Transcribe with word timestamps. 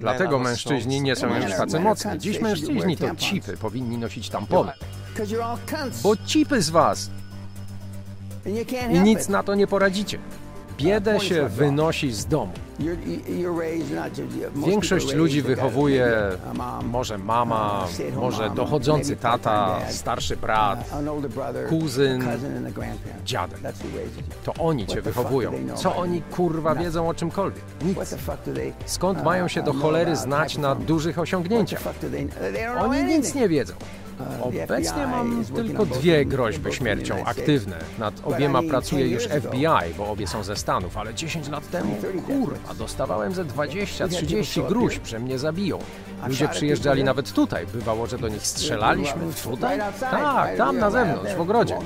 Dlatego 0.00 0.38
mężczyźni 0.38 1.00
nie 1.00 1.16
są 1.16 1.36
już 1.36 1.50
tacy 1.56 1.80
mocni. 1.80 2.18
Dziś 2.18 2.40
mężczyźni 2.40 2.96
to 2.96 3.14
cipy, 3.16 3.56
powinni 3.56 3.98
nosić 3.98 4.28
tampony. 4.30 4.72
Bo 6.02 6.16
cipy 6.16 6.62
z 6.62 6.70
was! 6.70 7.10
I 8.90 9.00
nic 9.00 9.28
na 9.28 9.42
to 9.42 9.54
nie 9.54 9.66
poradzicie. 9.66 10.18
Biedę 10.78 11.20
się 11.20 11.48
wynosi 11.48 12.12
z 12.12 12.26
domu. 12.26 12.52
Większość 14.66 15.14
ludzi 15.14 15.42
wychowuje 15.42 16.12
może 16.84 17.18
mama, 17.18 17.86
może 18.16 18.50
dochodzący 18.50 19.16
tata, 19.16 19.78
starszy 19.90 20.36
brat, 20.36 20.90
kuzyn, 21.68 22.24
dziadek. 23.24 23.58
To 24.44 24.54
oni 24.54 24.86
cię 24.86 25.02
wychowują. 25.02 25.52
Co 25.76 25.96
oni 25.96 26.22
kurwa 26.22 26.74
wiedzą 26.74 27.08
o 27.08 27.14
czymkolwiek? 27.14 27.64
Nic. 27.84 27.98
Skąd 28.86 29.24
mają 29.24 29.48
się 29.48 29.62
do 29.62 29.72
cholery 29.72 30.16
znać 30.16 30.58
na 30.58 30.74
dużych 30.74 31.18
osiągnięciach? 31.18 31.82
Oni 32.78 33.04
nic 33.04 33.34
nie 33.34 33.48
wiedzą. 33.48 33.74
Obecnie 34.42 35.06
mam 35.06 35.44
tylko 35.44 35.86
dwie 35.86 36.24
groźby 36.26 36.72
śmiercią 36.72 37.24
aktywne. 37.24 37.76
Nad 37.98 38.14
obiema 38.24 38.62
pracuje 38.62 39.08
już 39.08 39.24
FBI, 39.24 39.94
bo 39.98 40.06
obie 40.10 40.26
są 40.26 40.42
ze 40.42 40.56
Stanów, 40.56 40.96
ale 40.96 41.14
10 41.14 41.48
lat 41.48 41.70
temu, 41.70 41.96
kurwa, 42.26 42.74
dostawałem 42.74 43.34
ze 43.34 43.44
20-30 43.44 44.68
gruźb, 44.68 45.06
że 45.06 45.18
mnie 45.18 45.38
zabiją. 45.38 45.78
Ludzie 46.28 46.48
przyjeżdżali 46.48 47.04
nawet 47.04 47.32
tutaj. 47.32 47.66
Bywało, 47.66 48.06
że 48.06 48.18
do 48.18 48.28
nich 48.28 48.46
strzelaliśmy. 48.46 49.20
Tutaj? 49.42 49.78
Tak, 50.00 50.56
tam 50.56 50.78
na 50.78 50.90
zewnątrz, 50.90 51.34
w 51.34 51.40
ogrodzie. 51.40 51.76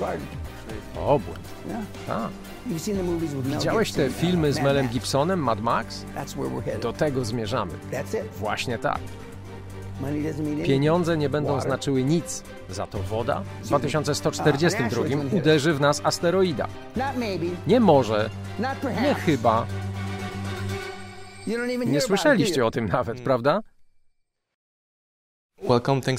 Obłęd. 1.07 1.49
Tak. 2.07 2.29
Widziałeś 3.45 3.93
te 3.93 4.11
filmy 4.11 4.53
z 4.53 4.61
Melem 4.61 4.89
Gibsonem, 4.89 5.41
Mad 5.41 5.61
Max? 5.61 6.05
Do 6.83 6.93
tego 6.93 7.25
zmierzamy. 7.25 7.73
Właśnie 8.37 8.79
tak. 8.79 9.01
Pieniądze 10.65 11.17
nie 11.17 11.29
będą 11.29 11.61
znaczyły 11.61 12.05
nic. 12.05 12.43
Za 12.71 12.87
to 12.87 12.99
woda 12.99 13.43
w 13.63 13.67
2142 13.67 15.03
uderzy 15.33 15.75
w 15.75 15.81
nas 15.81 16.01
asteroida. 16.05 16.69
Nie 17.67 17.81
może, 17.81 18.31
nie 19.03 19.15
chyba. 19.15 19.67
Nie 21.87 22.01
słyszeliście 22.01 22.67
o 22.67 22.71
tym 22.71 22.87
nawet, 22.89 23.21
prawda? 23.21 23.61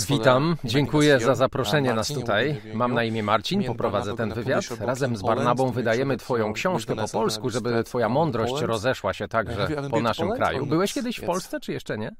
Witam, 0.09 0.55
dziękuję 0.63 1.19
za 1.19 1.35
zaproszenie 1.35 1.93
nas 1.93 2.07
tutaj. 2.07 2.61
Mam 2.73 2.93
na 2.93 3.03
imię 3.03 3.23
Marcin, 3.23 3.63
poprowadzę 3.63 4.15
ten 4.15 4.33
wywiad. 4.33 4.63
Razem 4.79 5.17
z 5.17 5.21
Barnabą 5.21 5.71
wydajemy 5.71 6.17
Twoją 6.17 6.53
książkę 6.53 6.95
po 6.95 7.07
polsku, 7.07 7.49
żeby 7.49 7.83
Twoja 7.83 8.09
mądrość 8.09 8.61
rozeszła 8.61 9.13
się 9.13 9.27
także 9.27 9.67
po 9.91 10.01
naszym 10.01 10.31
kraju. 10.31 10.65
Byłeś 10.65 10.93
kiedyś 10.93 11.17
w 11.17 11.25
Polsce, 11.25 11.59
czy 11.59 11.73
jeszcze 11.73 11.97
nie? 11.97 12.11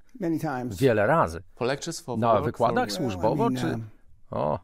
Wiele 0.79 1.07
razy. 1.07 1.43
Na 2.17 2.41
wykładach 2.41 2.91
służbowo, 2.91 3.49
czy... 3.51 3.79
O, 4.31 4.59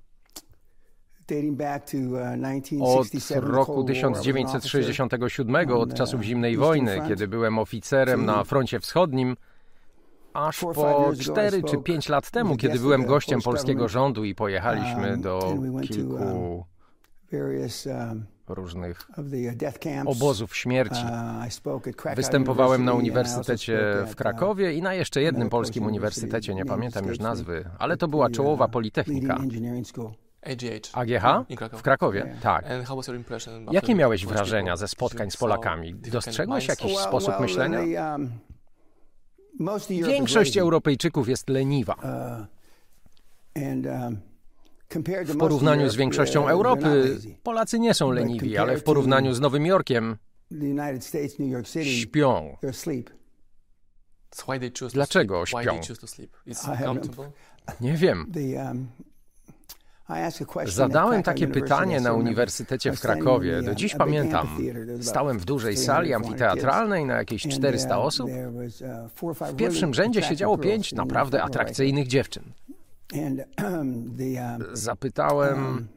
od 2.82 3.08
roku 3.44 3.84
1967, 3.84 5.72
od 5.72 5.94
czasów 5.94 6.22
zimnej 6.22 6.58
wojny, 6.58 7.02
kiedy 7.08 7.28
byłem 7.28 7.60
oficerem 7.60 8.26
na 8.26 8.44
froncie 8.44 8.80
wschodnim, 8.80 9.36
aż 10.34 10.60
po 10.60 11.12
4 11.20 11.64
czy 11.64 11.78
5 11.78 12.10
lat 12.10 12.32
temu, 12.32 12.58
kiedy 12.58 12.80
byłem 12.80 13.06
gościem 13.06 13.42
polskiego 13.42 13.88
rządu 13.88 14.24
i 14.24 14.36
pojechaliśmy 14.36 15.18
do 15.18 15.56
kilku 15.82 16.66
różnych 18.48 19.08
obozów 20.06 20.58
śmierci. 20.58 21.02
Występowałem 22.16 22.86
na 22.86 22.94
uniwersytecie 22.94 23.80
w 24.08 24.16
Krakowie 24.16 24.74
i 24.74 24.82
na 24.82 24.94
jeszcze 24.94 25.22
jednym 25.22 25.50
polskim 25.50 25.86
uniwersytecie, 25.86 26.56
nie 26.56 26.66
pamiętam 26.66 27.08
już 27.08 27.20
nazwy, 27.20 27.70
ale 27.80 27.98
to 27.98 28.08
była 28.08 28.30
czołowa 28.30 28.68
politechnika. 28.68 29.38
AGH? 30.94 31.24
W 31.74 31.82
Krakowie? 31.82 32.36
Tak. 32.42 32.66
Jakie 33.72 33.96
miałeś 33.96 34.26
wrażenia 34.26 34.78
ze 34.78 34.88
spotkań 34.88 35.32
z 35.32 35.38
Polakami? 35.38 35.96
Dostrzegłeś 35.96 36.68
jakiś 36.68 36.98
sposób 36.98 37.40
myślenia? 37.40 38.18
Większość 40.08 40.58
Europejczyków 40.58 41.30
jest 41.30 41.50
leniwa. 41.50 41.96
W 45.26 45.38
porównaniu 45.38 45.90
z 45.90 45.96
większością 45.96 46.48
Europy, 46.48 47.20
Polacy 47.44 47.80
nie 47.80 47.94
są 47.94 48.12
leniwi, 48.12 48.58
ale 48.58 48.78
w 48.78 48.84
porównaniu 48.84 49.34
z 49.34 49.40
Nowym 49.40 49.66
Jorkiem 49.66 50.18
śpią. 51.84 52.58
Dlaczego 54.94 55.46
śpią? 55.46 55.80
Nie 57.82 57.94
wiem. 57.98 58.32
Zadałem 60.66 61.24
takie 61.24 61.48
pytanie 61.48 62.02
na 62.02 62.14
Uniwersytecie 62.14 62.92
w 62.94 63.02
Krakowie. 63.02 63.62
Do 63.62 63.76
dziś 63.76 63.96
pamiętam. 63.96 64.48
Stałem 65.02 65.40
w 65.40 65.46
dużej 65.46 65.78
sali 65.78 66.14
amfiteatralnej 66.14 67.06
na 67.06 67.14
jakieś 67.14 67.48
400 67.48 67.98
osób. 68.00 68.30
W 69.52 69.56
pierwszym 69.56 69.94
rzędzie 69.94 70.22
siedziało 70.22 70.58
pięć 70.58 70.94
naprawdę 70.94 71.44
atrakcyjnych 71.44 72.08
dziewczyn. 72.08 72.44
Zapytałem, 74.74 75.88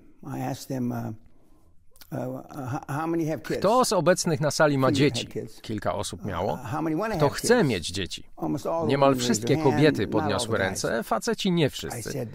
kto 3.42 3.84
z 3.84 3.92
obecnych 3.92 4.40
na 4.40 4.50
sali 4.50 4.78
ma 4.78 4.92
dzieci? 4.92 5.28
Kilka 5.62 5.94
osób 5.94 6.24
miało. 6.24 6.58
Kto 7.16 7.28
chce 7.28 7.64
mieć 7.64 7.88
dzieci? 7.88 8.24
Niemal 8.86 9.16
wszystkie 9.16 9.56
kobiety 9.56 10.06
podniosły 10.06 10.58
ręce, 10.58 11.02
faceci 11.02 11.52
nie 11.52 11.70
wszyscy. 11.70 12.26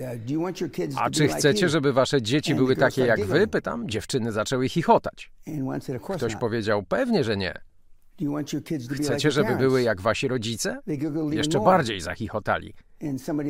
A 0.95 1.09
czy 1.09 1.27
chcecie, 1.27 1.69
żeby 1.69 1.93
wasze 1.93 2.21
dzieci 2.21 2.55
były 2.55 2.75
takie 2.75 3.05
jak 3.05 3.25
wy? 3.25 3.47
Pytam. 3.47 3.89
Dziewczyny 3.89 4.31
zaczęły 4.31 4.69
chichotać. 4.69 5.31
Ktoś 6.15 6.35
powiedział, 6.35 6.83
pewnie, 6.83 7.23
że 7.23 7.37
nie. 7.37 7.53
Chcecie, 8.95 9.31
żeby 9.31 9.55
były 9.55 9.81
jak 9.81 10.01
wasi 10.01 10.27
rodzice? 10.27 10.81
Jeszcze 11.31 11.59
bardziej 11.59 12.01
zachichotali. 12.01 12.73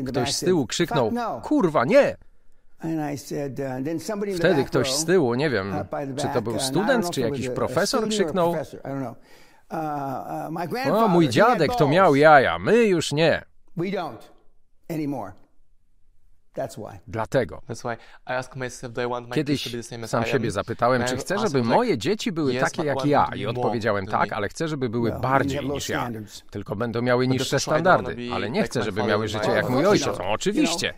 Ktoś 0.08 0.34
z 0.34 0.40
tyłu 0.40 0.68
krzyknął, 0.68 1.12
kurwa, 1.44 1.86
nie! 1.86 2.18
Wtedy 4.38 4.64
ktoś 4.64 4.94
z 4.94 5.06
tyłu, 5.06 5.34
nie 5.36 5.50
wiem, 5.50 5.74
czy 6.18 6.28
to 6.34 6.42
był 6.42 6.60
student, 6.60 7.10
czy 7.10 7.22
jakiś 7.22 7.50
profesor, 7.50 8.08
krzyknął: 8.10 8.56
O, 10.94 11.08
mój 11.08 11.30
dziadek 11.30 11.76
to 11.76 11.88
miał 11.88 12.16
jaja, 12.16 12.60
my 12.60 12.84
już 12.84 13.12
nie. 13.12 13.44
Dlatego. 17.08 17.62
Kiedyś 19.34 19.76
sam 20.06 20.26
siebie 20.26 20.52
zapytałem, 20.52 21.04
czy 21.04 21.18
chcę, 21.18 21.40
żeby 21.40 21.64
moje 21.64 21.98
dzieci 21.98 22.32
były 22.32 22.56
takie 22.56 22.84
jak 22.84 23.06
ja. 23.06 23.30
I 23.36 23.46
odpowiedziałem 23.46 24.08
tak, 24.08 24.34
ale 24.34 24.50
chcę, 24.50 24.68
żeby 24.68 24.90
były 24.90 25.12
bardziej 25.12 25.70
niż 25.70 25.90
ja. 25.90 26.10
Tylko 26.52 26.76
będą 26.76 27.02
miały 27.02 27.28
niższe 27.28 27.60
standardy. 27.60 28.30
Ale 28.34 28.50
nie 28.50 28.64
chcę, 28.64 28.84
żeby 28.84 29.04
miały 29.04 29.28
życie 29.28 29.52
jak 29.52 29.70
mój 29.70 29.86
ojciec. 29.86 30.18
No, 30.20 30.32
oczywiście. 30.32 30.94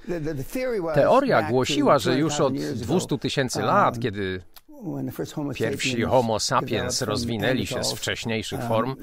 Teoria 0.96 1.42
głosiła, 1.50 2.00
że 2.00 2.18
już 2.18 2.40
od 2.40 2.54
200 2.54 3.18
tysięcy 3.18 3.62
lat, 3.62 4.00
kiedy 4.00 4.42
pierwsi 5.54 6.02
homo 6.02 6.40
sapiens 6.40 7.02
rozwinęli 7.02 7.66
się 7.66 7.84
z 7.84 7.94
wcześniejszych 7.94 8.64
form, 8.64 8.96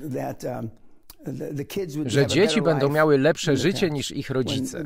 że 2.07 2.27
dzieci 2.27 2.63
będą 2.63 2.89
miały 2.89 3.19
lepsze 3.19 3.57
życie 3.57 3.91
niż 3.91 4.11
ich 4.11 4.31
rodzice. 4.31 4.85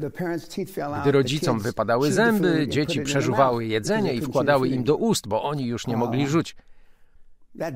Gdy 1.02 1.12
rodzicom 1.12 1.60
wypadały 1.60 2.12
zęby, 2.12 2.68
dzieci 2.68 3.00
przeżuwały 3.00 3.64
jedzenie 3.64 4.14
i 4.14 4.20
wkładały 4.20 4.68
im 4.68 4.84
do 4.84 4.96
ust, 4.96 5.28
bo 5.28 5.42
oni 5.42 5.66
już 5.66 5.86
nie 5.86 5.96
mogli 5.96 6.28
rzuć. 6.28 6.56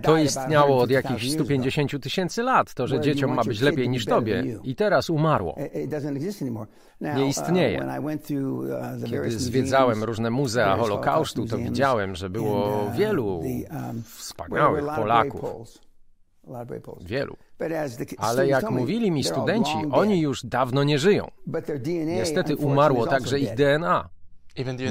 To 0.02 0.16
istniało 0.18 0.82
od 0.82 0.90
jakichś 0.90 1.30
150 1.30 2.02
tysięcy 2.02 2.42
lat, 2.42 2.74
to, 2.74 2.86
że 2.86 3.00
dzieciom 3.00 3.34
ma 3.34 3.44
być 3.44 3.60
lepiej 3.60 3.88
niż 3.88 4.06
tobie. 4.06 4.44
I 4.64 4.74
teraz 4.74 5.10
umarło. 5.10 5.58
Nie 7.00 7.28
istnieje. 7.28 8.00
Kiedy 9.10 9.30
zwiedzałem 9.30 10.04
różne 10.04 10.30
muzea 10.30 10.76
Holokaustu, 10.76 11.46
to 11.46 11.58
widziałem, 11.58 12.14
że 12.14 12.30
było 12.30 12.90
wielu 12.96 13.42
wspaniałych 14.04 14.84
Polaków. 14.84 15.83
Wielu. 17.00 17.36
Ale 18.18 18.46
jak 18.46 18.70
mówili 18.70 19.10
mi 19.10 19.24
studenci, 19.24 19.76
oni 19.92 20.20
już 20.20 20.46
dawno 20.46 20.84
nie 20.84 20.98
żyją. 20.98 21.30
Niestety 22.06 22.56
umarło 22.56 23.06
także 23.06 23.40
ich 23.40 23.54
DNA. 23.54 24.08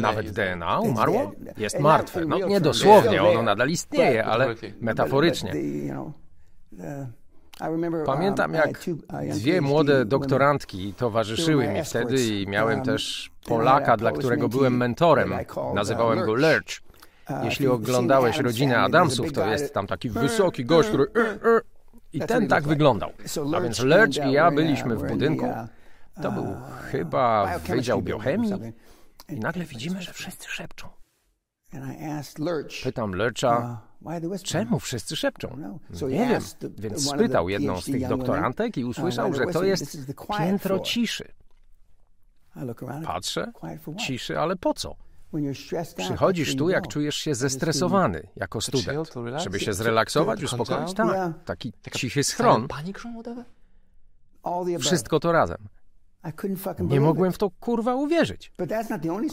Nawet 0.02 0.32
DNA 0.32 0.80
umarło? 0.80 1.32
Jest 1.58 1.80
martwe. 1.80 2.26
No 2.26 2.38
nie 2.38 2.62
dosłownie, 2.62 3.24
ono 3.24 3.44
nadal 3.44 3.70
istnieje, 3.70 4.26
ale 4.26 4.56
metaforycznie. 4.82 5.54
Pamiętam, 8.06 8.54
jak 8.54 8.80
dwie 9.34 9.62
młode 9.62 10.06
doktorantki 10.06 10.94
towarzyszyły 10.94 11.68
mi 11.68 11.84
wtedy 11.84 12.24
i 12.24 12.48
miałem 12.48 12.82
też 12.82 13.32
Polaka, 13.48 13.98
dla 13.98 14.12
którego 14.12 14.50
byłem 14.50 14.78
mentorem. 14.78 15.34
Nazywałem 15.76 16.26
go 16.26 16.34
Lurch. 16.34 16.82
Jeśli 17.44 17.68
oglądałeś 17.68 18.38
rodzinę 18.38 18.80
Adamsów, 18.80 19.34
to 19.34 19.48
jest 19.48 19.74
tam 19.74 19.88
taki 19.88 20.10
wysoki 20.10 20.66
gość, 20.66 20.90
który 20.90 21.06
I 22.14 22.20
ten 22.20 22.48
tak 22.48 22.64
wyglądał. 22.64 23.12
A 23.56 23.62
więc 23.62 23.80
Lurch 23.80 24.18
i 24.28 24.32
ja 24.32 24.52
byliśmy 24.52 24.96
w 24.96 25.08
budynku. 25.08 25.46
To 26.22 26.32
był 26.32 26.56
chyba 26.92 27.58
wydział 27.60 28.02
biochemii. 28.02 28.54
I 29.30 29.40
nagle 29.40 29.66
widzimy, 29.66 30.02
że 30.02 30.14
wszyscy 30.14 30.50
szepczą. 30.50 30.90
Pytam 32.84 33.16
Lurcha, 33.16 33.82
czemu 34.44 34.80
wszyscy 34.80 35.16
szepczą? 35.16 35.76
Nie 36.10 36.28
wiem, 36.28 36.42
więc 36.78 37.10
spytał 37.10 37.50
jedną 37.50 37.82
z 37.82 37.86
tych 37.86 38.08
doktorantek 38.08 38.78
i 38.78 38.86
usłyszał, 38.86 39.34
że 39.34 39.46
to 39.46 39.64
jest 39.64 39.98
piętro 40.38 40.80
ciszy. 40.80 41.32
Patrzę, 43.06 43.52
ciszy, 43.98 44.40
ale 44.40 44.56
po 44.56 44.74
co? 44.74 44.96
Przychodzisz 45.98 46.56
tu, 46.56 46.70
jak 46.70 46.88
czujesz 46.88 47.16
się 47.16 47.36
zestresowany 47.36 48.28
jako 48.36 48.62
student, 48.62 49.14
żeby 49.38 49.60
się 49.60 49.74
zrelaksować, 49.74 50.44
uspokoić? 50.44 50.94
Tak, 50.94 51.34
taki 51.46 51.74
cichy 51.92 52.24
schron. 52.24 52.68
Wszystko 54.80 55.20
to 55.20 55.32
razem. 55.32 55.58
Nie 56.80 57.00
mogłem 57.00 57.32
w 57.32 57.38
to 57.38 57.50
kurwa 57.50 57.96
uwierzyć. 57.96 58.52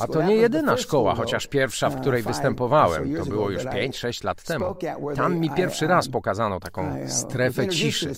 A 0.00 0.06
to 0.06 0.22
nie 0.22 0.36
jedyna 0.36 0.76
szkoła, 0.76 1.14
chociaż 1.14 1.46
pierwsza, 1.46 1.90
w 1.90 2.00
której 2.00 2.22
występowałem. 2.22 3.16
To 3.16 3.26
było 3.26 3.50
już 3.50 3.64
5-6 3.64 4.24
lat 4.24 4.42
temu. 4.42 4.76
Tam 5.16 5.36
mi 5.36 5.50
pierwszy 5.50 5.86
raz 5.86 6.08
pokazano 6.08 6.60
taką 6.60 7.08
strefę 7.08 7.68
ciszy. 7.68 8.14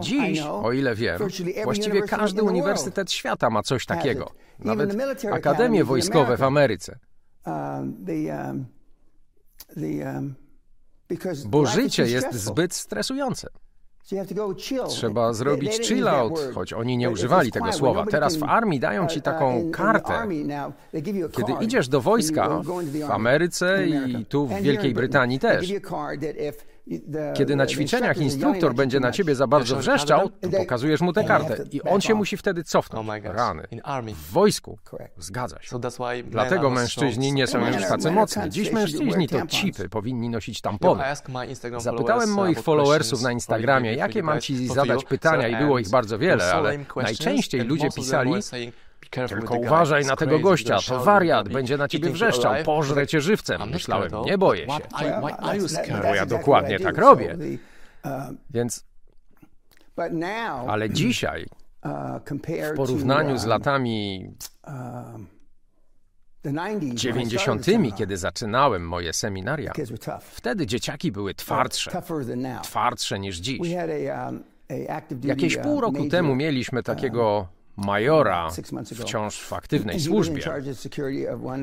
Dziś, 0.00 0.40
o 0.40 0.72
ile 0.72 0.94
wiem, 0.94 1.18
właściwie 1.64 2.02
każdy 2.02 2.42
uniwersytet 2.42 3.12
świata 3.12 3.50
ma 3.50 3.62
coś 3.62 3.86
takiego. 3.86 4.30
Nawet 4.58 4.96
akademie 5.32 5.84
wojskowe 5.84 6.36
w 6.36 6.42
Ameryce. 6.42 6.98
Bo 11.46 11.66
życie 11.66 12.06
jest 12.06 12.32
zbyt 12.32 12.74
stresujący. 12.74 13.48
Trzeba 14.88 15.32
zrobić 15.32 15.72
chill 15.88 16.08
out, 16.08 16.40
choć 16.54 16.72
oni 16.72 16.96
nie 16.96 17.10
używali 17.10 17.52
tego 17.52 17.72
słowa. 17.72 18.06
Teraz 18.06 18.36
w 18.36 18.42
armii 18.42 18.80
dają 18.80 19.06
ci 19.06 19.22
taką 19.22 19.70
kartę. 19.70 20.28
Kiedy 21.36 21.52
idziesz 21.60 21.88
do 21.88 22.00
wojska 22.00 22.60
w 23.06 23.10
Ameryce 23.10 23.86
i 23.86 24.26
tu 24.26 24.46
w 24.46 24.60
Wielkiej 24.60 24.94
Brytanii 24.94 25.38
też, 25.38 25.72
kiedy 27.34 27.56
na 27.56 27.66
ćwiczeniach 27.66 28.16
instruktor 28.16 28.74
będzie 28.74 29.00
na 29.00 29.12
ciebie 29.12 29.34
za 29.34 29.46
bardzo 29.46 29.76
wrzeszczał, 29.76 30.30
to 30.40 30.50
pokazujesz 30.58 31.00
mu 31.00 31.12
tę 31.12 31.24
kartę 31.24 31.64
i 31.72 31.82
on 31.82 32.00
się 32.00 32.14
musi 32.14 32.36
wtedy 32.36 32.64
cofnąć. 32.64 33.08
Oh 33.08 33.32
Rany. 33.32 33.68
W 34.14 34.32
wojsku. 34.32 34.78
Zgadza 35.18 35.62
się. 35.62 35.78
Dlatego 36.24 36.70
mężczyźni 36.70 37.32
nie 37.32 37.46
są 37.46 37.66
już 37.66 37.82
tacy 37.88 38.10
mocni. 38.10 38.50
Dziś 38.50 38.72
mężczyźni 38.72 39.28
to 39.28 39.46
cipy, 39.46 39.88
powinni 39.88 40.28
nosić 40.28 40.60
tampony. 40.60 41.02
Zapytałem 41.78 42.30
moich 42.30 42.62
followersów 42.62 43.22
na 43.22 43.32
Instagramie, 43.32 43.94
jakie 43.94 44.22
mam 44.22 44.40
ci 44.40 44.66
zadać 44.66 45.04
pytania 45.04 45.48
i 45.48 45.56
było 45.56 45.78
ich 45.78 45.88
bardzo 45.88 46.18
wiele, 46.18 46.52
ale 46.52 46.78
najczęściej 46.96 47.60
ludzie 47.60 47.88
pisali, 47.96 48.32
tylko 49.10 49.54
uważaj 49.54 50.04
na 50.04 50.16
tego 50.16 50.38
gościa, 50.38 50.78
to 50.88 51.04
wariat, 51.04 51.48
będzie 51.48 51.76
na 51.76 51.88
ciebie 51.88 52.10
wrzeszczał, 52.10 52.54
pożre 52.64 53.06
cię 53.06 53.20
żywcem. 53.20 53.70
Myślałem, 53.70 54.10
nie 54.24 54.38
boję 54.38 54.66
się. 54.66 54.78
Bo 56.02 56.14
ja 56.14 56.26
dokładnie 56.26 56.80
tak 56.80 56.98
robię. 56.98 57.36
Więc... 58.50 58.84
Ale 60.68 60.90
dzisiaj, 60.90 61.46
w 62.72 62.76
porównaniu 62.76 63.38
z 63.38 63.44
latami 63.46 64.30
90., 66.94 67.66
kiedy 67.96 68.16
zaczynałem 68.16 68.88
moje 68.88 69.12
seminaria, 69.12 69.72
wtedy 70.20 70.66
dzieciaki 70.66 71.12
były 71.12 71.34
twardsze, 71.34 72.02
twardsze 72.62 73.18
niż 73.18 73.36
dziś. 73.36 73.60
Jakieś 75.22 75.56
pół 75.56 75.80
roku 75.80 76.08
temu 76.08 76.34
mieliśmy 76.34 76.82
takiego 76.82 77.48
majora, 77.78 78.50
wciąż 78.94 79.40
w 79.40 79.52
aktywnej 79.52 80.00
służbie, 80.00 80.42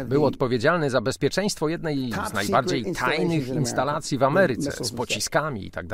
był 0.05 0.25
odpowiedzialny 0.25 0.89
za 0.89 1.01
bezpieczeństwo 1.01 1.69
jednej 1.69 2.11
z 2.29 2.33
najbardziej 2.33 2.93
tajnych 2.93 3.47
instalacji 3.47 4.17
w 4.17 4.23
Ameryce 4.23 4.85
z 4.85 4.91
pociskami 4.91 5.65
i 5.65 5.71
tak. 5.71 5.85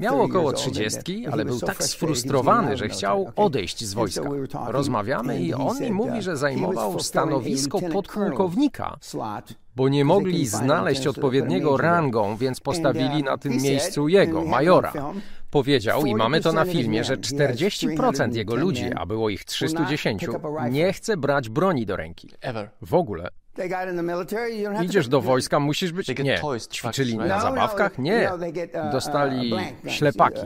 Miał 0.00 0.22
około 0.22 0.52
trzydziestki, 0.52 1.26
ale 1.26 1.44
był 1.44 1.60
tak 1.60 1.84
sfrustrowany, 1.84 2.76
że 2.76 2.88
chciał 2.88 3.32
odejść 3.36 3.84
z 3.84 3.94
wojska. 3.94 4.28
Rozmawiamy 4.66 5.40
i 5.40 5.54
on 5.54 5.80
mi 5.80 5.92
mówi, 5.92 6.22
że 6.22 6.36
zajmował 6.36 7.00
stanowisko 7.00 7.80
podpułkownika, 7.80 8.96
bo 9.76 9.88
nie 9.88 10.04
mogli 10.04 10.46
znaleźć 10.46 11.06
odpowiedniego 11.06 11.76
rangą, 11.76 12.36
więc 12.36 12.60
postawili 12.60 13.22
na 13.22 13.38
tym 13.38 13.52
miejscu 13.52 14.08
jego, 14.08 14.44
majora. 14.44 14.92
Powiedział, 15.52 16.06
i 16.06 16.14
mamy 16.14 16.40
to 16.40 16.52
na 16.52 16.64
filmie, 16.64 17.04
że 17.04 17.16
40% 17.16 18.34
jego 18.36 18.56
ludzi, 18.56 18.90
a 18.96 19.06
było 19.06 19.30
ich 19.30 19.44
310, 19.44 20.26
nie 20.70 20.92
chce 20.92 21.16
brać 21.16 21.48
broni 21.48 21.86
do 21.86 21.96
ręki. 21.96 22.30
W 22.82 22.94
ogóle. 22.94 23.28
Idziesz 24.82 25.08
do 25.08 25.20
wojska, 25.20 25.60
musisz 25.60 25.92
być... 25.92 26.08
Nie. 26.24 26.40
Ćwiczyli 26.72 27.16
na 27.16 27.40
zabawkach? 27.40 27.98
Nie. 27.98 28.30
Dostali 28.92 29.52
ślepaki. 29.86 30.40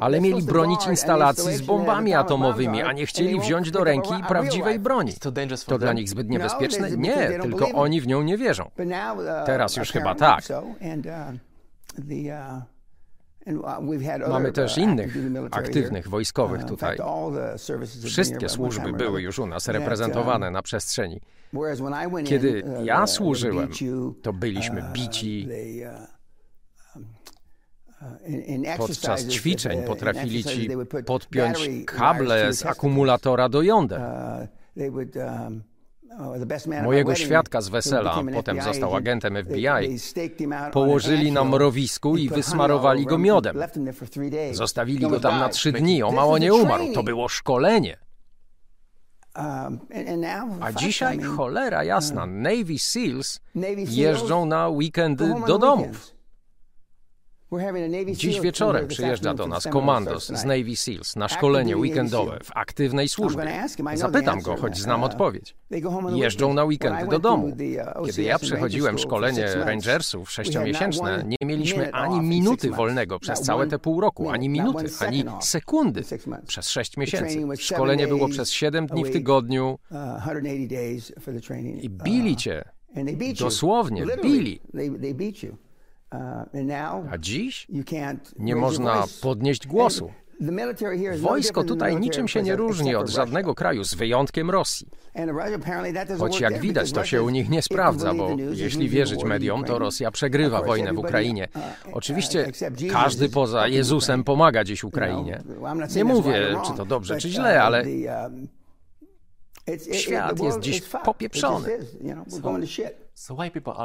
Ale 0.00 0.20
mieli 0.20 0.42
bronić 0.42 0.86
instalacji 0.86 1.56
z 1.56 1.62
bombami 1.62 2.14
atomowymi, 2.14 2.82
a 2.82 2.92
nie 2.92 3.06
chcieli 3.06 3.40
wziąć 3.40 3.70
do 3.70 3.84
ręki 3.84 4.14
prawdziwej 4.28 4.78
broni. 4.78 5.12
To 5.66 5.78
dla 5.78 5.92
nich 5.92 6.08
zbyt 6.08 6.28
niebezpieczne? 6.28 6.90
Nie, 6.90 7.38
tylko 7.42 7.68
oni 7.68 8.00
w 8.00 8.06
nią 8.06 8.22
nie 8.22 8.38
wierzą. 8.38 8.70
Teraz 9.46 9.76
już 9.76 9.92
chyba 9.92 10.14
tak. 10.14 10.44
Mamy 14.28 14.52
też 14.52 14.78
innych 14.78 15.16
aktywnych 15.50 16.08
wojskowych 16.08 16.64
tutaj. 16.64 16.98
Wszystkie 18.04 18.48
służby 18.48 18.92
były 18.92 19.22
już 19.22 19.38
u 19.38 19.46
nas 19.46 19.68
reprezentowane 19.68 20.50
na 20.50 20.62
przestrzeni. 20.62 21.20
Kiedy 22.24 22.64
ja 22.82 23.06
służyłem, 23.06 23.68
to 24.22 24.32
byliśmy 24.32 24.84
bici. 24.92 25.48
Podczas 28.76 29.26
ćwiczeń 29.26 29.82
potrafili 29.82 30.44
ci 30.44 30.68
podpiąć 31.06 31.58
kable 31.86 32.52
z 32.52 32.66
akumulatora 32.66 33.48
do 33.48 33.62
jąder. 33.62 34.00
Mojego 36.82 37.14
świadka 37.14 37.60
z 37.60 37.68
wesela, 37.68 38.22
potem 38.34 38.62
został 38.62 38.96
agentem 38.96 39.36
FBI, 39.44 39.98
położyli 40.72 41.32
na 41.32 41.44
mrowisku 41.44 42.16
i 42.16 42.28
wysmarowali 42.28 43.06
go 43.06 43.18
miodem. 43.18 43.56
Zostawili 44.52 45.08
go 45.08 45.20
tam 45.20 45.40
na 45.40 45.48
trzy 45.48 45.72
dni, 45.72 46.02
o 46.02 46.12
mało 46.12 46.38
nie 46.38 46.54
umarł. 46.54 46.84
To 46.94 47.02
było 47.02 47.28
szkolenie. 47.28 47.98
A 50.60 50.72
dzisiaj 50.72 51.18
cholera 51.22 51.84
jasna, 51.84 52.26
Navy 52.26 52.78
SEALs 52.78 53.40
jeżdżą 53.88 54.46
na 54.46 54.68
weekendy 54.68 55.34
do 55.46 55.58
domów. 55.58 56.15
Dziś 58.12 58.40
wieczorem 58.40 58.88
przyjeżdża 58.88 59.34
do 59.34 59.46
nas 59.46 59.64
komandos 59.64 60.26
z 60.26 60.44
Navy 60.44 60.76
SEALs 60.76 61.16
na 61.16 61.28
szkolenie 61.28 61.76
weekendowe 61.76 62.38
w 62.44 62.50
aktywnej 62.54 63.08
służbie. 63.08 63.64
Zapytam 63.94 64.40
go, 64.40 64.56
choć 64.56 64.78
znam 64.78 65.00
uh, 65.00 65.06
odpowiedź. 65.06 65.56
Jeżdżą 66.14 66.54
na 66.54 66.64
weekendy 66.64 67.06
do 67.06 67.18
domu. 67.18 67.46
Uh, 67.46 68.06
Kiedy 68.06 68.22
ja 68.22 68.38
przechodziłem 68.38 68.98
szkolenie 68.98 69.54
Rangersów 69.54 70.30
sześciomiesięczne, 70.30 71.24
nie 71.26 71.46
mieliśmy 71.46 71.92
ani 71.92 72.20
minuty 72.20 72.70
wolnego 72.70 73.18
przez 73.18 73.40
całe 73.40 73.66
te 73.66 73.78
pół 73.78 74.00
roku, 74.00 74.30
ani 74.30 74.48
minuty, 74.48 74.84
ani 75.00 75.24
sekundy 75.40 76.02
przez 76.46 76.68
sześć 76.68 76.96
miesięcy. 76.96 77.46
Szkolenie 77.58 78.08
było 78.08 78.28
przez 78.28 78.50
siedem 78.50 78.86
dni 78.86 79.04
w 79.04 79.12
tygodniu 79.12 79.78
i 81.82 81.90
bili 81.90 82.36
cię. 82.36 82.64
Dosłownie, 83.38 84.04
bili. 84.22 84.60
Uh, 86.16 87.12
A 87.12 87.18
dziś 87.18 87.66
nie 88.38 88.56
można 88.56 89.04
podnieść 89.22 89.66
głosu. 89.66 90.10
Wojsko 91.20 91.64
tutaj 91.64 91.96
niczym 91.96 92.28
się 92.28 92.42
nie 92.42 92.56
różni 92.56 92.94
od 92.94 93.08
żadnego 93.08 93.54
kraju, 93.54 93.84
z 93.84 93.94
wyjątkiem 93.94 94.50
Rosji. 94.50 94.88
Choć 96.18 96.40
jak 96.40 96.60
widać, 96.60 96.92
to 96.92 97.04
się 97.04 97.22
u 97.22 97.28
nich 97.28 97.48
nie 97.48 97.62
sprawdza, 97.62 98.14
bo 98.14 98.36
jeśli 98.52 98.88
wierzyć 98.88 99.24
mediom, 99.24 99.64
to 99.64 99.78
Rosja 99.78 100.10
przegrywa 100.10 100.62
wojnę 100.62 100.92
w 100.92 100.98
Ukrainie. 100.98 101.48
Uh, 101.54 101.62
Oczywiście 101.92 102.52
każdy 102.92 103.28
poza 103.28 103.68
Jezusem 103.68 104.24
pomaga 104.24 104.64
dziś 104.64 104.84
Ukrainie. 104.84 105.42
Nie 105.96 106.04
mówię, 106.04 106.56
czy 106.66 106.72
to 106.72 106.84
dobrze, 106.84 107.16
czy 107.16 107.28
źle, 107.28 107.62
ale 107.62 107.84
um, 107.84 108.48
świat 109.92 110.40
jest 110.40 110.60
dziś 110.60 110.82
popieprzony. 111.04 111.68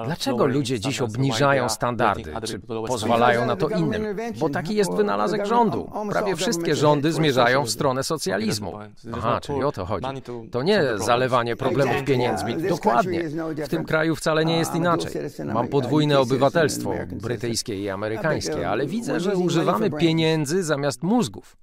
Dlaczego 0.05 0.45
ludzie 0.45 0.79
dziś 0.79 1.01
obniżają 1.01 1.69
standardy, 1.69 2.33
czy 2.45 2.59
pozwalają 2.59 3.45
na 3.45 3.55
to 3.55 3.69
innym? 3.69 4.03
Bo 4.39 4.49
taki 4.49 4.75
jest 4.75 4.93
wynalazek 4.93 5.45
rządu. 5.45 5.91
Prawie 6.09 6.35
wszystkie 6.35 6.75
rządy 6.75 7.11
zmierzają 7.11 7.63
w 7.63 7.69
stronę 7.69 8.03
socjalizmu. 8.03 8.79
Aha, 9.13 9.39
czyli 9.41 9.63
o 9.63 9.71
to 9.71 9.85
chodzi. 9.85 10.07
To 10.51 10.63
nie 10.63 10.83
zalewanie 10.95 11.55
problemów 11.55 12.03
pieniędzmi. 12.03 12.55
Dokładnie. 12.69 13.29
W 13.65 13.69
tym 13.69 13.85
kraju 13.85 14.15
wcale 14.15 14.45
nie 14.45 14.57
jest 14.57 14.75
inaczej. 14.75 15.11
Mam 15.53 15.67
podwójne 15.67 16.19
obywatelstwo, 16.19 16.93
brytyjskie 17.11 17.81
i 17.81 17.89
amerykańskie, 17.89 18.69
ale 18.69 18.85
widzę, 18.85 19.19
że 19.19 19.35
używamy 19.35 19.91
pieniędzy 19.91 20.63
zamiast 20.63 21.03
mózgów 21.03 21.57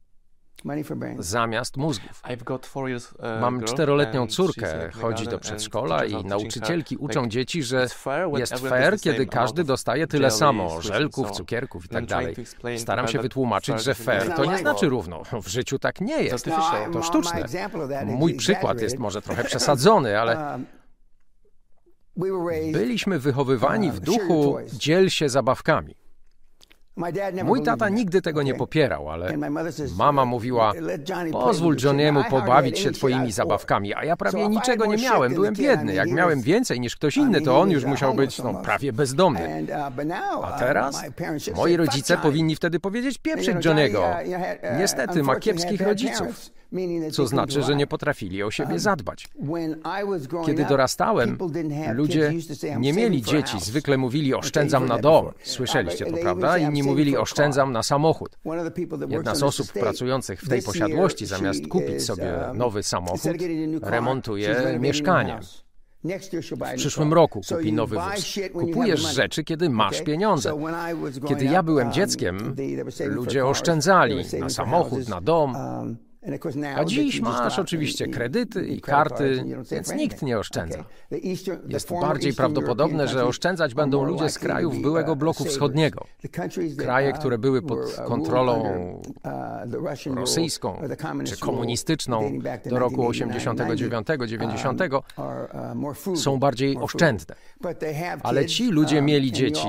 zamiast 1.18 1.76
mózgów. 1.76 2.22
Uh, 2.24 3.40
Mam 3.40 3.62
czteroletnią 3.62 4.26
córkę, 4.26 4.90
chodzi 4.90 5.26
do 5.26 5.38
przedszkola 5.38 6.04
i 6.04 6.24
nauczycielki 6.24 6.96
uczą 6.96 7.28
dzieci, 7.28 7.62
że 7.62 7.88
jest 8.36 8.54
fair, 8.68 9.00
kiedy 9.00 9.26
każdy 9.26 9.64
dostaje 9.64 10.06
tyle 10.06 10.30
samo, 10.30 10.82
żelków, 10.82 11.30
cukierków 11.30 11.82
itd. 11.82 12.06
Tak 12.06 12.78
Staram 12.78 13.08
się 13.08 13.18
wytłumaczyć, 13.18 13.82
że 13.82 13.94
fair 13.94 14.34
to 14.34 14.44
nie 14.44 14.58
znaczy 14.58 14.88
równo. 14.88 15.22
W 15.42 15.48
życiu 15.48 15.78
tak 15.78 16.00
nie 16.00 16.22
jest. 16.22 16.48
To 16.92 17.02
sztuczne. 17.02 17.44
Mój 18.04 18.34
przykład 18.34 18.80
jest 18.80 18.98
może 18.98 19.22
trochę 19.22 19.44
przesadzony, 19.44 20.20
ale 20.20 20.58
byliśmy 22.72 23.18
wychowywani 23.18 23.92
w 23.92 24.00
duchu 24.00 24.58
dziel 24.72 25.10
się 25.10 25.28
zabawkami. 25.28 26.07
Mój 27.44 27.62
tata 27.62 27.88
nigdy 27.88 28.22
tego 28.22 28.42
nie 28.42 28.54
popierał, 28.54 29.10
ale 29.10 29.32
mama 29.96 30.24
mówiła: 30.24 30.72
Pozwól 31.32 31.76
Johniemu 31.84 32.24
pobawić 32.30 32.78
się 32.78 32.90
twoimi 32.90 33.32
zabawkami, 33.32 33.94
a 33.94 34.04
ja 34.04 34.16
prawie 34.16 34.48
niczego 34.48 34.86
nie 34.86 34.96
miałem, 34.96 35.34
byłem 35.34 35.54
biedny. 35.54 35.94
Jak 35.94 36.10
miałem 36.10 36.42
więcej 36.42 36.80
niż 36.80 36.96
ktoś 36.96 37.16
inny, 37.16 37.40
to 37.40 37.60
on 37.60 37.70
już 37.70 37.84
musiał 37.84 38.14
być 38.14 38.38
no, 38.38 38.54
prawie 38.54 38.92
bezdomny. 38.92 39.66
Uh, 39.68 40.44
A 40.44 40.58
teraz 40.58 41.02
moi 41.56 41.76
rodzice 41.76 42.16
powinni 42.16 42.56
wtedy 42.56 42.80
powiedzieć: 42.80 43.18
Pieprzyć 43.18 43.64
Johniego. 43.64 44.00
uh, 44.00 44.78
Niestety 44.78 45.22
ma 45.22 45.36
kiepskich 45.36 45.80
rodziców 45.80 46.50
co 47.12 47.26
znaczy, 47.26 47.62
że 47.62 47.76
nie 47.76 47.86
potrafili 47.86 48.42
o 48.42 48.50
siebie 48.50 48.78
zadbać. 48.78 49.28
Kiedy 50.46 50.64
dorastałem, 50.64 51.38
ludzie 51.94 52.32
nie 52.78 52.92
mieli 52.92 53.22
dzieci, 53.22 53.60
zwykle 53.60 53.96
mówili 53.96 54.34
oszczędzam 54.34 54.86
na 54.86 54.98
dom. 54.98 55.32
Słyszeliście 55.42 56.06
to, 56.06 56.16
prawda? 56.16 56.58
Inni 56.58 56.82
mówili 56.82 57.16
oszczędzam 57.16 57.72
na 57.72 57.82
samochód. 57.82 58.38
Jedna 59.08 59.34
z 59.34 59.42
osób 59.42 59.72
pracujących 59.72 60.40
w 60.40 60.48
tej 60.48 60.62
posiadłości, 60.62 61.26
zamiast 61.26 61.68
kupić 61.68 62.04
sobie 62.04 62.38
nowy 62.54 62.82
samochód, 62.82 63.20
remontuje 63.82 64.78
mieszkanie. 64.80 65.40
W 66.74 66.76
przyszłym 66.76 67.12
roku 67.12 67.40
kupi 67.48 67.72
nowy 67.72 67.96
wóz. 67.96 68.38
Kupujesz 68.52 69.00
rzeczy, 69.00 69.44
kiedy 69.44 69.70
masz 69.70 70.02
pieniądze. 70.02 70.52
Kiedy 71.28 71.44
ja 71.44 71.62
byłem 71.62 71.92
dzieckiem, 71.92 72.56
ludzie 73.06 73.46
oszczędzali 73.46 74.24
na 74.40 74.48
samochód, 74.50 75.08
na 75.08 75.20
dom. 75.20 75.56
A 76.76 76.84
dziś 76.84 77.20
masz 77.20 77.58
oczywiście 77.58 78.08
kredyty 78.08 78.66
i 78.66 78.80
karty, 78.80 79.44
więc 79.70 79.94
nikt 79.94 80.22
nie 80.22 80.38
oszczędza. 80.38 80.84
Jest 81.68 81.90
bardziej 82.00 82.34
prawdopodobne, 82.34 83.08
że 83.08 83.24
oszczędzać 83.24 83.74
będą 83.74 84.04
ludzie 84.04 84.28
z 84.28 84.38
krajów 84.38 84.82
byłego 84.82 85.16
bloku 85.16 85.44
wschodniego. 85.44 86.04
Kraje, 86.78 87.12
które 87.12 87.38
były 87.38 87.62
pod 87.62 87.78
kontrolą 88.06 88.64
rosyjską 90.14 90.82
czy 91.24 91.36
komunistyczną 91.36 92.32
do 92.66 92.78
roku 92.78 93.10
89-90 93.10 95.02
są 96.16 96.38
bardziej 96.38 96.76
oszczędne. 96.76 97.34
Ale 98.22 98.46
ci 98.46 98.70
ludzie 98.70 99.02
mieli 99.02 99.32
dzieci, 99.32 99.68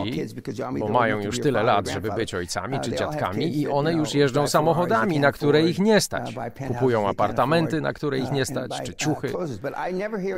bo 0.80 0.88
mają 0.88 1.20
już 1.20 1.40
tyle 1.40 1.64
lat, 1.64 1.90
żeby 1.90 2.12
być 2.12 2.34
ojcami 2.34 2.80
czy 2.80 2.92
dziadkami 2.92 3.58
i 3.58 3.68
one 3.68 3.94
już 3.94 4.14
jeżdżą 4.14 4.48
samochodami, 4.48 5.20
na 5.20 5.32
które 5.32 5.62
ich 5.62 5.80
nie 5.80 6.02
stać. 6.02 6.36
Kupują 6.68 7.08
apartamenty, 7.10 7.82
na 7.82 7.94
które 7.94 8.20
ich 8.20 8.32
nie 8.32 8.46
stać, 8.46 8.72
czy 8.86 8.96
ciuchy. 8.96 9.34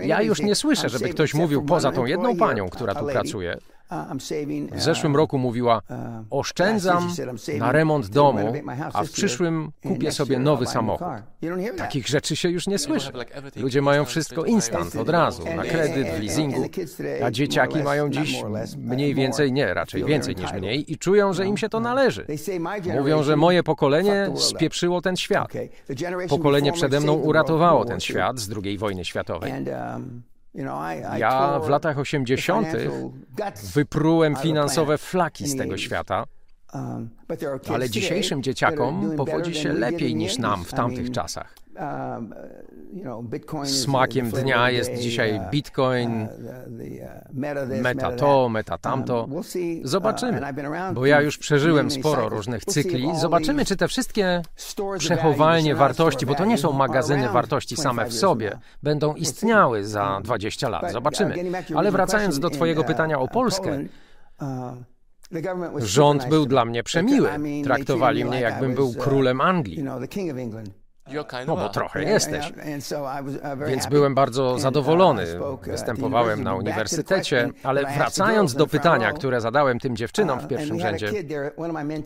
Ja 0.01 0.21
już 0.21 0.41
nie 0.41 0.55
słyszę, 0.55 0.89
żeby 0.89 1.09
ktoś 1.09 1.33
mówił 1.33 1.65
poza 1.65 1.91
tą 1.91 2.05
jedną 2.05 2.37
panią, 2.37 2.69
która 2.69 2.95
tu 2.95 3.05
pracuje. 3.05 3.57
W 4.71 4.81
zeszłym 4.81 5.15
roku 5.15 5.37
mówiła: 5.37 5.81
Oszczędzam 6.29 7.09
na 7.57 7.71
remont 7.71 8.09
domu, 8.09 8.53
a 8.93 9.03
w 9.03 9.11
przyszłym 9.11 9.71
kupię 9.83 10.11
sobie 10.11 10.39
nowy 10.39 10.65
samochód. 10.65 11.07
Takich 11.77 12.07
rzeczy 12.07 12.35
się 12.35 12.49
już 12.49 12.67
nie 12.67 12.77
słyszy. 12.77 13.11
Ludzie 13.55 13.81
mają 13.81 14.05
wszystko 14.05 14.45
instant, 14.45 14.95
od 14.95 15.09
razu, 15.09 15.43
na 15.55 15.63
kredyt, 15.63 16.07
w 16.07 16.19
leasingu, 16.19 16.65
a 17.23 17.31
dzieciaki 17.31 17.83
mają 17.83 18.09
dziś 18.09 18.43
mniej 18.77 19.15
więcej, 19.15 19.51
nie, 19.51 19.73
raczej 19.73 20.05
więcej 20.05 20.35
niż 20.35 20.53
mniej 20.53 20.91
i 20.91 20.97
czują, 20.97 21.33
że 21.33 21.47
im 21.47 21.57
się 21.57 21.69
to 21.69 21.79
należy. 21.79 22.25
Mówią, 22.97 23.23
że 23.23 23.35
moje 23.35 23.63
pokolenie 23.63 24.31
spieprzyło 24.35 25.01
ten 25.01 25.15
świat. 25.15 25.53
Pokolenie 26.29 26.73
przede 26.73 26.99
mną 26.99 27.13
uratowało 27.13 27.85
ten 27.85 27.99
świat 27.99 28.39
z 28.39 28.51
II 28.63 28.77
wojny 28.77 29.05
światowej. 29.05 29.53
Ja 31.17 31.59
w 31.59 31.69
latach 31.69 31.97
80. 31.97 32.67
wyprułem 33.73 34.35
finansowe 34.35 34.97
flaki 34.97 35.47
z 35.47 35.57
tego 35.57 35.77
świata. 35.77 36.25
Um, 36.73 37.09
ale 37.73 37.89
dzisiejszym 37.89 38.43
dzieciakom 38.43 39.11
powodzi 39.17 39.55
się 39.55 39.73
lepiej 39.73 40.15
niż 40.15 40.37
nam 40.37 40.65
w 40.65 40.73
tamtych 40.73 41.11
czasach. 41.11 41.60
Um, 41.75 42.33
uh, 43.53 43.67
Smakiem 43.67 44.29
dnia 44.29 44.69
jest 44.69 44.93
dzisiaj 44.93 45.39
uh, 45.39 45.49
Bitcoin, 45.49 46.21
uh, 46.21 47.81
meta 47.81 48.11
to, 48.11 48.49
meta 48.49 48.77
tamto. 48.77 49.27
Um, 49.31 49.43
Zobaczymy, 49.83 50.41
bo 50.93 51.05
ja 51.05 51.21
już 51.21 51.37
przeżyłem 51.37 51.91
sporo 51.91 52.29
różnych 52.29 52.65
cykli. 52.65 53.09
Zobaczymy, 53.19 53.65
czy 53.65 53.75
te 53.75 53.87
wszystkie 53.87 54.41
przechowalnie 54.97 55.75
wartości, 55.75 56.25
bo 56.25 56.35
to 56.35 56.45
nie 56.45 56.57
są 56.57 56.71
magazyny 56.71 57.29
wartości 57.29 57.77
same 57.77 58.05
w 58.05 58.13
sobie, 58.13 58.59
będą 58.83 59.15
istniały 59.15 59.83
za 59.83 60.19
20 60.23 60.69
lat. 60.69 60.91
Zobaczymy. 60.91 61.35
Ale 61.75 61.91
wracając 61.91 62.39
do 62.39 62.49
Twojego 62.49 62.83
pytania 62.83 63.19
o 63.19 63.27
Polskę. 63.27 63.79
Rząd 65.77 66.29
był 66.29 66.45
dla 66.45 66.65
mnie 66.65 66.83
przemiły. 66.83 67.29
Traktowali 67.63 68.25
mnie, 68.25 68.41
jakbym 68.41 68.75
był 68.75 68.93
królem 68.93 69.41
Anglii. 69.41 69.83
No 71.47 71.55
bo 71.55 71.69
trochę 71.69 72.03
jesteś. 72.03 72.53
Więc 73.67 73.87
byłem 73.87 74.15
bardzo 74.15 74.59
zadowolony. 74.59 75.25
Występowałem 75.61 76.43
na 76.43 76.55
uniwersytecie, 76.55 77.49
ale 77.63 77.85
wracając 77.85 78.53
do 78.53 78.67
pytania, 78.67 79.13
które 79.13 79.41
zadałem 79.41 79.79
tym 79.79 79.95
dziewczynom 79.95 80.39
w 80.39 80.47
pierwszym 80.47 80.79
rzędzie, 80.79 81.11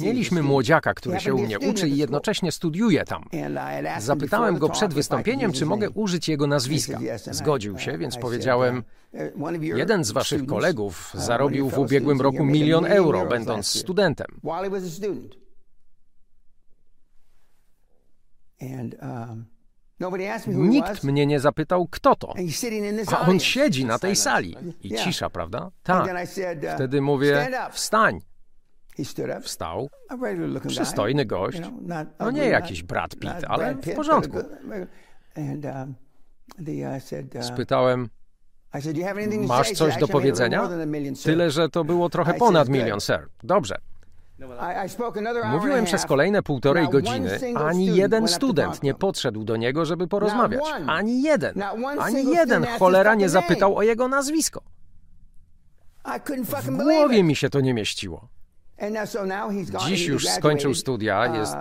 mieliśmy 0.02 0.44
młodziaka, 0.44 0.94
który 0.94 1.20
się 1.20 1.34
u 1.34 1.38
mnie 1.38 1.60
uczy 1.60 1.90
i 1.90 1.98
jednocześnie 1.98 2.52
studiuje 2.52 3.06
tam. 3.06 3.24
Zapytałem 4.00 4.58
go 4.58 4.70
przed 4.70 4.94
wystąpieniem, 4.94 5.54
czy 5.54 5.66
mogę 5.66 5.90
użyć 5.90 6.30
jego 6.30 6.48
nazwiska. 6.48 7.00
Zgodził 7.32 7.80
się, 7.80 7.98
więc 7.98 8.18
powiedziałem, 8.18 8.84
jeden 9.62 10.04
z 10.04 10.12
waszych 10.12 10.46
kolegów 10.46 11.12
zarobił 11.14 11.70
w 11.70 11.80
ubiegłym 11.80 12.22
roku 12.22 12.46
milion 12.46 12.86
euro, 12.86 13.25
będąc 13.25 13.68
studentem. 13.68 14.28
Um, 14.44 14.64
Nikt 20.48 21.03
mnie 21.03 21.25
nie 21.25 21.39
zapytał, 21.39 21.88
kto 21.88 22.15
to. 22.15 22.34
A 23.12 23.19
on 23.19 23.39
siedzi 23.39 23.86
na 23.86 24.00
tej 24.00 24.15
sali. 24.15 24.55
I 24.84 24.95
cisza, 24.95 25.29
prawda? 25.29 25.72
Tak. 25.84 26.05
Uh, 26.05 26.75
Wtedy 26.75 27.01
mówię, 27.01 27.48
wstań. 27.72 28.19
Wstał. 29.41 29.89
Przystojny 30.67 31.25
gość. 31.25 31.62
No 32.19 32.31
nie 32.31 32.45
jakiś 32.45 32.84
Brad 32.84 33.15
Pitt, 33.15 33.43
ale 33.48 33.75
w 33.75 33.95
porządku. 33.95 34.38
Um, 35.38 35.95
Spytałem, 37.41 38.10
masz 39.48 39.72
coś 39.72 39.98
do 39.98 40.07
powiedzenia? 40.07 40.69
Tyle, 41.24 41.51
że 41.51 41.69
to 41.69 41.84
było 41.84 42.10
trochę 42.10 42.34
ponad 42.34 42.69
milion, 42.69 43.01
sir. 43.01 43.27
Dobrze. 43.43 43.77
Mówiłem 45.51 45.86
przez 45.86 46.06
kolejne 46.06 46.44
półtorej 46.44 46.89
godziny, 46.89 47.39
ani 47.56 47.96
jeden 47.96 48.27
student 48.27 48.84
nie 48.84 48.94
podszedł 48.94 49.44
do 49.44 49.58
niego, 49.58 49.86
żeby 49.86 50.08
porozmawiać. 50.08 50.62
Ani 50.88 51.22
jeden. 51.22 51.63
Ani 52.00 52.32
jeden 52.32 52.65
cholera 52.80 53.15
nie 53.15 53.30
zapytał 53.30 53.77
o 53.77 53.82
jego 53.82 54.08
nazwisko. 54.08 54.62
W 56.62 56.77
głowie 56.77 57.24
mi 57.24 57.36
się 57.36 57.50
to 57.50 57.62
nie 57.62 57.74
mieściło. 57.74 58.27
Dziś 59.88 60.06
już 60.06 60.27
skończył 60.27 60.74
studia, 60.74 61.20
um, 61.20 61.36
jest 61.36 61.56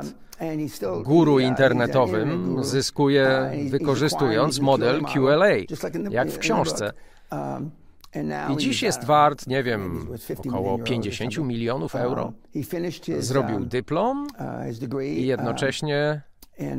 guru 1.02 1.38
internetowym, 1.38 2.58
zyskuje 2.64 3.52
wykorzystując 3.70 4.60
model 4.60 5.02
QLA, 5.02 5.46
jak 6.10 6.30
w 6.30 6.38
książce. 6.38 6.92
Um, 8.14 8.52
i 8.52 8.56
dziś 8.56 8.82
jest 8.82 9.00
uh, 9.00 9.04
wart, 9.04 9.46
nie 9.46 9.62
wiem, 9.62 10.08
około 10.38 10.78
50 10.78 11.38
milionów 11.38 11.94
euro. 11.94 12.32
Uh, 12.54 12.64
Zrobił 13.18 13.56
um, 13.56 13.68
dyplom 13.68 14.26
uh, 14.92 15.02
i 15.02 15.26
jednocześnie 15.26 16.22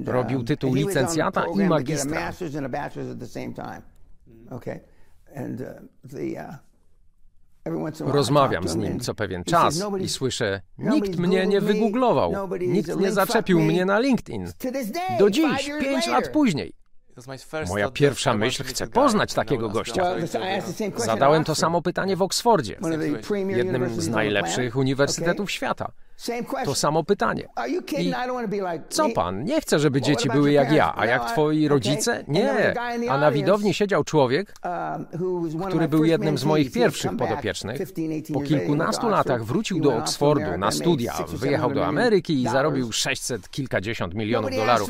robił 0.05 0.37
um, 0.37 0.45
tytuł 0.47 0.73
licencjata 0.73 1.45
i 1.55 1.57
magistra. 1.57 2.31
Rozmawiam 7.99 8.67
z 8.67 8.75
nim 8.75 8.99
co 8.99 9.15
pewien 9.15 9.43
czas 9.43 9.83
i 9.99 10.09
słyszę, 10.09 10.61
nikt 10.77 11.17
mnie 11.17 11.47
nie 11.47 11.61
wygooglował, 11.61 12.49
nikt 12.59 12.95
nie 12.95 13.11
zaczepił 13.11 13.61
mnie 13.61 13.85
na 13.85 13.99
LinkedIn. 13.99 14.51
Do 15.19 15.29
dziś, 15.29 15.71
pięć 15.81 16.07
lat 16.07 16.27
później. 16.27 16.73
Moja 17.67 17.91
pierwsza 17.91 18.33
myśl, 18.33 18.63
chcę 18.63 18.87
poznać 18.87 19.33
takiego 19.33 19.69
gościa. 19.69 20.03
Zadałem 20.95 21.43
to 21.43 21.55
samo 21.55 21.81
pytanie 21.81 22.15
w 22.15 22.21
Oksfordzie, 22.21 22.77
jednym 23.47 24.01
z 24.01 24.07
najlepszych 24.07 24.75
uniwersytetów 24.75 25.51
świata. 25.51 25.91
To 26.65 26.75
samo 26.75 27.03
pytanie. 27.03 27.47
I 27.97 28.13
co 28.89 29.09
pan? 29.09 29.43
Nie 29.43 29.61
chcę, 29.61 29.79
żeby 29.79 30.01
dzieci 30.01 30.29
były 30.29 30.51
jak 30.51 30.71
ja. 30.71 30.93
A 30.95 31.05
jak 31.05 31.31
twoi 31.31 31.67
rodzice? 31.67 32.23
Nie. 32.27 32.73
A 33.09 33.17
na 33.17 33.31
widowni 33.31 33.73
siedział 33.73 34.03
człowiek, 34.03 34.53
który 35.67 35.87
był 35.87 36.05
jednym 36.05 36.37
z 36.37 36.43
moich 36.43 36.71
pierwszych 36.71 37.17
podopiecznych. 37.17 37.81
Po 38.33 38.41
kilkunastu 38.41 39.09
latach 39.09 39.43
wrócił 39.45 39.79
do 39.79 39.97
Oksfordu 39.97 40.57
na 40.57 40.71
studia, 40.71 41.13
wyjechał 41.27 41.73
do 41.73 41.85
Ameryki 41.85 42.41
i 42.41 42.43
zarobił 42.43 42.91
600 42.91 43.49
kilkadziesiąt 43.49 44.13
milionów 44.13 44.51
dolarów. 44.55 44.89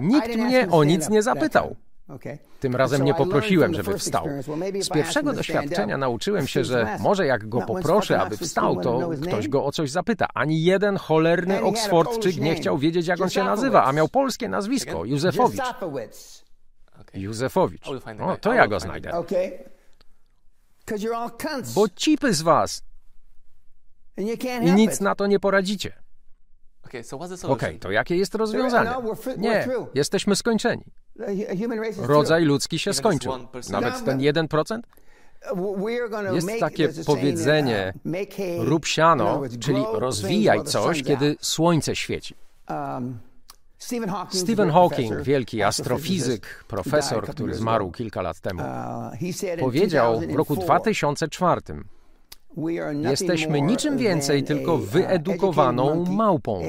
Nikt 0.00 0.36
mnie 0.36 0.68
o 0.70 0.84
nic 0.84 1.08
nie 1.08 1.22
zapytał. 1.22 1.76
Tym 2.60 2.76
razem 2.76 3.04
nie 3.04 3.14
poprosiłem, 3.14 3.74
żeby 3.74 3.98
wstał. 3.98 4.28
Z 4.80 4.88
pierwszego 4.88 5.32
doświadczenia 5.32 5.98
nauczyłem 5.98 6.46
się, 6.46 6.64
że 6.64 6.96
może 7.00 7.26
jak 7.26 7.48
go 7.48 7.62
poproszę, 7.62 8.20
aby 8.20 8.36
wstał, 8.36 8.80
to 8.80 9.10
ktoś 9.22 9.48
go 9.48 9.64
o 9.64 9.72
coś 9.72 9.90
zapyta. 9.90 10.26
Ani 10.34 10.62
jeden 10.62 10.96
cholerny 10.96 11.62
Oksfordczyk 11.62 12.36
nie 12.36 12.54
chciał 12.54 12.78
wiedzieć, 12.78 13.06
jak 13.06 13.20
on 13.20 13.30
się 13.30 13.44
nazywa, 13.44 13.84
a 13.84 13.92
miał 13.92 14.08
polskie 14.08 14.48
nazwisko 14.48 15.04
Józefowicz. 15.04 15.62
Józefowicz. 17.14 17.88
O, 18.20 18.36
to 18.36 18.52
ja 18.52 18.68
go 18.68 18.80
znajdę. 18.80 19.12
Bo 21.74 21.88
cipy 21.88 22.34
z 22.34 22.42
was. 22.42 22.82
I 24.62 24.72
nic 24.72 25.00
na 25.00 25.14
to 25.14 25.26
nie 25.26 25.40
poradzicie. 25.40 26.01
Okej, 27.44 27.68
okay, 27.68 27.78
to 27.78 27.90
jakie 27.90 28.16
jest 28.16 28.34
rozwiązanie? 28.34 28.90
Nie, 29.36 29.66
jesteśmy 29.94 30.36
skończeni. 30.36 30.84
Rodzaj 31.98 32.44
ludzki 32.44 32.78
się 32.78 32.92
skończył. 32.92 33.32
Nawet 33.70 34.04
ten 34.04 34.18
1%? 34.18 34.80
Jest 36.32 36.48
takie 36.60 36.88
powiedzenie, 37.06 37.94
rób 38.58 38.86
siano, 38.86 39.42
czyli 39.60 39.84
rozwijaj 39.92 40.64
coś, 40.64 41.02
kiedy 41.02 41.36
słońce 41.40 41.96
świeci. 41.96 42.34
Stephen 44.30 44.70
Hawking, 44.70 45.22
wielki 45.22 45.62
astrofizyk, 45.62 46.64
profesor, 46.68 47.28
który 47.28 47.54
zmarł 47.54 47.90
kilka 47.90 48.22
lat 48.22 48.40
temu, 48.40 48.62
powiedział 49.60 50.20
w 50.20 50.34
roku 50.34 50.56
2004, 50.56 51.60
Jesteśmy 53.10 53.60
niczym 53.60 53.98
więcej, 53.98 54.44
tylko 54.44 54.78
wyedukowaną 54.78 56.04
małpą. 56.04 56.62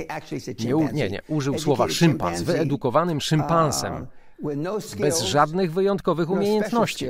Nie, 0.66 0.74
nie, 0.94 1.10
nie, 1.10 1.22
użył 1.28 1.60
słowa 1.60 1.90
szympans, 1.90 2.42
wyedukowanym 2.42 3.22
szympansem, 3.22 4.08
bez 5.00 5.22
żadnych 5.22 5.74
wyjątkowych 5.74 6.30
umiejętności. 6.30 7.08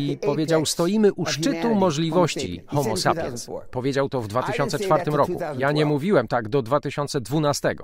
I 0.00 0.16
powiedział, 0.16 0.66
stoimy 0.66 1.12
u 1.12 1.26
szczytu 1.26 1.74
możliwości 1.74 2.62
Homo 2.66 2.96
sapiens. 2.96 3.50
Powiedział 3.70 4.08
to 4.08 4.20
w 4.20 4.28
2004 4.28 5.10
roku. 5.10 5.38
Ja 5.58 5.72
nie 5.72 5.86
mówiłem 5.86 6.28
tak 6.28 6.48
do 6.48 6.62
2012. 6.62 7.74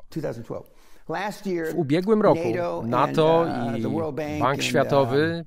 W 1.73 1.75
ubiegłym 1.75 2.23
roku 2.23 2.49
NATO 2.85 3.47
i 3.76 3.82
Bank 4.40 4.62
Światowy 4.62 5.44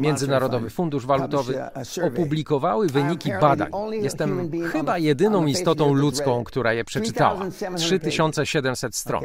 Międzynarodowy 0.00 0.70
Fundusz 0.70 1.06
Walutowy 1.06 1.62
opublikowały 2.02 2.86
wyniki 2.86 3.32
badań. 3.40 3.70
Jestem 3.92 4.50
chyba 4.72 4.98
jedyną 4.98 5.46
istotą 5.46 5.92
ludzką, 5.94 6.44
która 6.44 6.72
je 6.72 6.84
przeczytała. 6.84 7.40
3700 7.76 8.96
stron. 8.96 9.24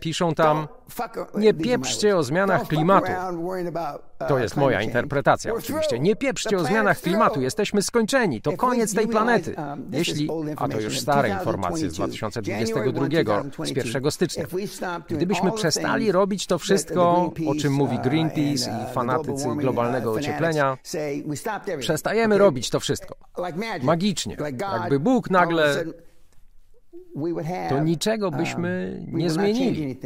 Piszą 0.00 0.34
tam, 0.34 0.68
nie 1.34 1.54
pieprzcie 1.54 2.16
o 2.16 2.22
zmianach 2.22 2.66
klimatu. 2.66 3.12
To 4.28 4.38
jest 4.38 4.56
moja 4.56 4.82
interpretacja 4.82 5.54
oczywiście. 5.54 5.98
Nie 5.98 6.16
pieprzcie 6.16 6.56
o 6.56 6.64
zmianach 6.64 7.00
klimatu, 7.00 7.40
jesteśmy 7.40 7.82
skończeni, 7.82 8.42
to 8.42 8.52
koniec 8.52 8.94
tej 8.94 9.08
planety. 9.08 9.54
Jeśli, 9.92 10.28
a 10.56 10.68
to 10.68 10.80
już 10.80 11.00
stare 11.00 11.28
informacje 11.28 11.90
z 11.90 11.94
2022, 11.94 13.64
z 13.64 13.70
1 13.70 14.10
stycznia, 14.10 14.44
gdybyśmy 15.08 15.52
przestali 15.52 16.12
robić 16.12 16.46
to 16.46 16.58
wszystko, 16.58 17.32
o 17.46 17.54
czym 17.60 17.72
mówi 17.72 17.98
Greenpeace 17.98 18.70
i 18.70 18.94
fanatycy 18.94 19.48
globalnego 19.56 20.12
ocieplenia, 20.12 20.78
przestajemy 21.78 22.38
robić 22.38 22.70
to 22.70 22.80
wszystko. 22.80 23.16
Magicznie. 23.82 24.36
Jakby 24.60 25.00
Bóg 25.00 25.30
nagle 25.30 25.84
to 27.68 27.80
niczego 27.80 28.30
byśmy 28.30 29.00
nie 29.06 29.30
zmienili. 29.30 29.98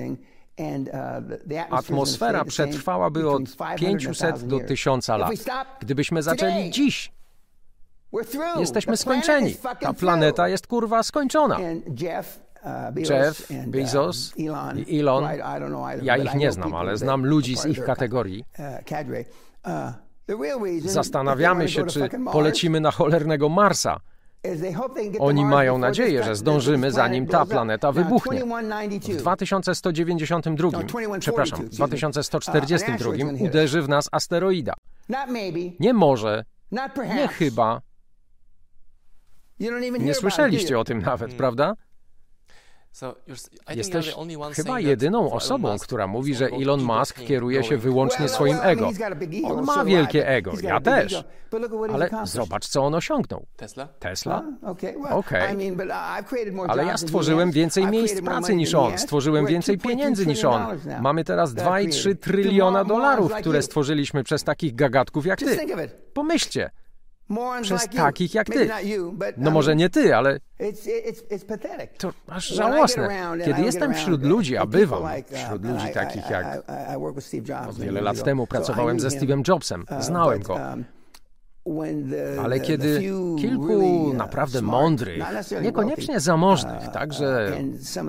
Atmosfera 1.70 2.44
przetrwałaby 2.44 3.30
od 3.30 3.42
500 3.76 4.46
do 4.46 4.60
1000 4.60 5.08
lat. 5.08 5.32
Gdybyśmy 5.80 6.22
zaczęli 6.22 6.70
dziś, 6.70 7.12
jesteśmy 8.58 8.96
skończeni. 8.96 9.56
Ta 9.80 9.92
planeta 9.92 10.48
jest 10.48 10.66
kurwa 10.66 11.02
skończona. 11.02 11.58
Jeff, 12.00 12.42
Bezos 13.66 14.32
i 14.86 15.00
Elon, 15.00 15.28
ja 16.02 16.16
ich 16.16 16.34
nie 16.34 16.52
znam, 16.52 16.74
ale 16.74 16.96
znam 16.96 17.26
ludzi 17.26 17.56
z 17.56 17.66
ich 17.66 17.84
kategorii. 17.84 18.44
Zastanawiamy 20.80 21.68
się, 21.68 21.86
czy 21.86 22.08
polecimy 22.32 22.80
na 22.80 22.90
cholernego 22.90 23.48
Marsa. 23.48 24.00
Oni 25.18 25.44
mają 25.44 25.78
nadzieję, 25.78 26.24
że 26.24 26.36
zdążymy, 26.36 26.90
zanim 26.90 27.26
ta 27.26 27.46
planeta 27.46 27.92
wybuchnie. 27.92 28.44
W 29.08 29.16
2192, 29.16 30.70
przepraszam, 31.20 31.58
w 31.66 31.68
2142 31.68 33.10
uderzy 33.40 33.82
w 33.82 33.88
nas 33.88 34.08
asteroida. 34.12 34.74
Nie 35.80 35.94
może, 35.94 36.44
nie 37.14 37.28
chyba. 37.28 37.80
Nie 40.00 40.14
słyszeliście 40.14 40.78
o 40.78 40.84
tym 40.84 41.02
nawet, 41.02 41.34
prawda? 41.34 41.74
Jesteś 43.74 44.14
chyba 44.54 44.80
jedyną 44.80 45.32
osobą, 45.32 45.76
która 45.78 46.06
mówi, 46.06 46.34
że 46.34 46.46
Elon 46.46 46.82
Musk 46.82 47.20
kieruje 47.20 47.64
się 47.64 47.76
wyłącznie 47.76 48.28
swoim 48.28 48.56
ego. 48.62 48.90
On 49.44 49.64
ma 49.64 49.84
wielkie 49.84 50.28
ego, 50.28 50.52
ja 50.62 50.80
też. 50.80 51.24
Ale 51.92 52.10
zobacz, 52.24 52.68
co 52.68 52.84
on 52.84 52.94
osiągnął. 52.94 53.46
Tesla? 53.98 54.42
Okej. 55.10 55.46
Ale 56.68 56.84
ja 56.84 56.96
stworzyłem 56.96 57.50
więcej 57.50 57.86
miejsc 57.86 58.20
pracy 58.20 58.54
niż 58.54 58.74
on. 58.74 58.98
Stworzyłem 58.98 59.46
więcej 59.46 59.78
pieniędzy 59.78 60.26
niż 60.26 60.44
on. 60.44 60.62
Mamy 61.00 61.24
teraz 61.24 61.54
2,3 61.54 62.16
tryliona 62.18 62.84
dolarów, 62.84 63.32
które 63.34 63.62
stworzyliśmy 63.62 64.24
przez 64.24 64.44
takich 64.44 64.74
gagatków 64.74 65.26
jak 65.26 65.38
ty. 65.38 65.58
Pomyślcie 66.14 66.70
przez 67.62 67.88
takich 67.88 68.34
jak 68.34 68.46
ty. 68.46 68.70
No 69.36 69.50
może 69.50 69.76
nie 69.76 69.90
ty, 69.90 70.16
ale 70.16 70.38
to 71.98 72.12
aż 72.28 72.48
żałosne. 72.48 73.08
Kiedy 73.44 73.62
jestem 73.62 73.94
wśród 73.94 74.22
ludzi, 74.22 74.56
a 74.56 74.66
bywam 74.66 75.02
wśród 75.32 75.64
ludzi 75.64 75.86
takich 75.94 76.30
jak... 76.30 76.62
Wiele 77.78 78.00
lat 78.00 78.22
temu 78.22 78.46
pracowałem 78.46 79.00
ze 79.00 79.08
Steve'em 79.08 79.48
Jobsem, 79.48 79.84
znałem 80.00 80.42
go. 80.42 80.58
Ale 82.44 82.60
kiedy 82.60 83.00
kilku 83.38 84.12
naprawdę 84.14 84.62
mądrych, 84.62 85.24
niekoniecznie 85.62 86.20
zamożnych, 86.20 86.88
także 86.92 87.58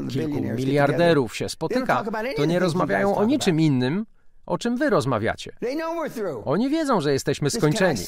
kilku 0.10 0.42
miliarderów 0.42 1.36
się 1.36 1.50
spotyka, 1.50 2.04
to 2.36 2.46
nie 2.46 2.60
rozmawiają 2.60 3.16
o 3.16 3.26
niczym 3.26 3.60
innym, 3.60 4.06
o 4.46 4.58
czym 4.58 4.78
wy 4.78 4.90
rozmawiacie. 4.90 5.52
Oni 6.46 6.70
wiedzą, 6.70 7.02
że 7.02 7.14
jesteśmy 7.14 7.50
skończeni. 7.50 8.00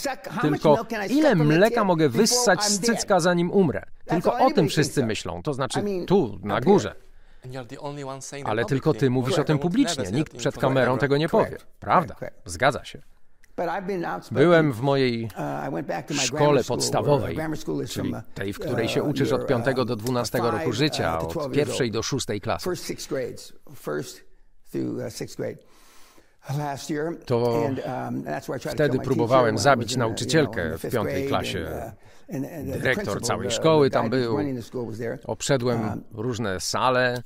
Tylko 0.41 0.85
ile 1.09 1.35
mleka 1.35 1.83
mogę 1.83 2.09
wyssać 2.09 2.63
z 2.63 2.79
cycka, 2.79 3.19
zanim 3.19 3.51
umrę? 3.51 3.81
Tylko 4.05 4.37
o 4.37 4.51
tym 4.51 4.67
wszyscy 4.67 5.05
myślą, 5.05 5.43
to 5.43 5.53
znaczy 5.53 5.79
tu, 6.07 6.39
na 6.43 6.61
górze. 6.61 6.95
Ale 8.45 8.65
tylko 8.65 8.93
ty 8.93 9.09
mówisz 9.09 9.39
o 9.39 9.43
tym 9.43 9.59
publicznie. 9.59 10.11
Nikt 10.11 10.37
przed 10.37 10.57
kamerą 10.57 10.97
tego 10.97 11.17
nie 11.17 11.29
powie. 11.29 11.57
Prawda, 11.79 12.15
zgadza 12.45 12.85
się. 12.85 13.01
Byłem 14.31 14.73
w 14.73 14.81
mojej 14.81 15.29
uh, 16.11 16.21
szkole 16.21 16.63
podstawowej, 16.63 17.37
czyli 17.89 18.13
tej, 18.33 18.53
w 18.53 18.59
której 18.59 18.89
się 18.89 19.03
uh, 19.03 19.09
uczysz 19.09 19.31
od 19.31 19.47
5 19.47 19.65
do 19.85 19.95
12 19.95 20.37
roku 20.37 20.73
życia, 20.73 21.19
uh, 21.19 21.37
od 21.37 21.51
pierwszej 21.51 21.91
do 21.91 22.03
szóstej 22.03 22.41
klasy 22.41 22.69
to 27.25 27.61
um, 28.07 28.23
wtedy 28.59 28.99
próbowałem 28.99 29.57
zabić 29.57 29.97
nauczycielkę 29.97 30.77
w 30.77 30.91
piątej 30.91 31.27
klasie. 31.27 31.67
Uh, 32.29 32.41
Dyrektor 32.65 33.21
całej 33.21 33.51
szkoły 33.51 33.89
tam 33.89 34.09
był. 34.09 34.37
Obszedłem 35.25 35.81
um, 35.81 36.03
różne 36.13 36.59
sale. 36.59 37.23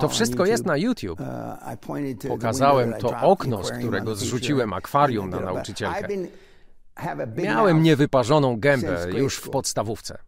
To 0.00 0.08
wszystko 0.08 0.46
jest 0.46 0.66
na 0.66 0.76
YouTube. 0.76 1.20
Pokazałem 2.28 2.92
to 2.92 3.20
okno, 3.20 3.64
z 3.64 3.70
którego 3.70 4.14
zrzuciłem 4.14 4.72
akwarium 4.72 5.30
na 5.30 5.40
nauczycielkę. 5.40 6.08
Miałem 7.36 7.82
niewyparzoną 7.82 8.60
gębę 8.60 9.06
już 9.16 9.36
w 9.36 9.50
podstawówce. 9.50 10.18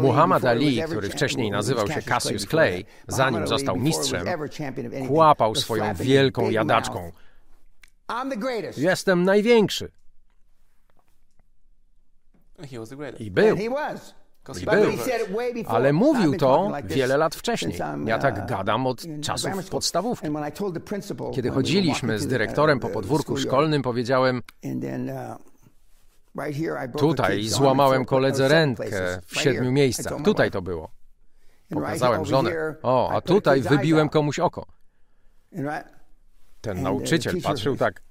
Muhammad 0.00 0.44
Ali, 0.44 0.82
który 0.82 1.08
wcześniej 1.08 1.50
nazywał 1.50 1.88
się 1.88 2.02
Cassius 2.02 2.46
Clay, 2.46 2.84
zanim 3.08 3.46
został 3.46 3.76
mistrzem, 3.76 4.26
kłapał 5.08 5.54
swoją 5.54 5.94
wielką 5.94 6.50
jadaczką. 6.50 7.12
Jestem 8.76 9.22
największy. 9.22 9.90
I 13.18 13.30
był. 13.30 13.56
I 13.56 14.66
był. 14.66 14.92
Ale 15.66 15.92
mówił 15.92 16.36
to 16.36 16.72
wiele 16.84 17.16
lat 17.16 17.34
wcześniej. 17.34 17.78
Ja 18.06 18.18
tak 18.18 18.46
gadam 18.46 18.86
od 18.86 19.02
czasów 19.22 19.70
podstawówki. 19.70 20.28
Kiedy 21.34 21.50
chodziliśmy 21.50 22.18
z 22.18 22.26
dyrektorem 22.26 22.80
po 22.80 22.88
podwórku 22.88 23.36
szkolnym, 23.36 23.82
powiedziałem: 23.82 24.42
Tutaj 26.98 27.42
złamałem 27.48 28.04
koledze 28.04 28.48
rękę 28.48 29.20
w 29.26 29.40
siedmiu 29.40 29.72
miejscach. 29.72 30.22
Tutaj 30.24 30.50
to 30.50 30.62
było. 30.62 30.90
Pokazałem 31.70 32.24
żonę. 32.24 32.74
O, 32.82 33.10
a 33.10 33.20
tutaj 33.20 33.62
wybiłem 33.62 34.08
komuś 34.08 34.38
oko. 34.38 34.66
Ten 36.60 36.82
nauczyciel 36.82 37.42
patrzył 37.42 37.76
tak. 37.76 38.02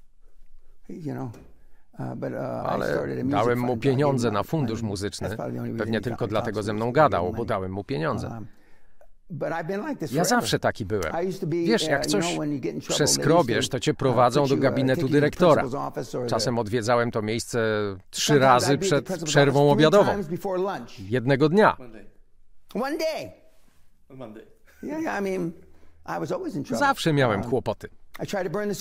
Ale 2.66 3.08
dałem 3.24 3.60
mu 3.60 3.78
pieniądze 3.78 4.32
na 4.32 4.44
fundusz 4.44 4.82
muzyczny. 4.82 5.38
Pewnie 5.78 6.02
tylko 6.02 6.28
dlatego 6.28 6.64
ze 6.64 6.74
mną 6.74 6.92
gadał, 6.92 7.34
bo 7.34 7.46
dałem 7.46 7.72
mu 7.72 7.84
pieniądze. 7.84 8.42
Ja 10.12 10.24
zawsze 10.24 10.60
taki 10.60 10.86
byłem. 10.86 11.12
Wiesz, 11.66 11.84
jak 11.88 12.06
coś 12.06 12.38
przeskrobiesz, 12.90 13.70
to 13.70 13.80
cię 13.80 13.94
prowadzą 13.94 14.48
do 14.48 14.58
gabinetu 14.58 15.08
dyrektora. 15.10 15.64
Czasem 16.28 16.60
odwiedzałem 16.60 17.12
to 17.12 17.22
miejsce 17.22 17.60
trzy 18.10 18.40
razy 18.40 18.78
przed 18.78 19.24
przerwą 19.24 19.72
obiadową. 19.72 20.12
Jednego 21.00 21.50
dnia. 21.50 21.78
Zawsze 26.72 27.14
miałem 27.14 27.44
kłopoty. 27.44 27.90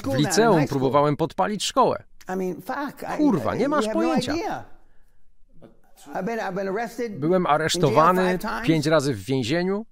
W 0.04 0.16
liceum 0.16 0.68
próbowałem 0.68 1.16
podpalić 1.16 1.64
szkołę. 1.64 2.02
Kurwa, 3.18 3.54
nie 3.54 3.68
masz 3.68 3.88
pojęcia. 3.88 4.34
Byłem 7.10 7.46
aresztowany 7.46 8.38
pięć 8.64 8.86
razy 8.86 9.14
w 9.14 9.24
więzieniu. 9.24 9.86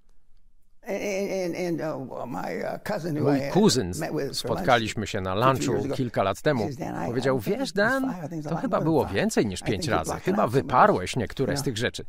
Mój 3.20 3.40
kuzyn, 3.52 3.92
spotkaliśmy 4.32 5.06
się 5.06 5.20
na 5.20 5.34
lunchu 5.34 5.72
kilka 5.94 6.22
lat 6.22 6.42
temu, 6.42 6.68
powiedział, 7.06 7.38
wiesz 7.38 7.72
Dan, 7.72 8.14
to 8.48 8.56
chyba 8.56 8.80
było 8.80 9.06
więcej 9.06 9.46
niż 9.46 9.60
pięć 9.62 9.88
razy, 9.88 10.12
chyba 10.12 10.46
wyparłeś 10.46 11.16
niektóre 11.16 11.56
z 11.56 11.62
tych 11.62 11.76
rzeczy. 11.76 12.04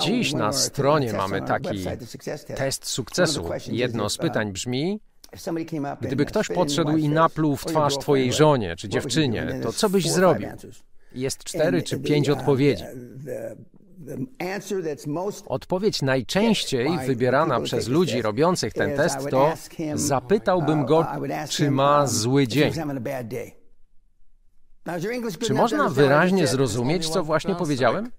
Dziś 0.00 0.32
na 0.32 0.52
stronie 0.52 1.12
mamy 1.12 1.42
taki 1.42 1.84
test 2.56 2.86
sukcesu. 2.86 3.50
Jedno 3.66 4.10
z 4.10 4.18
pytań 4.18 4.52
brzmi, 4.52 5.00
gdyby 6.00 6.24
ktoś 6.24 6.48
podszedł 6.48 6.96
i 6.96 7.08
napluł 7.08 7.56
w 7.56 7.64
twarz 7.64 7.98
twojej 7.98 8.32
żonie 8.32 8.76
czy 8.76 8.88
dziewczynie, 8.88 9.60
to 9.62 9.72
co 9.72 9.90
byś 9.90 10.10
zrobił? 10.10 10.48
Jest 11.14 11.44
cztery 11.44 11.82
czy 11.82 11.98
pięć 12.00 12.28
odpowiedzi. 12.28 12.84
Odpowiedź 15.46 16.02
najczęściej 16.02 16.98
wybierana 17.06 17.60
przez 17.60 17.88
ludzi 17.88 18.22
robiących 18.22 18.72
ten 18.72 18.96
test 18.96 19.18
to 19.30 19.52
zapytałbym 19.94 20.86
go, 20.86 21.06
czy 21.48 21.70
ma 21.70 22.06
zły 22.06 22.48
dzień. 22.48 22.72
Czy 25.40 25.54
można 25.54 25.88
wyraźnie 25.88 26.46
zrozumieć, 26.46 27.08
co 27.08 27.24
właśnie 27.24 27.54
powiedziałem? 27.54 28.10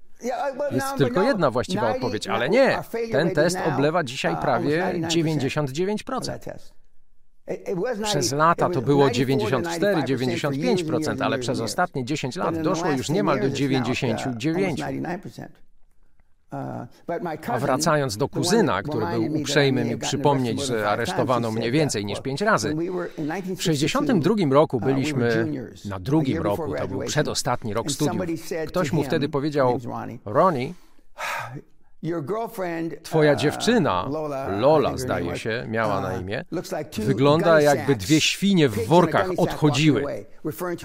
Jest 0.71 0.95
tylko 0.97 1.23
jedna 1.23 1.51
właściwa 1.51 1.91
odpowiedź, 1.91 2.27
ale 2.27 2.49
nie. 2.49 2.79
Ten 3.11 3.31
test 3.31 3.57
oblewa 3.67 4.03
dzisiaj 4.03 4.35
prawie 4.41 4.93
99%. 5.07 6.39
Przez 8.03 8.31
lata 8.31 8.69
to 8.69 8.81
było 8.81 9.07
94-95%, 9.07 11.23
ale 11.23 11.39
przez 11.39 11.59
ostatnie 11.59 12.05
10 12.05 12.35
lat 12.35 12.61
doszło 12.61 12.91
już 12.91 13.09
niemal 13.09 13.39
do 13.39 13.47
99%. 13.47 15.47
A 17.47 17.59
wracając 17.59 18.17
do 18.17 18.27
kuzyna, 18.27 18.83
który 18.83 19.05
był 19.05 19.41
uprzejmy 19.41 19.85
mi 19.85 19.97
przypomnieć, 19.97 20.61
że 20.61 20.89
aresztowano 20.89 21.51
mnie 21.51 21.71
więcej 21.71 22.05
niż 22.05 22.21
pięć 22.21 22.41
razy, 22.41 22.75
w 23.57 23.63
62 23.63 24.35
roku 24.51 24.79
byliśmy 24.79 25.47
na 25.85 25.99
drugim 25.99 26.41
roku, 26.43 26.75
to 26.77 26.87
był 26.87 26.99
przedostatni 26.99 27.73
rok 27.73 27.91
studiów. 27.91 28.25
Ktoś 28.67 28.91
mu 28.91 29.03
wtedy 29.03 29.29
powiedział, 29.29 29.79
Ronnie, 30.25 30.73
Twoja 33.03 33.35
dziewczyna, 33.35 34.09
Lola 34.59 34.97
zdaje 34.97 35.37
się, 35.37 35.65
miała 35.67 36.01
na 36.01 36.17
imię, 36.17 36.45
wygląda 36.97 37.61
jakby 37.61 37.95
dwie 37.95 38.21
świnie 38.21 38.69
w 38.69 38.87
workach 38.87 39.27
odchodziły. 39.37 40.25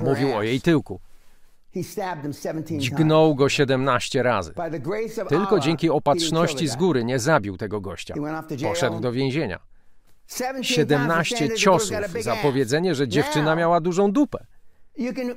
Mówił 0.05 0.37
o 0.37 0.43
jej 0.43 0.61
tyłku. 0.61 1.01
Dźgnął 2.79 3.35
go 3.35 3.49
17 3.49 4.23
razy. 4.23 4.53
Tylko 5.29 5.61
dzięki 5.61 5.91
opatrzności 5.91 6.69
z 6.69 6.77
góry 6.77 7.05
nie 7.05 7.19
zabił 7.19 7.57
tego 7.57 7.81
gościa. 7.81 8.15
Poszedł 8.63 9.01
do 9.01 9.13
więzienia. 9.13 9.59
17 10.63 11.55
ciosów 11.55 11.97
za 12.21 12.37
powiedzenie, 12.37 12.95
że 12.95 13.09
dziewczyna 13.09 13.57
miała 13.57 13.81
dużą 13.81 14.13
dupę. 14.13 14.47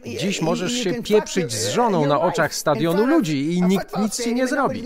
Dziś 0.05 0.41
możesz 0.41 0.73
się 0.73 1.03
pieprzyć 1.03 1.53
z 1.53 1.69
żoną 1.69 2.05
na 2.05 2.21
oczach 2.21 2.55
stadionu 2.55 3.05
ludzi 3.05 3.53
i 3.53 3.61
nikt 3.61 3.97
nic 3.97 4.23
ci 4.23 4.35
nie 4.35 4.47
zrobi. 4.47 4.83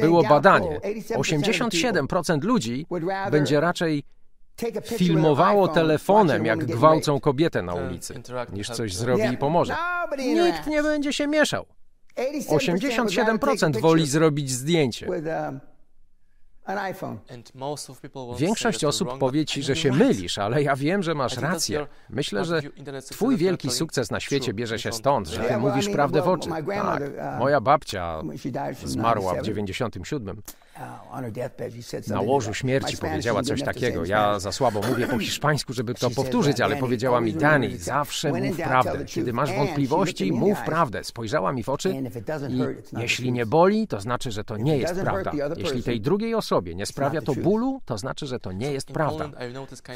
Było 0.00 0.22
badanie. 0.22 0.80
87% 1.16 2.44
ludzi 2.44 2.86
będzie 3.30 3.60
raczej 3.60 4.02
filmowało 4.84 5.68
telefonem, 5.68 6.46
jak 6.46 6.64
gwałcą 6.64 7.20
kobietę 7.20 7.62
na 7.62 7.74
ulicy, 7.74 8.14
niż 8.52 8.70
coś 8.70 8.94
zrobi 8.94 9.32
i 9.32 9.36
pomoże. 9.36 9.76
Nikt 10.18 10.66
nie 10.66 10.82
będzie 10.82 11.12
się 11.12 11.26
mieszał. 11.26 11.66
87% 12.48 13.80
woli 13.80 14.06
zrobić 14.06 14.50
zdjęcie. 14.50 15.08
Większość 18.38 18.84
osób 18.84 19.18
powie 19.18 19.44
ci, 19.44 19.62
że 19.62 19.76
się 19.76 19.92
mylisz, 19.92 20.38
ale 20.38 20.62
ja 20.62 20.76
wiem, 20.76 21.02
że 21.02 21.14
masz 21.14 21.36
rację. 21.36 21.86
Myślę, 22.10 22.44
że 22.44 22.60
twój 23.10 23.36
wielki 23.36 23.70
sukces 23.70 24.10
na 24.10 24.20
świecie 24.20 24.54
bierze 24.54 24.78
się 24.78 24.92
stąd, 24.92 25.28
że 25.28 25.40
ty 25.40 25.58
mówisz 25.58 25.88
prawdę 25.88 26.22
w 26.22 26.28
oczy. 26.28 26.50
Tak, 26.50 26.64
moja 27.38 27.60
babcia 27.60 28.22
zmarła 28.84 29.34
w 29.34 29.42
97. 29.42 30.42
Na 32.08 32.20
łożu 32.20 32.54
śmierci 32.54 32.96
powiedziała 32.96 33.42
coś 33.42 33.62
takiego. 33.62 34.04
Ja 34.04 34.38
za 34.38 34.52
słabo 34.52 34.80
mówię 34.88 35.06
po 35.06 35.18
hiszpańsku, 35.28 35.72
żeby 35.72 35.94
to 35.94 36.10
powtórzyć, 36.10 36.60
ale 36.60 36.76
powiedziała 36.76 37.20
mi, 37.20 37.32
Dani, 37.32 37.78
zawsze 37.78 38.32
mów 38.32 38.56
prawdę. 38.56 39.04
Kiedy 39.04 39.32
masz 39.32 39.52
wątpliwości, 39.52 40.32
mów 40.32 40.58
prawdę. 40.62 41.04
Spojrzała 41.04 41.52
mi 41.52 41.62
w 41.62 41.68
oczy 41.68 41.94
i 42.48 43.00
jeśli 43.00 43.32
nie 43.32 43.46
boli, 43.46 43.88
to 43.88 44.00
znaczy, 44.00 44.30
że 44.30 44.44
to 44.44 44.56
nie 44.56 44.78
jest 44.78 45.00
prawda. 45.00 45.32
Jeśli 45.56 45.82
tej 45.82 46.00
drugiej 46.00 46.34
osobie 46.34 46.74
nie 46.74 46.86
sprawia 46.86 47.22
to 47.22 47.34
bólu, 47.34 47.80
to 47.84 47.98
znaczy, 47.98 48.26
że 48.26 48.40
to 48.40 48.52
nie 48.52 48.72
jest 48.72 48.92
prawda. 48.92 49.30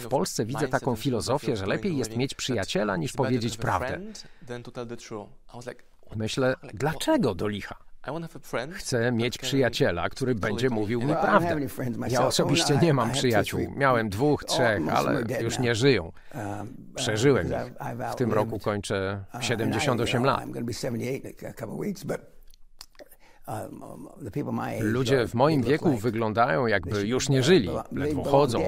W 0.00 0.08
Polsce 0.08 0.44
widzę 0.44 0.68
taką 0.68 0.96
filozofię, 0.96 1.56
że 1.56 1.66
lepiej 1.66 1.96
jest 1.96 2.16
mieć 2.16 2.34
przyjaciela, 2.34 2.96
niż 2.96 3.12
powiedzieć 3.12 3.56
prawdę. 3.56 4.00
Myślę, 6.16 6.54
dlaczego 6.74 7.34
do 7.34 7.48
licha? 7.48 7.91
Chcę 8.72 9.12
mieć 9.12 9.38
przyjaciela, 9.38 10.08
który 10.08 10.34
będzie 10.34 10.70
mówił 10.70 11.00
mi 11.00 11.14
prawdę. 11.14 11.56
Ja 12.08 12.26
osobiście 12.26 12.78
nie 12.82 12.94
mam 12.94 13.10
przyjaciół. 13.12 13.60
Miałem 13.76 14.08
dwóch, 14.08 14.44
trzech, 14.44 14.80
ale 14.94 15.24
już 15.40 15.58
nie 15.58 15.74
żyją. 15.74 16.12
Przeżyłem 16.94 17.46
ich. 17.46 17.52
W 18.12 18.14
tym 18.14 18.32
roku 18.32 18.58
kończę 18.58 19.24
78 19.40 20.24
lat. 20.24 20.44
Ludzie 24.80 25.28
w 25.28 25.34
moim 25.34 25.62
wieku 25.62 25.96
wyglądają, 25.96 26.66
jakby 26.66 27.06
już 27.06 27.28
nie 27.28 27.42
żyli, 27.42 27.70
ledwo 27.92 28.24
chodzą. 28.24 28.62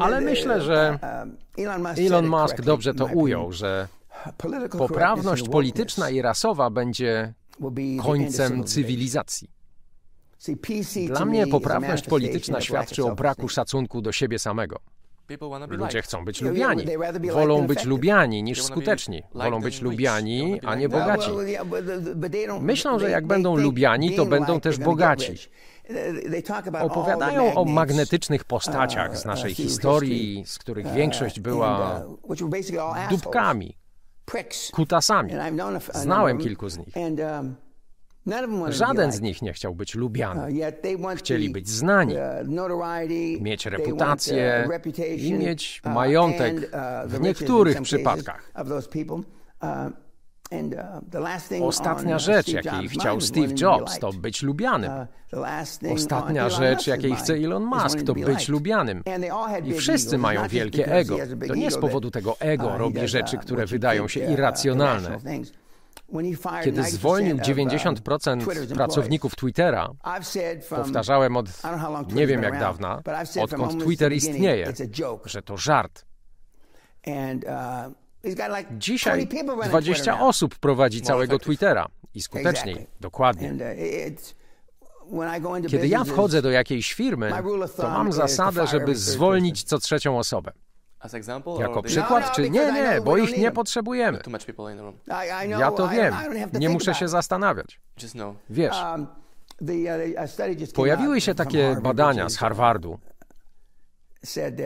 Ale 0.00 0.20
myślę, 0.20 0.60
że 0.60 0.98
Elon 1.98 2.26
Musk 2.26 2.60
dobrze 2.60 2.94
to 2.94 3.06
ujął, 3.06 3.52
że 3.52 3.88
poprawność 4.78 5.48
polityczna 5.48 6.10
i 6.10 6.22
rasowa 6.22 6.70
będzie 6.70 7.34
końcem 8.02 8.64
cywilizacji. 8.64 9.50
Dla 11.06 11.24
mnie 11.24 11.46
poprawność 11.46 12.06
polityczna 12.06 12.60
świadczy 12.60 13.04
o 13.04 13.14
braku 13.14 13.48
szacunku 13.48 14.02
do 14.02 14.12
siebie 14.12 14.38
samego. 14.38 14.80
Ludzie 15.68 16.02
chcą 16.02 16.24
być 16.24 16.40
lubiani. 16.40 16.84
Wolą 17.32 17.66
być 17.66 17.84
lubiani 17.84 18.42
niż 18.42 18.62
skuteczni. 18.62 19.22
Wolą 19.34 19.60
być 19.60 19.80
lubiani, 19.80 20.60
a 20.64 20.74
nie 20.74 20.88
bogaci. 20.88 21.30
Myślą, 22.60 22.98
że 22.98 23.10
jak 23.10 23.26
będą 23.26 23.56
lubiani, 23.56 24.16
to 24.16 24.26
będą 24.26 24.60
też 24.60 24.78
bogaci. 24.78 25.34
Opowiadają 26.80 27.54
o 27.54 27.64
magnetycznych 27.64 28.44
postaciach 28.44 29.18
z 29.18 29.20
uh, 29.20 29.26
naszej 29.26 29.50
uh, 29.50 29.56
historii, 29.56 30.44
z 30.46 30.58
których 30.58 30.86
uh, 30.86 30.92
większość 30.92 31.40
była 31.40 32.02
uh, 32.04 33.08
dupkami, 33.10 33.76
kutasami. 34.72 35.32
Znałem 35.92 36.38
kilku 36.38 36.68
z 36.68 36.78
nich. 36.78 36.94
um, 36.96 37.56
Żaden 38.68 39.12
z 39.12 39.20
nich 39.20 39.42
nie 39.42 39.52
chciał 39.52 39.74
być 39.74 39.94
Uh, 39.94 40.00
lubiany. 40.00 40.52
Chcieli 41.16 41.50
być 41.50 41.68
znani, 41.68 42.14
uh, 42.14 43.40
mieć 43.40 43.66
reputację 43.66 44.68
uh, 44.86 44.98
i 45.18 45.32
mieć 45.32 45.82
uh, 45.84 45.92
majątek 45.92 46.54
uh, 46.56 47.10
w 47.10 47.20
niektórych 47.20 47.82
przypadkach. 47.82 48.52
Uh, 50.52 51.66
Ostatnia 51.66 52.16
uh, 52.16 52.22
rzecz, 52.22 52.48
jakiej 52.48 52.88
chciał 52.88 53.20
Steve 53.20 53.54
Jobs, 53.60 53.98
to 53.98 54.12
być 54.12 54.42
lubianym. 54.42 54.92
Uh, 55.32 55.92
Ostatnia 55.92 56.48
rzecz, 56.48 56.86
jakiej 56.86 57.14
chce 57.14 57.34
Elon 57.34 57.64
Musk, 57.64 58.02
to 58.02 58.14
być 58.14 58.48
lubianym. 58.48 59.02
I 59.64 59.72
wszyscy 59.74 60.18
mają 60.18 60.48
wielkie 60.48 60.92
ego. 60.92 61.16
To 61.48 61.54
nie 61.54 61.70
z 61.70 61.78
powodu 61.78 62.10
tego 62.10 62.36
ego 62.40 62.78
robi 62.78 63.08
rzeczy, 63.08 63.38
które 63.38 63.66
wydają 63.66 64.08
się 64.08 64.32
irracjonalne. 64.32 65.18
Kiedy 66.64 66.82
90% 66.82 66.90
zwolnił 66.90 67.36
of, 67.36 67.40
uh, 67.40 67.46
90% 67.46 68.44
Twitter's 68.44 68.74
pracowników 68.74 69.36
Twittera, 69.36 69.90
powtarzałem 70.70 71.36
od 71.36 71.46
nie 72.12 72.26
wiem 72.26 72.42
jak 72.42 72.58
dawna, 72.60 73.02
odkąd 73.42 73.84
Twitter 73.84 74.12
istnieje, 74.12 74.72
że 75.24 75.42
to 75.42 75.56
żart. 75.56 76.04
Dzisiaj 78.70 79.26
20 79.26 79.36
people 79.36 79.54
running 79.54 79.70
20 79.70 79.94
Twitter 79.94 80.14
now. 80.14 80.28
osób 80.28 80.58
prowadzi 80.58 81.02
całego. 81.02 81.38
Twittera 81.38 81.86
i 82.14 82.22
skuteczniej, 82.22 82.86
dokładnie. 83.00 83.54
Uh, 85.10 85.66
Kiedy 85.70 85.88
ja 85.88 86.04
wchodzę 86.04 86.42
do 86.42 86.50
jakiejś 86.50 86.94
firmy, 86.94 87.32
to 87.76 87.90
mam 87.90 88.12
zasadę, 88.12 88.66
żeby 88.66 88.96
zwolnić 88.96 89.62
co 89.62 89.78
trzecią 89.78 90.18
osobę. 90.18 90.52
Jako 91.60 91.82
przykład, 91.82 92.24
no, 92.26 92.34
czy 92.34 92.42
because 92.42 92.72
nie, 92.72 92.82
nie, 92.82 93.00
bo 93.00 93.16
ich 93.16 93.36
nie 93.38 93.50
potrzebujemy. 93.50 94.18
Ja 95.46 95.70
to 95.70 95.88
wiem, 95.88 96.14
nie 96.52 96.68
muszę 96.68 96.94
się 96.94 97.08
zastanawiać. 97.08 97.80
Wiesz, 98.50 98.76
Um, 98.82 99.06
uh, 99.62 100.72
pojawiły 100.74 101.20
się 101.20 101.34
takie 101.34 101.76
badania 101.82 102.28
z 102.28 102.36
Harvardu, 102.36 102.98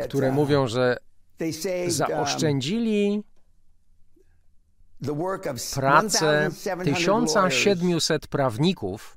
które 0.04 0.28
uh, 0.28 0.34
mówią, 0.34 0.66
że 0.66 0.96
um, 1.40 1.90
zaoszczędzili 1.90 3.22
pracę 5.74 6.50
1,700 6.50 6.66
lawyers 6.66 7.32
1700 7.32 8.26
prawników, 8.26 9.16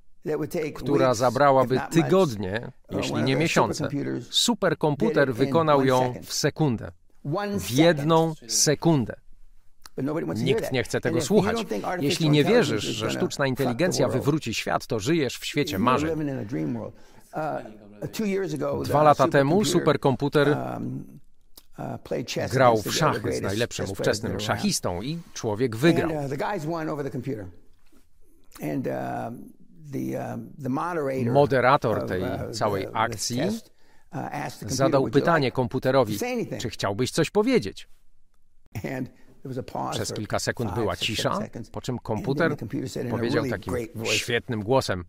która 0.75 1.13
zabrałaby 1.13 1.81
tygodnie, 1.91 2.71
jeśli 2.91 3.23
nie 3.23 3.35
miesiące. 3.35 3.89
Superkomputer 4.29 5.33
wykonał 5.33 5.85
ją 5.85 6.13
w 6.23 6.33
sekundę. 6.33 6.91
W 7.59 7.71
jedną 7.71 8.33
sekundę. 8.47 9.15
Nikt 10.35 10.71
nie 10.71 10.83
chce 10.83 11.01
tego 11.01 11.21
słuchać. 11.21 11.65
Jeśli 11.99 12.29
nie 12.29 12.43
wierzysz, 12.43 12.83
że 12.83 13.11
sztuczna 13.11 13.47
inteligencja 13.47 14.07
wywróci 14.07 14.53
świat, 14.53 14.87
to 14.87 14.99
żyjesz 14.99 15.37
w 15.37 15.45
świecie 15.45 15.79
marzeń. 15.79 16.19
Uh, 17.33 18.83
Dwa 18.83 19.03
lata 19.03 19.27
temu 19.27 19.65
superkomputer 19.65 20.57
grał 22.51 22.81
w 22.81 22.95
szachy 22.95 23.33
z 23.33 23.41
najlepszym 23.41 23.89
ówczesnym 23.89 24.39
szachistą 24.39 25.01
i 25.01 25.19
człowiek 25.33 25.75
wygrał. 25.75 26.11
uh, 31.27 31.33
moderator 31.33 32.07
tej 32.07 32.23
całej 32.51 32.87
akcji 32.93 33.41
Zadał 34.61 35.01
"Would 35.01 35.15
you 35.15 35.21
pytanie 35.21 35.47
like-" 35.47 35.55
komputerowi, 35.55 36.17
czy 36.59 36.69
chciałbyś 36.69 37.11
coś 37.11 37.29
powiedzieć? 37.29 37.89
Przez 39.91 40.13
kilka 40.13 40.39
sekund 40.39 40.73
była 40.73 40.95
cisza, 40.95 41.39
po 41.71 41.81
czym 41.81 41.99
komputer 41.99 42.55
powiedział 43.09 43.45
takim 43.45 43.73
świetnym 44.03 44.63
głosem. 44.63 45.05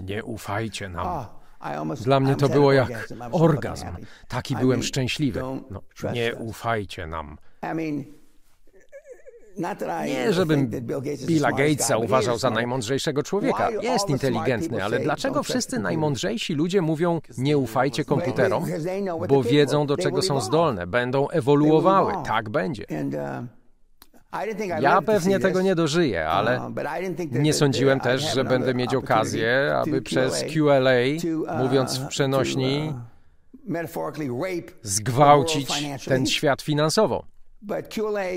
Nie 0.00 0.24
ufajcie 0.24 0.88
nam. 0.88 1.26
Dla 2.04 2.20
mnie 2.20 2.36
to 2.36 2.48
było 2.48 2.72
jak 2.72 3.08
orgazm. 3.32 3.86
Taki 4.28 4.56
byłem 4.56 4.82
szczęśliwy. 4.82 5.40
No, 5.70 5.82
nie 6.12 6.34
ufajcie 6.34 7.06
nam. 7.06 7.38
Nie, 10.06 10.32
żebym 10.32 10.70
Billa 11.26 11.52
Gatesa 11.52 11.96
uważał 11.96 12.38
za 12.38 12.50
najmądrzejszego 12.50 13.22
człowieka. 13.22 13.70
Jest 13.70 14.10
inteligentny, 14.10 14.84
ale 14.84 14.98
dlaczego 14.98 15.34
"Don't 15.34 15.36
trust 15.36 15.50
wszyscy 15.50 15.70
computers"? 15.70 15.82
najmądrzejsi 15.82 16.54
ludzie 16.54 16.82
mówią 16.82 17.20
nie 17.38 17.58
ufajcie 17.58 18.04
komputerom? 18.04 18.64
Bo 19.28 19.42
wiedzą, 19.42 19.86
do 19.86 19.96
czego 19.96 20.22
są 20.22 20.40
zdolne, 20.40 20.86
będą 20.86 21.28
ewoluowały. 21.28 22.12
Tak 22.26 22.48
będzie. 22.48 22.84
Ja 24.80 25.02
pewnie 25.02 25.38
tego 25.38 25.62
nie 25.62 25.74
dożyję, 25.74 26.28
ale 26.28 26.60
uh, 26.60 27.32
nie 27.32 27.52
sądziłem 27.54 28.00
też, 28.00 28.34
że 28.34 28.44
będę 28.44 28.74
mieć 28.74 28.94
okazję, 28.94 29.74
aby 29.76 30.02
przez 30.02 30.44
QLA, 30.52 31.00
uh, 31.42 31.58
mówiąc 31.58 31.98
w 31.98 32.06
przenośni, 32.08 32.94
uh, 33.66 33.90
the 34.16 34.72
zgwałcić 34.82 35.68
ten 36.08 36.26
świat 36.26 36.62
finansowo. 36.62 37.24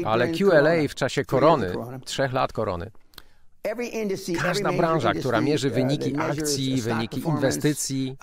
Ale 0.06 0.28
QLA 0.28 0.88
w 0.90 0.96
czasie 0.96 1.26
korony, 1.26 1.74
trzech 2.06 2.34
lat 2.34 2.54
korony, 2.54 2.92
każda 4.42 4.72
branża, 4.72 5.14
która 5.14 5.42
mierzy 5.42 5.70
wyniki 5.70 6.18
akcji, 6.18 6.82
wyniki 6.82 7.22
inwestycji, 7.28 8.18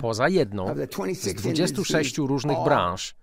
poza 0.00 0.28
jedną, 0.28 0.66
z 0.66 0.88
26 0.90 1.34
26 1.36 2.18
industries, 2.18 2.28
różnych 2.28 2.58
branż, 2.64 3.14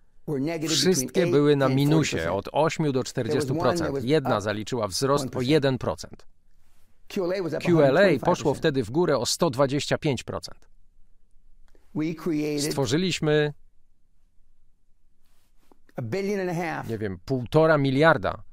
wszystkie 0.67 1.27
były 1.27 1.51
8 1.51 1.59
na 1.59 1.69
minusie 1.69 2.17
40%. 2.17 2.31
od 2.31 2.49
8 2.51 2.91
do 2.91 3.01
40%. 3.01 4.03
Jedna 4.03 4.41
zaliczyła 4.41 4.87
wzrost 4.87 5.25
o 5.35 5.39
1%. 5.39 6.07
QLA 7.07 7.43
was 7.43 7.53
up 7.53 7.65
QLA 7.65 8.01
125%. 8.01 8.19
poszło 8.19 8.53
wtedy 8.53 8.83
w 8.83 8.91
górę 8.91 9.17
o 9.17 9.23
125%. 9.23 10.49
We 11.95 12.13
created 12.13 12.71
Stworzyliśmy, 12.71 13.53
nie 16.89 16.97
wiem, 16.97 17.19
półtora 17.25 17.77
miliarda, 17.77 18.43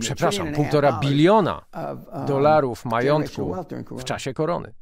przepraszam, 0.00 0.52
półtora 0.52 1.00
biliona 1.00 1.64
um, 1.74 2.26
dolarów 2.26 2.84
majątku 2.84 3.56
w 3.90 4.04
czasie 4.04 4.34
korony. 4.34 4.72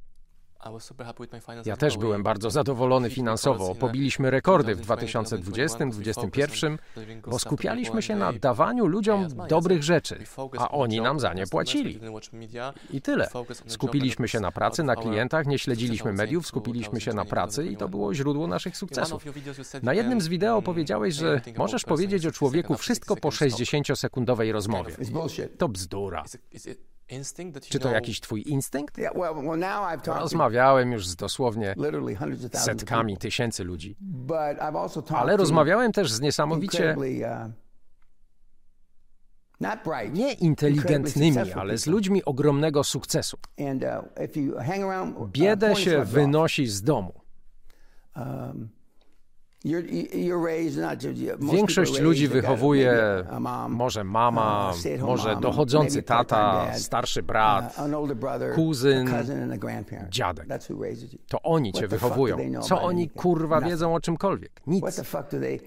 Ja 1.64 1.76
też 1.76 1.98
byłem 1.98 2.22
bardzo 2.22 2.50
zadowolony 2.50 3.10
finansowo. 3.10 3.74
Pobiliśmy 3.74 4.30
rekordy 4.30 4.74
w 4.74 4.80
2020, 4.80 5.78
2020-2021, 5.78 6.78
delivering 6.94 7.24
good 7.24 7.32
bo 7.32 7.38
stuff 7.38 7.50
to 7.50 7.56
skupialiśmy 7.56 8.02
się 8.02 8.16
na 8.16 8.32
dawaniu 8.32 8.86
ludziom 8.86 9.20
money. 9.20 9.48
dobrych 9.48 9.82
rzeczy, 9.82 10.24
a 10.58 10.70
oni 10.70 11.00
nam 11.00 11.20
za 11.20 11.34
nie 11.34 11.46
płacili. 11.46 12.00
I 12.90 13.02
tyle. 13.02 13.28
Skupiliśmy 13.66 14.28
się 14.28 14.40
na 14.40 14.52
pracy, 14.52 14.82
na 14.82 14.96
klientach, 14.96 15.46
nie 15.46 15.58
śledziliśmy 15.58 16.12
mediów, 16.12 16.46
skupiliśmy 16.46 17.00
się 17.00 17.10
na 17.10 17.24
2020, 17.24 17.30
pracy 17.30 17.72
i 17.72 17.76
to 17.76 17.88
2021. 17.88 17.90
było 17.90 18.14
źródło 18.14 18.46
naszych 18.46 18.76
sukcesów. 18.76 19.24
Na 19.82 19.94
jednym 19.94 20.20
z 20.20 20.28
wideo 20.28 20.52
mm, 20.52 20.62
powiedziałeś, 20.62 21.14
że 21.14 21.40
możesz 21.56 21.84
powiedzieć 21.84 22.26
o 22.26 22.30
60 22.30 22.34
człowieku 22.34 22.76
wszystko 22.76 23.16
po 23.16 23.30
60 23.30 23.86
seconds. 23.86 24.10
60-sekundowej 24.10 24.52
rozmowie. 24.52 24.96
To 25.58 25.68
bzdura. 25.68 26.24
Czy 27.68 27.78
to 27.78 27.90
jakiś 27.90 28.20
twój 28.20 28.48
instynkt? 28.48 28.96
Rozmawiałem 30.06 30.92
już 30.92 31.08
z 31.08 31.16
dosłownie 31.16 31.74
setkami, 32.54 33.16
tysięcy 33.16 33.64
ludzi. 33.64 33.96
Ale 35.08 35.36
rozmawiałem 35.36 35.92
też 35.92 36.12
z 36.12 36.20
niesamowicie 36.20 36.96
uh, 36.98 37.02
nie 40.12 40.32
inteligentnymi, 40.32 41.52
ale 41.52 41.78
z 41.78 41.86
ludzi 41.86 42.24
ogromnego 42.24 42.84
sukcesu. 42.84 43.38
Uh, 43.58 43.66
uh, 45.16 45.30
Biedę 45.30 45.76
się 45.76 46.04
wynosi 46.04 46.66
z 46.66 46.82
domu. 46.82 47.20
Większość 51.52 52.00
ludzi 52.00 52.28
wychowuje 52.28 53.24
może 53.68 54.04
mama, 54.04 54.72
może 55.00 55.36
dochodzący 55.36 56.02
tata, 56.02 56.66
starszy 56.74 57.22
brat. 57.22 57.78
kuzyn, 58.54 59.10
dziadek. 60.08 60.46
To 61.28 61.42
oni 61.42 61.72
cię 61.72 61.88
wychowują. 61.88 62.60
Co 62.62 62.82
oni 62.82 63.10
kurwa 63.10 63.60
wiedzą 63.60 63.94
o 63.94 64.00
czymkolwiek? 64.00 64.52
Nic. 64.66 64.84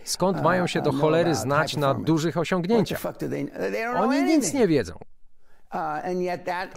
Skąd 0.03 0.37
uh, 0.37 0.43
mają 0.43 0.67
się 0.67 0.81
do 0.81 0.89
uh, 0.89 0.99
cholery 0.99 1.35
znać 1.35 1.77
na 1.77 1.93
dużych 1.93 2.37
osiągnięciach? 2.37 3.01
Oni 3.95 4.23
nic 4.23 4.53
nie 4.53 4.67
wiedzą. 4.67 4.93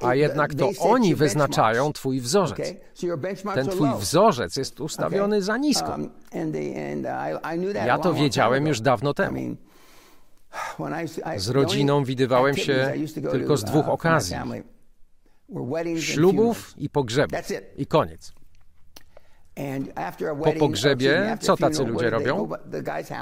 A 0.02 0.14
jednak 0.14 0.54
to 0.54 0.70
oni 0.78 1.14
wyznaczają 1.14 1.92
twój 1.92 2.20
wzorzec. 2.20 2.74
Ten 3.54 3.68
twój 3.68 3.88
wzorzec 3.98 4.56
jest 4.56 4.80
ustawiony 4.80 5.42
za 5.42 5.56
nisko. 5.56 5.90
Um, 5.90 6.11
Ja 7.87 7.98
to 7.98 8.14
wiedziałem 8.14 8.66
już 8.66 8.80
dawno 8.80 9.14
temu. 9.14 9.56
Z 11.37 11.48
rodziną 11.48 12.04
widywałem 12.04 12.56
się 12.56 12.92
tylko 13.30 13.56
z 13.56 13.62
uh, 13.62 13.68
dwóch 13.68 13.88
okazji: 13.88 14.37
ślubów 16.00 16.74
i 16.78 16.90
pogrzebów. 16.90 17.38
I 17.76 17.87
koniec. 17.87 18.36
Po 20.45 20.53
pogrzebie, 20.53 21.37
co 21.40 21.57
tacy 21.57 21.85
ludzie 21.85 22.11
robią? 22.11 22.49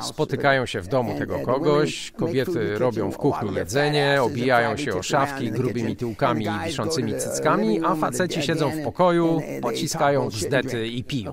Spotykają 0.03 0.66
się 0.66 0.81
w 0.81 0.88
domu 0.88 1.18
tego 1.18 1.38
kogoś, 1.38 2.11
kobiety 2.11 2.79
robią 2.79 3.11
w 3.11 3.16
kuchni 3.16 3.55
jedzenie, 3.55 4.23
obijają 4.23 4.77
się 4.77 4.94
o 4.94 5.03
szafki 5.03 5.51
grubymi 5.51 5.97
tyłkami 5.97 6.47
i 6.47 6.66
wiszącymi 6.66 7.14
cyckami, 7.18 7.85
a 7.85 7.94
faceci 7.94 8.42
siedzą 8.42 8.70
w 8.70 8.85
pokoju, 8.85 9.42
pociskają 9.62 10.29
bzdety 10.29 10.88
i 10.88 11.05
piją. 11.05 11.33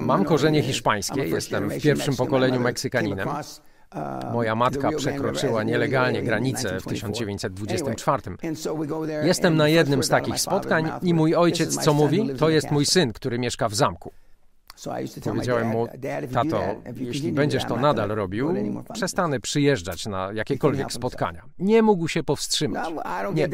Mam 0.00 0.24
korzenie 0.24 0.62
hiszpańskie, 0.62 1.28
jestem 1.28 1.70
w 1.70 1.82
pierwszym 1.82 2.16
pokoleniu 2.16 2.60
Meksykaninem. 2.60 3.28
Moja 4.32 4.54
matka 4.54 4.92
przekroczyła 4.92 5.62
nielegalnie 5.62 6.22
granicę 6.22 6.80
w 6.80 6.84
1924. 6.84 8.22
Jestem 9.22 9.56
na 9.56 9.68
jednym 9.68 10.02
z 10.02 10.08
takich 10.08 10.40
spotkań 10.40 10.90
i 11.02 11.14
mój 11.14 11.34
ojciec 11.34 11.76
co 11.76 11.94
mówi? 11.94 12.30
To 12.38 12.48
jest 12.48 12.70
mój 12.70 12.86
syn, 12.86 13.12
który 13.12 13.38
mieszka 13.38 13.68
w 13.68 13.74
zamku. 13.74 14.12
Powiedziałem 15.24 15.68
mu, 15.68 15.86
tato, 16.32 16.62
jeśli 16.96 17.32
będziesz 17.32 17.64
to 17.64 17.76
nadal 17.76 18.08
robił, 18.08 18.54
przestanę 18.94 19.40
przyjeżdżać 19.40 20.06
na 20.06 20.32
jakiekolwiek 20.32 20.92
spotkania. 20.92 21.42
Nie 21.58 21.82
mógł 21.82 22.08
się 22.08 22.22
powstrzymać. 22.22 22.88
Nie. 23.34 23.48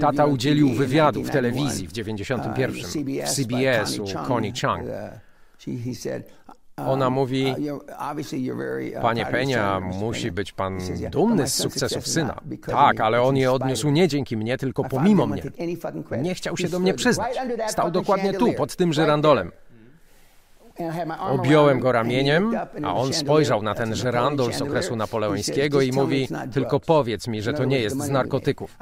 Tata 0.00 0.26
udzielił 0.26 0.68
wywiadu 0.74 1.24
w 1.24 1.30
telewizji 1.30 1.88
w 1.88 1.92
91 1.92 2.72
w 3.26 3.30
CBS 3.30 3.98
u 3.98 4.04
Connie 4.28 4.52
Chung. 4.52 4.82
Ona 6.86 7.10
mówi, 7.10 7.54
panie 9.02 9.26
Penia, 9.26 9.80
musi 9.80 10.32
być 10.32 10.52
pan 10.52 10.78
dumny 11.10 11.48
z 11.48 11.54
sukcesów 11.54 12.08
syna. 12.08 12.40
Tak, 12.66 13.00
ale 13.00 13.22
on 13.22 13.36
je 13.36 13.52
odniósł 13.52 13.90
nie 13.90 14.08
dzięki 14.08 14.36
mnie, 14.36 14.58
tylko 14.58 14.84
pomimo 14.84 15.26
mnie. 15.26 15.42
Nie 16.22 16.34
chciał 16.34 16.56
się 16.56 16.68
do 16.68 16.78
mnie 16.80 16.94
przyznać. 16.94 17.36
Stał 17.66 17.90
dokładnie 17.90 18.32
tu, 18.32 18.52
pod 18.52 18.76
tym 18.76 18.92
żyrandolem. 18.92 19.52
Objąłem 21.20 21.80
go 21.80 21.92
ramieniem, 21.92 22.56
a 22.84 22.94
on 22.94 23.12
spojrzał 23.12 23.62
na 23.62 23.74
ten 23.74 23.94
żyrandol 23.94 24.52
z 24.52 24.62
okresu 24.62 24.96
napoleońskiego 24.96 25.80
i 25.80 25.92
mówi, 25.92 26.28
tylko 26.52 26.80
powiedz 26.80 27.28
mi, 27.28 27.42
że 27.42 27.52
to 27.52 27.64
nie 27.64 27.80
jest 27.80 28.00
z 28.00 28.08
narkotyków. 28.08 28.76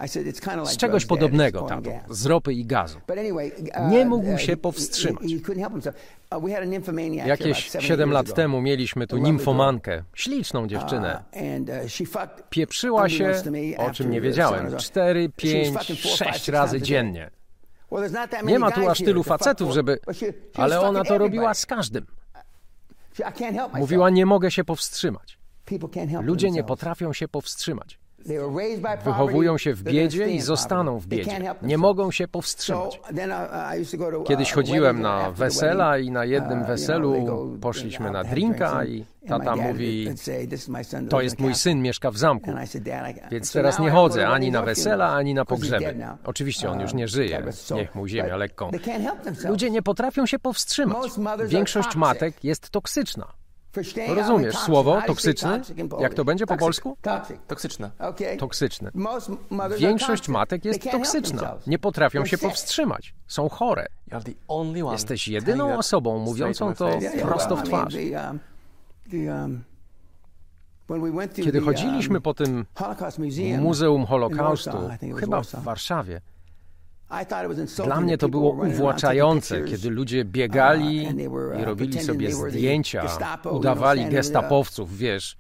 Z 0.65 0.77
czegoś 0.77 1.07
podobnego, 1.07 1.63
tato, 1.63 1.91
z 2.11 2.27
ropy 2.27 2.55
i 2.55 2.65
gazu. 2.65 2.99
Nie 3.89 4.05
mógł 4.05 4.39
się 4.39 4.57
powstrzymać. 4.57 5.23
Jakieś 7.27 7.71
7 7.79 8.11
lat 8.11 8.35
temu 8.35 8.61
mieliśmy 8.61 9.07
tu 9.07 9.17
nimfomankę, 9.19 10.03
śliczną 10.15 10.67
dziewczynę. 10.67 11.23
Pieprzyła 12.51 13.09
się, 13.09 13.35
o 13.77 13.91
czym 13.91 14.11
nie 14.11 14.21
wiedziałem, 14.21 14.77
4, 14.77 15.31
5, 15.37 15.79
6 15.99 16.49
razy 16.49 16.83
dziennie. 16.83 17.31
Nie 18.43 18.59
ma 18.59 18.71
tu 18.71 18.81
aż 18.91 18.99
tylu 18.99 19.23
facetów, 19.23 19.73
żeby. 19.73 19.99
Ale 20.55 20.81
ona 20.81 21.05
to 21.05 21.19
robiła 21.19 21.55
z 21.55 21.67
każdym. 21.67 22.07
Mówiła, 23.81 24.11
nie 24.11 24.27
mogę 24.27 24.51
się 24.51 24.65
powstrzymać. 24.65 25.39
Ludzie 26.23 26.51
nie 26.51 26.65
potrafią 26.65 27.13
się 27.13 27.29
powstrzymać. 27.29 27.99
Wychowują 29.05 29.59
się 29.59 29.75
w 29.75 29.83
biedzie 29.83 30.29
i 30.29 30.41
zostaną 30.41 30.99
w 30.99 31.07
biedzie. 31.07 31.55
Nie 31.63 31.79
mogą 31.79 32.11
się 32.11 32.29
powstrzymać. 32.29 33.01
Kiedyś 34.27 34.53
chodziłem 34.53 35.01
na 35.01 35.31
wesela 35.31 35.99
i 35.99 36.11
na 36.11 36.25
jednym 36.25 36.65
weselu 36.65 37.15
poszliśmy 37.61 38.11
na 38.11 38.25
drinka 38.25 38.85
i 38.85 39.05
tata 39.29 39.57
mówi, 39.57 40.09
to 41.11 41.21
jest 41.21 41.39
mój 41.39 41.55
syn, 41.55 41.83
mieszka 41.83 42.11
w 42.11 42.17
zamku. 42.17 42.51
Więc 43.31 43.53
teraz 43.53 43.79
nie 43.79 43.91
chodzę 43.91 44.29
ani 44.29 44.51
na 44.51 44.63
wesela, 44.63 45.13
ani 45.13 45.35
na 45.35 45.45
pogrzeby. 45.45 45.95
Oczywiście 46.25 46.71
on 46.71 46.81
już 46.81 46.95
nie 46.95 47.09
żyje, 47.09 47.43
niech 47.75 47.95
mu 47.95 48.07
ziemia 48.07 48.37
lekką. 48.37 48.71
Ludzie 49.49 49.71
nie 49.71 49.83
potrafią 49.83 50.27
się 50.27 50.39
powstrzymać. 50.39 51.13
Większość 51.47 51.97
matek 51.97 52.45
jest 52.45 52.71
toksyczna. 52.71 53.27
Rozumiesz 54.17 54.57
słowo 54.59 55.03
toksyczny? 55.07 55.61
Jak 55.99 56.15
to 56.15 56.25
będzie 56.25 56.47
po 56.47 56.57
polsku? 56.57 56.97
Toksyczne. 57.47 57.91
Toksyczny. 58.39 58.91
Większość 59.79 60.29
matek 60.29 60.65
jest 60.65 60.91
toksyczna. 60.91 61.55
Nie 61.67 61.79
potrafią 61.79 62.25
się 62.25 62.39
powstrzymać. 62.39 63.15
Są 63.27 63.49
chore. 63.49 63.87
Jesteś 64.93 65.29
jedyną 65.29 65.79
osobą 65.79 66.19
mówiącą 66.19 66.75
to 66.75 66.91
prosto 67.23 67.57
w 67.57 67.63
twarz. 67.63 67.95
Kiedy 71.35 71.61
chodziliśmy 71.61 72.21
po 72.21 72.35
tym 72.35 72.67
Muzeum 73.59 74.07
Holokaustu, 74.07 74.79
chyba 75.21 75.43
w 75.43 75.63
Warszawie, 75.63 76.21
dla 77.85 78.01
mnie 78.01 78.19
to 78.19 78.29
było 78.29 78.51
uwłaczające, 78.51 79.63
kiedy 79.63 79.91
ludzie 79.91 80.25
biegali 80.25 81.09
i 81.61 81.65
robili 81.65 82.03
sobie 82.03 82.33
zdjęcia, 82.33 83.07
udawali 83.51 84.07
gestapowców, 84.07 84.97
wiesz, 84.97 85.37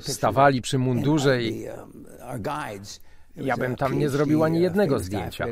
stawali 0.00 0.62
przy 0.62 0.78
mundurze 0.78 1.42
i 1.42 1.66
ja 3.36 3.56
bym 3.56 3.76
tam 3.76 3.98
nie 3.98 4.08
zrobił 4.08 4.44
ani 4.44 4.60
jednego 4.60 4.98
zdjęcia. 4.98 5.46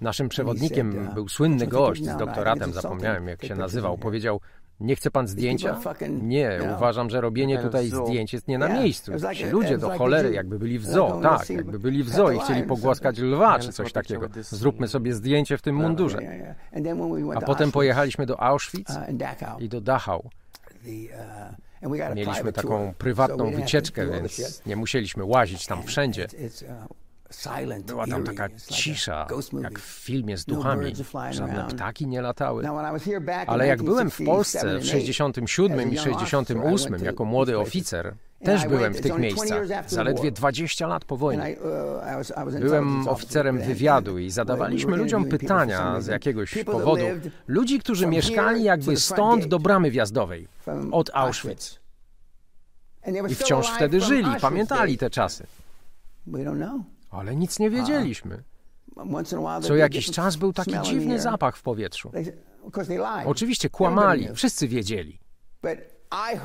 Naszym 0.00 0.28
przewodnikiem 0.28 1.08
był 1.14 1.28
słynny 1.28 1.66
gość 1.66 2.04
z 2.04 2.16
doktoratem, 2.16 2.72
zapomniałem 2.72 3.28
jak 3.28 3.44
się 3.44 3.54
nazywał, 3.54 3.98
powiedział, 3.98 4.40
nie 4.80 4.96
chce 4.96 5.10
pan 5.10 5.28
zdjęcia? 5.28 5.78
Nie, 6.22 6.60
uważam, 6.76 7.10
że 7.10 7.20
robienie 7.20 7.58
tutaj 7.58 7.88
zdjęć 7.88 8.32
jest 8.32 8.48
nie 8.48 8.58
na 8.58 8.68
miejscu. 8.68 9.12
Ci 9.34 9.46
ludzie 9.46 9.78
do 9.78 9.90
cholery 9.98 10.32
jakby 10.32 10.58
byli 10.58 10.78
w 10.78 10.86
zoo, 10.86 11.20
tak, 11.22 11.50
jakby 11.50 11.78
byli 11.78 12.04
w 12.04 12.08
zoo 12.08 12.30
i 12.30 12.38
chcieli 12.40 12.62
pogłaskać 12.62 13.18
lwa 13.18 13.58
czy 13.58 13.72
coś 13.72 13.92
takiego. 13.92 14.28
Zróbmy 14.40 14.88
sobie 14.88 15.14
zdjęcie 15.14 15.58
w 15.58 15.62
tym 15.62 15.76
mundurze. 15.76 16.18
A 17.34 17.40
potem 17.40 17.72
pojechaliśmy 17.72 18.26
do 18.26 18.40
Auschwitz 18.42 18.90
i 19.58 19.68
do 19.68 19.80
Dachau. 19.80 20.30
Mieliśmy 22.14 22.52
taką 22.52 22.94
prywatną 22.98 23.50
wycieczkę, 23.50 24.06
więc 24.06 24.62
nie 24.66 24.76
musieliśmy 24.76 25.24
łazić 25.24 25.66
tam 25.66 25.82
wszędzie. 25.82 26.26
Była 27.86 28.06
tam 28.06 28.24
taka 28.24 28.48
cisza, 28.68 29.26
jak 29.62 29.78
w 29.78 29.82
filmie 29.82 30.36
z 30.36 30.44
duchami. 30.44 30.92
Żadne 31.30 31.66
ptaki 31.68 32.06
nie 32.06 32.20
latały. 32.20 32.64
Ale 33.46 33.66
jak 33.66 33.82
byłem 33.82 34.10
w 34.10 34.24
Polsce 34.24 34.78
w 34.78 34.86
67 34.86 35.92
i 35.92 35.98
68 35.98 37.04
jako 37.04 37.24
młody 37.24 37.58
oficer, 37.58 38.14
też 38.44 38.66
byłem 38.66 38.94
w 38.94 39.00
tych 39.00 39.18
miejscach, 39.18 39.66
zaledwie 39.86 40.32
20 40.32 40.86
lat 40.86 41.04
po 41.04 41.16
wojnie. 41.16 41.56
Byłem 42.60 43.08
oficerem 43.08 43.58
wywiadu 43.58 44.18
i 44.18 44.30
zadawaliśmy 44.30 44.96
ludziom 44.96 45.24
pytania 45.24 46.00
z 46.00 46.06
jakiegoś 46.06 46.64
powodu. 46.64 47.04
Ludzi, 47.46 47.78
którzy 47.78 48.06
mieszkali 48.06 48.64
jakby 48.64 48.96
stąd 48.96 49.44
do 49.44 49.58
bramy 49.58 49.90
wjazdowej, 49.90 50.48
od 50.90 51.10
Auschwitz. 51.14 51.80
I 53.28 53.34
wciąż 53.34 53.70
wtedy 53.70 54.00
żyli, 54.00 54.30
pamiętali 54.40 54.98
te 54.98 55.10
czasy. 55.10 55.46
Ale 57.10 57.36
nic 57.36 57.58
nie 57.58 57.70
wiedzieliśmy. 57.70 58.42
Co 59.62 59.76
jakiś 59.76 60.10
czas 60.10 60.36
był 60.36 60.52
taki 60.52 60.80
dziwny 60.82 61.20
zapach 61.20 61.56
w 61.56 61.62
powietrzu. 61.62 62.12
Oczywiście 63.26 63.70
kłamali, 63.70 64.28
wszyscy 64.34 64.68
wiedzieli. 64.68 65.20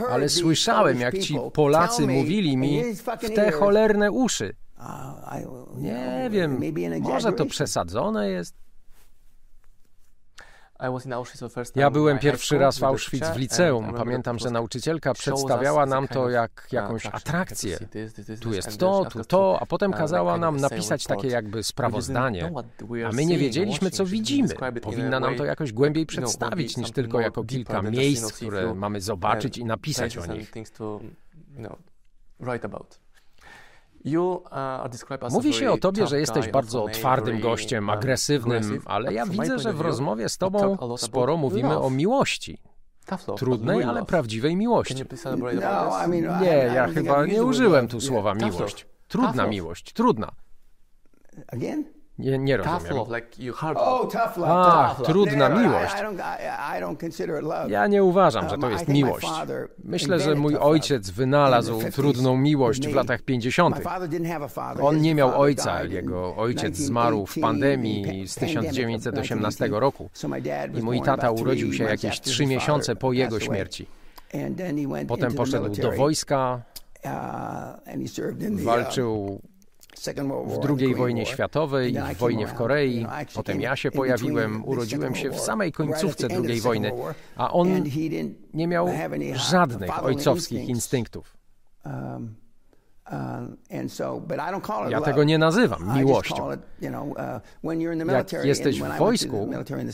Ale 0.10 0.30
słyszałem, 0.30 1.00
jak 1.00 1.18
ci 1.18 1.40
Polacy 1.54 2.08
mówili 2.08 2.58
mi 2.58 2.84
w 3.22 3.36
te 3.36 3.52
cholerne 3.52 4.12
uszy. 4.12 4.56
Nie 5.76 6.30
wiem, 6.32 6.62
może 7.02 7.34
to 7.34 7.46
przesadzone 7.46 8.30
jest. 8.30 8.56
Ja 11.76 11.90
byłem 11.92 12.20
pierwszy 12.20 12.58
raz 12.58 12.80
w 12.80 12.84
Auschwitz 12.84 13.26
w 13.26 13.38
liceum. 13.38 13.94
Pamiętam, 13.94 14.40
że 14.40 14.50
nauczycielka 14.52 15.14
przedstawiała 15.14 15.86
nam 15.86 16.08
to 16.08 16.30
jak 16.30 16.68
jakąś 16.72 17.06
atrakcję. 17.06 17.78
Tu 18.42 18.54
jest 18.54 18.78
to, 18.80 19.06
tu 19.06 19.26
to, 19.26 19.58
a 19.62 19.66
potem 19.66 19.94
kazała 19.94 20.38
nam 20.38 20.58
napisać 20.58 21.04
takie 21.04 21.28
jakby 21.28 21.64
sprawozdanie. 21.64 22.52
A 23.08 23.12
my 23.12 23.26
nie 23.26 23.38
wiedzieliśmy, 23.38 23.92
co 23.92 24.06
widzimy. 24.06 24.50
Powinna 24.82 25.20
nam 25.20 25.36
to 25.36 25.46
jakoś 25.46 25.74
głębiej 25.74 26.06
przedstawić, 26.06 26.78
niż 26.78 26.92
tylko 26.92 27.20
jako 27.20 27.44
kilka 27.44 27.82
miejsc, 27.82 28.34
które 28.34 28.76
mamy 28.76 29.02
zobaczyć 29.02 29.58
i 29.58 29.66
napisać 29.66 30.18
o 30.18 30.26
nich. 30.26 30.52
Mówi 35.32 35.54
się 35.54 35.72
o 35.72 35.78
tobie, 35.78 36.08
że 36.08 36.20
jesteś 36.20 36.48
bardzo 36.52 36.86
twardym 36.94 37.40
gościem, 37.40 37.90
agresywnym, 37.90 38.62
ale 38.86 39.14
ja 39.14 39.26
widzę, 39.26 39.60
że 39.60 39.74
w 39.74 39.82
rozmowie 39.82 40.30
z 40.30 40.38
tobą 40.38 40.78
sporo 40.98 41.38
mówimy 41.38 41.80
o 41.80 41.90
miłości. 41.90 42.62
Trudnej, 43.36 43.84
ale 43.84 44.06
prawdziwej 44.06 44.56
miłości. 44.56 44.96
Nie, 46.42 46.72
ja 46.76 46.88
chyba 46.88 47.26
nie 47.26 47.44
użyłem 47.44 47.88
tu 47.88 48.02
słowa 48.02 48.34
miłość. 48.34 48.88
Trudna 49.08 49.48
miłość, 49.48 49.94
trudna. 49.94 50.32
Nie, 52.20 52.38
nie 52.38 52.58
rozumiem. 52.58 52.80
Tough 52.80 52.92
love, 52.92 53.16
like 53.16 53.44
you 53.44 53.54
hard. 53.54 53.78
Oh, 53.82 54.02
tough 54.02 54.38
love. 54.38 54.52
A, 54.52 54.88
tough 54.90 55.00
love. 55.00 55.12
trudna 55.12 55.50
miłość. 55.50 55.96
Ja 57.68 57.88
nie 57.88 58.04
uważam, 58.04 58.50
że 58.50 58.58
to 58.58 58.70
jest 58.70 58.88
miłość. 58.88 59.28
Myślę, 59.84 60.20
że 60.20 60.36
mój 60.36 60.58
ojciec 60.58 61.10
wynalazł 61.10 61.82
trudną 61.92 62.38
miłość 62.38 62.88
w 62.88 62.96
latach 62.96 63.22
50. 63.22 63.82
On 64.82 65.02
nie 65.02 65.16
miał 65.16 65.42
ojca. 65.42 65.84
Jego 65.84 66.36
ojciec 66.36 66.78
zmarł 66.78 67.26
w 67.26 67.40
pandemii 67.40 68.28
z 68.28 68.36
1918 68.36 69.68
roku. 69.72 70.10
I 70.74 70.82
mój 70.82 71.02
tata 71.02 71.32
urodził 71.32 71.74
się 71.74 71.84
jakieś 71.84 72.22
trzy 72.22 72.46
miesiące 72.46 72.96
po 72.96 73.14
jego 73.14 73.40
śmierci. 73.40 73.88
Potem 75.08 75.34
poszedł 75.34 75.70
do 75.70 75.92
wojska, 75.92 76.62
walczył 78.52 79.42
w 80.46 80.80
II 80.80 80.96
wojnie 80.96 81.26
światowej 81.26 81.94
i 81.94 82.16
w 82.16 82.18
wojnie 82.18 82.48
w 82.48 82.54
Korei. 82.54 83.06
Potem 83.34 83.62
ja 83.62 83.76
się 83.76 83.92
pojawiłem, 83.92 84.66
urodziłem 84.66 85.16
się 85.16 85.30
w 85.30 85.40
samej 85.40 85.72
końcówce 85.72 86.28
II 86.48 86.62
wojny, 86.62 86.92
a 87.36 87.52
on 87.52 87.84
nie 88.54 88.68
miał 88.68 88.90
żadnych 89.34 90.04
ojcowskich 90.04 90.70
instynktów. 90.70 91.38
Ja 94.90 95.02
tego 95.02 95.24
nie 95.24 95.38
nazywam 95.38 95.98
miłością. 95.98 96.50
Jak 98.08 98.46
jesteś 98.46 98.82
w 98.82 98.98
wojsku, 98.98 99.50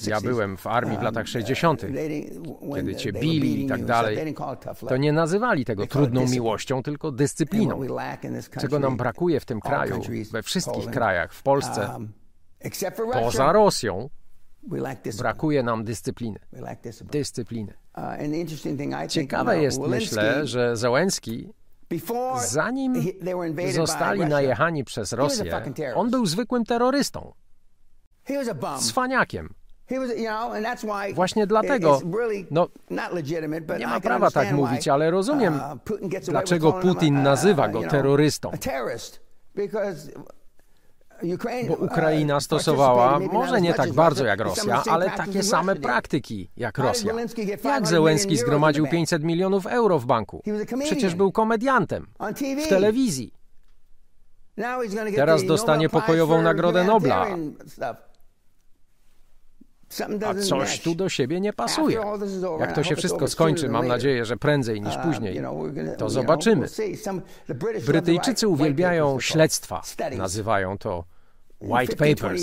ja 0.07 0.21
byłem 0.21 0.57
w 0.57 0.67
armii 0.67 0.97
w 0.97 1.01
latach 1.01 1.27
60., 1.27 1.81
kiedy 2.75 2.95
cię 2.95 3.13
bili 3.13 3.65
i 3.65 3.67
tak 3.67 3.85
dalej, 3.85 4.35
to 4.87 4.97
nie 4.97 5.11
nazywali 5.11 5.65
tego 5.65 5.87
trudną 5.87 6.25
miłością, 6.27 6.83
tylko 6.83 7.11
dyscypliną. 7.11 7.81
Czego 8.59 8.79
nam 8.79 8.97
brakuje 8.97 9.39
w 9.39 9.45
tym 9.45 9.61
kraju, 9.61 10.01
we 10.31 10.43
wszystkich 10.43 10.85
krajach, 10.85 11.33
w 11.33 11.43
Polsce, 11.43 11.89
poza 13.13 13.53
Rosją, 13.53 14.09
brakuje 15.17 15.63
nam 15.63 15.83
dyscypliny. 15.83 16.39
Dyscypliny. 17.01 17.73
Ciekawe 19.07 19.61
jest, 19.61 19.81
myślę, 19.81 20.47
że 20.47 20.77
Zełenski 20.77 21.53
Zanim 22.47 22.93
zostali 23.71 24.19
najechani 24.25 24.83
przez 24.83 25.13
Rosję, 25.13 25.61
on 25.95 26.09
był 26.11 26.25
zwykłym 26.25 26.65
terrorystą, 26.65 27.33
cwaniakiem. 28.79 29.53
Właśnie 31.13 31.47
dlatego, 31.47 32.01
no, 32.51 32.67
nie 33.79 33.87
ma 33.87 33.99
prawa 33.99 34.31
tak 34.31 34.51
mówić, 34.51 34.87
ale 34.87 35.11
rozumiem, 35.11 35.59
dlaczego 36.27 36.73
Putin 36.73 37.23
nazywa 37.23 37.67
go 37.67 37.81
terrorystą 37.83 38.51
bo 41.67 41.75
Ukraina 41.75 42.39
stosowała, 42.39 43.19
może 43.19 43.61
nie 43.61 43.73
tak 43.73 43.93
bardzo 43.93 44.25
jak 44.25 44.39
Rosja, 44.39 44.83
ale 44.89 45.09
takie 45.09 45.43
same 45.43 45.75
praktyki 45.75 46.49
jak 46.57 46.77
Rosja. 46.77 47.13
Jak 47.63 47.87
Zełenski 47.87 48.37
zgromadził 48.37 48.87
500 48.87 49.23
milionów 49.23 49.65
euro 49.65 49.99
w 49.99 50.05
banku? 50.05 50.43
Przecież 50.83 51.15
był 51.15 51.31
komediantem 51.31 52.07
w 52.65 52.67
telewizji. 52.69 53.33
Teraz 55.15 55.45
dostanie 55.45 55.89
pokojową 55.89 56.41
Nagrodę 56.41 56.83
Nobla. 56.83 57.27
A 60.27 60.33
coś 60.33 60.79
tu 60.79 60.95
do 60.95 61.09
siebie 61.09 61.39
nie 61.39 61.53
pasuje. 61.53 61.99
Jak 62.59 62.75
to 62.75 62.83
się 62.83 62.95
wszystko 62.95 63.27
skończy, 63.27 63.69
mam 63.69 63.87
nadzieję, 63.87 64.25
że 64.25 64.37
prędzej 64.37 64.81
niż 64.81 64.97
później, 64.97 65.41
to 65.97 66.09
zobaczymy. 66.09 66.67
Brytyjczycy 67.85 68.47
uwielbiają 68.47 69.19
śledztwa, 69.19 69.81
nazywają 70.17 70.77
to 70.77 71.03
White 71.61 71.95
Papers. 71.95 72.41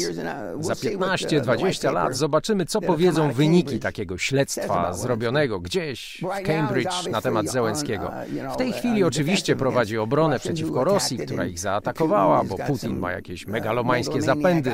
Za 0.60 0.74
15-20 0.74 1.92
lat 1.92 2.16
zobaczymy, 2.16 2.66
co 2.66 2.80
powiedzą 2.80 3.32
wyniki 3.32 3.78
takiego 3.78 4.18
śledztwa 4.18 4.92
zrobionego 4.92 5.60
gdzieś 5.60 6.22
w 6.22 6.46
Cambridge 6.46 7.06
na 7.10 7.20
temat 7.20 7.50
Zełenskiego. 7.50 8.10
W 8.54 8.56
tej 8.56 8.72
chwili 8.72 9.04
oczywiście 9.04 9.56
prowadzi 9.56 9.98
obronę 9.98 10.38
przeciwko 10.38 10.84
Rosji, 10.84 11.18
która 11.18 11.46
ich 11.46 11.58
zaatakowała, 11.58 12.44
bo 12.44 12.56
Putin 12.58 12.98
ma 12.98 13.12
jakieś 13.12 13.46
megalomańskie 13.46 14.22
zapędy, 14.22 14.72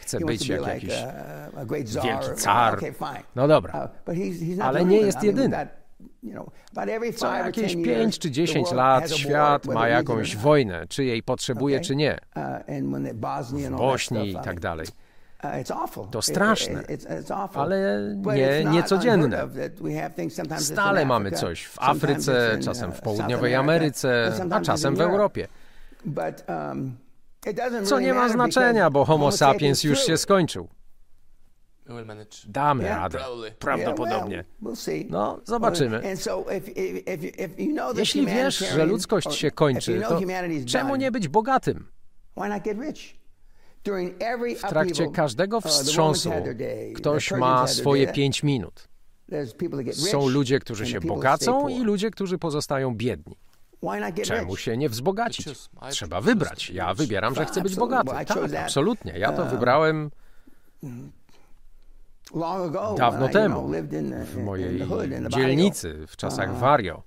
chce 0.00 0.20
być 0.20 0.48
jak 0.48 0.66
jakiś 0.66 0.94
wielki 2.04 2.34
car. 2.36 2.80
No 3.36 3.48
dobra, 3.48 3.88
ale 4.62 4.84
nie 4.84 4.98
jest 4.98 5.22
jedyny. 5.22 5.68
Co 7.16 7.34
jakieś 7.34 7.76
5 7.76 8.18
czy 8.18 8.30
10 8.30 8.72
lat 8.72 9.10
świat 9.10 9.66
ma 9.66 9.88
jakąś 9.88 10.36
wojnę, 10.36 10.86
czy 10.88 11.04
jej 11.04 11.22
potrzebuje, 11.22 11.80
czy 11.80 11.96
nie. 11.96 12.18
W 13.12 13.70
Bośni 13.76 14.30
i 14.30 14.36
tak 14.44 14.60
dalej. 14.60 14.86
To 16.10 16.22
straszne, 16.22 16.82
ale 17.54 18.00
nie 18.34 18.64
niecodzienne. 18.64 19.48
Stale 20.58 21.04
mamy 21.04 21.30
coś 21.30 21.66
w 21.66 21.76
Afryce, 21.80 22.58
czasem 22.64 22.92
w 22.92 23.00
południowej 23.00 23.54
Ameryce, 23.54 24.32
a 24.50 24.60
czasem 24.60 24.96
w 24.96 25.00
Europie. 25.00 25.48
Co 27.84 28.00
nie 28.00 28.14
ma 28.14 28.28
znaczenia, 28.28 28.90
bo 28.90 29.04
Homo 29.04 29.32
sapiens 29.32 29.84
już 29.84 30.06
się 30.06 30.16
skończył. 30.16 30.68
Damy 32.48 32.88
radę. 32.88 33.18
Prawdopodobnie. 33.58 34.44
No, 35.10 35.40
zobaczymy. 35.44 36.02
Jeśli 37.96 38.26
wiesz, 38.26 38.58
że 38.58 38.86
ludzkość 38.86 39.34
się 39.34 39.50
kończy, 39.50 40.02
to 40.08 40.20
czemu 40.66 40.96
nie 40.96 41.10
być 41.10 41.28
bogatym? 41.28 41.88
W 44.56 44.68
trakcie 44.68 45.10
każdego 45.10 45.60
wstrząsu 45.60 46.30
ktoś 46.94 47.32
ma 47.32 47.66
swoje 47.66 48.06
pięć 48.06 48.42
minut. 48.42 48.88
Są 49.92 50.28
ludzie, 50.28 50.58
którzy 50.58 50.86
się 50.86 51.00
bogacą 51.00 51.68
i 51.68 51.80
ludzie, 51.80 52.10
którzy 52.10 52.38
pozostają 52.38 52.94
biedni. 52.94 53.36
Czemu 54.24 54.56
się 54.56 54.76
nie 54.76 54.88
wzbogacić? 54.88 55.48
Trzeba 55.90 56.20
wybrać. 56.20 56.70
Ja 56.70 56.94
wybieram, 56.94 57.34
że 57.34 57.44
chcę 57.44 57.60
być 57.60 57.76
bogaty. 57.76 58.10
Tak, 58.10 58.54
absolutnie. 58.64 59.18
Ja 59.18 59.32
to 59.32 59.44
wybrałem 59.44 60.10
dawno 62.96 63.28
temu, 63.28 63.70
w 64.24 64.44
mojej 64.44 64.82
dzielnicy, 65.28 66.06
w 66.06 66.16
czasach 66.16 66.54
Wario. 66.58 67.02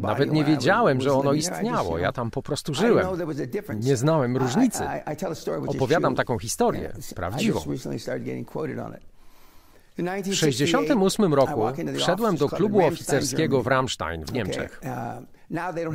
Nawet 0.00 0.32
nie 0.32 0.44
wiedziałem, 0.44 1.00
że 1.00 1.12
ono 1.12 1.32
istniało. 1.32 1.98
Ja 1.98 2.12
tam 2.12 2.30
po 2.30 2.42
prostu 2.42 2.74
żyłem. 2.74 3.06
Nie 3.80 3.96
znałem 3.96 4.36
różnicy. 4.36 4.84
Opowiadam 5.66 6.14
taką 6.14 6.38
historię, 6.38 6.92
prawdziwą. 7.14 7.60
W 7.60 7.62
1968 9.96 11.34
roku 11.34 11.62
wszedłem 11.96 12.36
do 12.36 12.48
klubu 12.48 12.84
oficerskiego 12.84 13.62
w 13.62 13.66
Ramstein 13.66 14.24
w 14.24 14.32
Niemczech. 14.32 14.80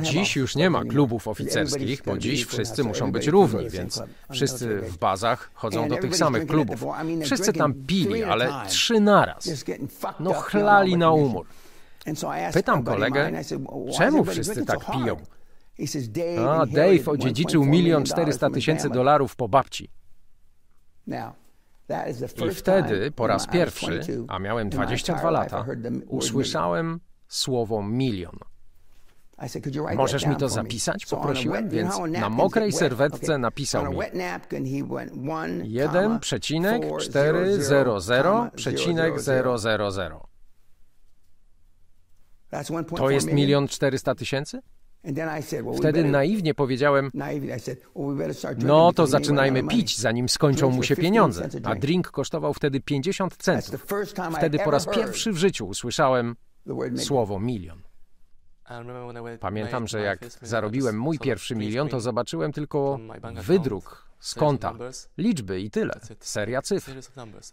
Dziś 0.02 0.36
już 0.36 0.56
nie 0.56 0.70
ma 0.70 0.84
klubów 0.84 1.28
oficerskich, 1.28 2.02
bo 2.06 2.18
dziś 2.18 2.44
wszyscy 2.44 2.84
muszą 2.84 3.12
być 3.12 3.26
równi, 3.26 3.70
więc 3.70 4.02
wszyscy 4.30 4.78
w 4.80 4.98
bazach 4.98 5.50
chodzą 5.54 5.88
do 5.88 5.96
tych 5.96 6.16
samych 6.16 6.46
klubów. 6.46 6.84
Wszyscy 7.24 7.52
tam 7.52 7.74
pili, 7.74 8.24
ale 8.24 8.52
trzy 8.68 9.00
naraz. 9.00 9.64
No 10.20 10.32
chlali 10.32 10.96
na 10.96 11.10
umór. 11.10 11.46
Pytam 12.52 12.84
kolegę, 12.84 13.32
czemu 13.98 14.24
wszyscy 14.24 14.64
tak 14.66 14.78
piją? 14.92 15.16
A, 16.48 16.66
Dave 16.66 17.08
odziedziczył 17.08 17.64
milion 17.64 18.04
czterysta 18.04 18.50
tysięcy 18.50 18.90
dolarów 18.90 19.36
po 19.36 19.48
babci. 19.48 19.88
I 22.50 22.54
wtedy, 22.54 23.10
po 23.10 23.26
raz 23.26 23.46
pierwszy, 23.46 24.00
a 24.28 24.38
miałem 24.38 24.70
22 24.70 25.30
lata, 25.30 25.66
usłyszałem 26.08 27.00
słowo 27.28 27.82
milion. 27.82 28.38
Możesz 29.96 30.26
mi 30.26 30.36
to 30.36 30.48
zapisać? 30.48 31.06
Poprosiłem, 31.06 31.68
więc 31.68 31.98
na 32.08 32.28
mokrej 32.28 32.72
serwetce 32.72 33.38
napisał 33.38 33.92
mi 33.92 33.98
1 35.64 36.20
przecinek 36.20 36.82
400 37.00 38.50
przecinek 38.56 39.20
000. 39.20 39.58
To 42.96 43.10
jest 43.10 43.32
milion 43.32 43.68
czterysta 43.68 44.14
tysięcy? 44.14 44.60
Wtedy 45.78 46.04
naiwnie 46.04 46.54
powiedziałem, 46.54 47.10
no 48.58 48.92
to 48.92 49.06
zaczynajmy 49.06 49.62
pić, 49.64 49.98
zanim 49.98 50.28
skończą 50.28 50.70
mu 50.70 50.82
się 50.82 50.96
pieniądze. 50.96 51.48
A 51.64 51.74
drink 51.74 52.10
kosztował 52.10 52.54
wtedy 52.54 52.80
50 52.80 53.36
centów. 53.36 53.86
Wtedy 54.36 54.58
po 54.58 54.70
raz 54.70 54.86
pierwszy 54.86 55.32
w 55.32 55.36
życiu 55.36 55.66
usłyszałem 55.66 56.36
słowo 56.96 57.40
milion. 57.40 57.82
Pamiętam, 59.40 59.88
że 59.88 60.00
jak 60.00 60.18
zarobiłem 60.42 60.98
mój 60.98 61.18
pierwszy 61.18 61.54
milion, 61.54 61.88
to 61.88 62.00
zobaczyłem 62.00 62.52
tylko 62.52 62.98
wydruk 63.34 64.08
z 64.20 64.34
konta, 64.34 64.74
liczby 65.18 65.60
i 65.60 65.70
tyle, 65.70 65.94
seria 66.20 66.62
cyfr. 66.62 66.92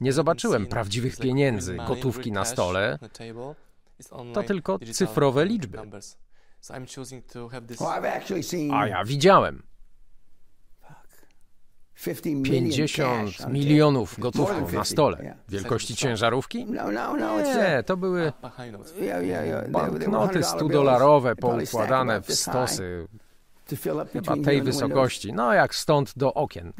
Nie 0.01 0.13
zobaczyłem 0.13 0.67
prawdziwych 0.67 1.17
pieniędzy, 1.17 1.77
gotówki 1.87 2.31
na 2.31 2.45
stole, 2.45 2.99
to 4.33 4.43
tylko 4.43 4.79
cyfrowe 4.93 5.45
liczby. 5.45 5.79
A 8.71 8.87
ja 8.87 9.05
widziałem 9.05 9.63
50 12.43 13.47
milionów 13.49 14.19
gotówką 14.19 14.71
na 14.71 14.83
stole. 14.83 15.35
Wielkości 15.49 15.95
ciężarówki? 15.95 16.65
Nie, 16.65 17.83
to 17.85 17.97
były 17.97 18.33
banknoty 19.69 20.39
100-dolarowe 20.39 21.35
poukładane 21.35 22.21
w 22.21 22.33
stosy. 22.33 23.07
chyba 24.13 24.37
tej 24.37 24.61
wysokości, 24.61 25.33
no 25.33 25.53
jak 25.53 25.75
stąd 25.75 26.13
do 26.17 26.33
okien. 26.33 26.73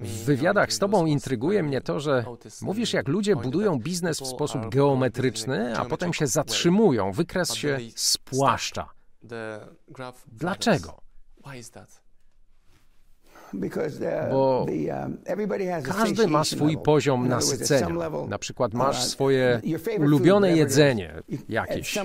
W 0.00 0.24
wywiadach 0.24 0.72
z 0.72 0.78
Tobą 0.78 1.06
intryguje 1.06 1.62
mnie 1.62 1.80
to, 1.80 2.00
że 2.00 2.24
mówisz, 2.62 2.92
jak 2.92 3.08
ludzie 3.08 3.36
budują 3.36 3.78
biznes 3.78 4.20
w 4.20 4.26
sposób 4.26 4.68
geometryczny, 4.68 5.78
a 5.78 5.84
potem 5.84 6.12
się 6.12 6.26
zatrzymują, 6.26 7.12
wykres 7.12 7.54
się 7.54 7.78
spłaszcza. 7.96 8.88
Dlaczego? 10.26 11.00
Bo 14.30 14.66
um, 15.02 15.18
każdy 15.82 16.26
ma 16.26 16.44
swój 16.44 16.78
poziom 16.78 17.28
nasycenia. 17.28 17.88
Na 18.28 18.38
przykład 18.38 18.74
masz 18.74 18.98
uh, 18.98 19.04
swoje 19.04 19.60
ulubione 19.98 20.56
jedzenie 20.56 21.14
jakieś 21.48 21.98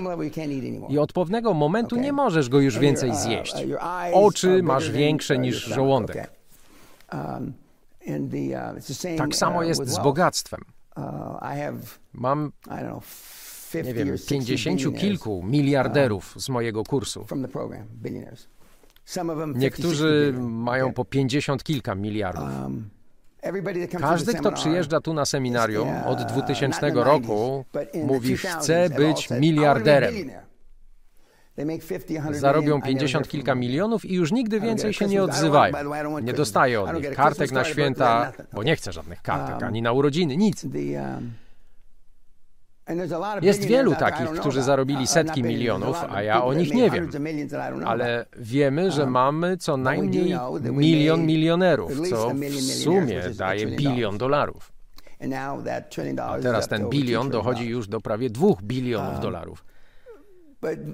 i 0.88 0.98
od 0.98 1.12
pewnego 1.12 1.54
momentu 1.54 1.96
nie 1.96 2.12
możesz 2.12 2.48
go 2.48 2.60
już 2.60 2.78
więcej 2.78 3.10
uh, 3.10 3.16
zjeść. 3.16 3.54
Oczy 4.12 4.62
masz 4.62 4.90
większe 4.90 5.34
uh, 5.34 5.40
niż 5.40 5.64
żołądek. 5.64 6.30
Um, 7.12 7.52
tak 9.18 9.34
samo 9.34 9.62
jest 9.62 9.86
z 9.86 9.98
bogactwem. 9.98 10.60
Mam, 12.12 12.52
nie 13.84 13.94
wiem, 13.94 14.16
pięćdziesięciu 14.28 14.92
kilku 14.92 15.42
miliarderów 15.42 16.34
z 16.36 16.48
mojego 16.48 16.84
kursu. 16.84 17.26
Niektórzy 19.54 20.34
mają 20.38 20.92
po 20.92 21.04
pięćdziesiąt 21.04 21.64
kilka 21.64 21.94
miliardów. 21.94 22.48
Um, 22.62 22.90
Każdy, 24.00 24.34
kto 24.34 24.52
przyjeżdża 24.52 25.00
tu 25.00 25.14
na 25.14 25.24
seminarium 25.24 25.88
od 26.06 26.22
2000 26.22 26.90
roku, 26.94 27.64
mówi, 28.04 28.36
chce 28.36 28.90
być 28.90 29.30
miliarderem. 29.30 30.14
Zarobią 32.30 32.82
pięćdziesiąt 32.82 33.28
kilka 33.28 33.54
milionów 33.54 34.04
i 34.04 34.14
już 34.14 34.32
nigdy 34.32 34.60
więcej 34.60 34.92
się 34.92 35.06
nie 35.06 35.22
odzywają. 35.22 35.74
Nie 36.22 36.32
dostaję 36.32 36.80
od 36.80 36.94
nich 36.94 37.14
kartek 37.14 37.52
na 37.52 37.64
święta, 37.64 38.32
bo 38.52 38.62
nie 38.62 38.76
chcę 38.76 38.92
żadnych 38.92 39.22
kartek, 39.22 39.56
um, 39.56 39.64
ani 39.64 39.82
na 39.82 39.92
urodziny, 39.92 40.36
nic. 40.36 40.66
Jest 43.42 43.64
wielu 43.64 43.94
takich, 43.94 44.30
którzy 44.30 44.62
zarobili 44.62 45.06
setki 45.06 45.42
milionów, 45.42 45.96
a 46.10 46.22
ja 46.22 46.44
o 46.44 46.54
nich 46.54 46.74
nie 46.74 46.90
wiem. 46.90 47.10
Ale 47.84 48.26
wiemy, 48.36 48.90
że 48.90 49.06
mamy 49.06 49.56
co 49.56 49.76
najmniej 49.76 50.36
milion 50.62 51.26
milionerów, 51.26 52.08
co 52.10 52.30
w 52.30 52.60
sumie 52.60 53.22
daje 53.38 53.66
bilion 53.66 54.18
dolarów. 54.18 54.72
A 56.18 56.38
teraz 56.38 56.68
ten 56.68 56.88
bilion 56.88 57.30
dochodzi 57.30 57.68
już 57.68 57.88
do 57.88 58.00
prawie 58.00 58.30
dwóch 58.30 58.62
bilionów 58.62 59.14
um, 59.14 59.22
dolarów. 59.22 59.64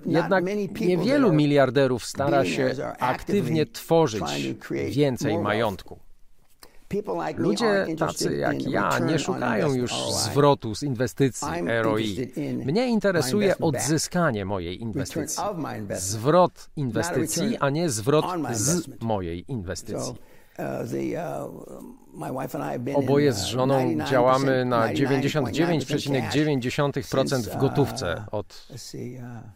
Jednak 0.06 0.44
niewielu 0.80 1.32
miliarderów 1.32 2.04
stara 2.04 2.44
się 2.44 2.74
aktywnie 2.98 3.66
tworzyć 3.66 4.56
więcej 4.90 5.38
majątku. 5.38 5.98
Ludzie 7.36 7.86
tacy 7.98 8.36
jak 8.36 8.62
ja 8.62 8.98
nie 8.98 9.18
szukają 9.18 9.74
już 9.74 9.92
zwrotu 10.12 10.74
z 10.74 10.82
inwestycji 10.82 11.48
ROI. 11.82 12.30
Mnie 12.64 12.88
interesuje 12.88 13.58
odzyskanie 13.58 14.44
mojej 14.44 14.82
inwestycji. 14.82 15.42
Zwrot 15.94 16.70
inwestycji, 16.76 17.56
a 17.56 17.70
nie 17.70 17.90
zwrot 17.90 18.24
z 18.52 18.88
mojej 19.00 19.52
inwestycji. 19.52 20.14
Uh, 20.58 20.64
uh, 22.88 22.94
Oboje 22.94 23.32
z 23.32 23.44
żoną 23.44 24.04
działamy 24.04 24.64
na 24.64 24.88
99,9% 24.88 27.42
w 27.42 27.56
gotówce 27.56 28.24
od, 28.30 28.68
uh, 28.70 28.76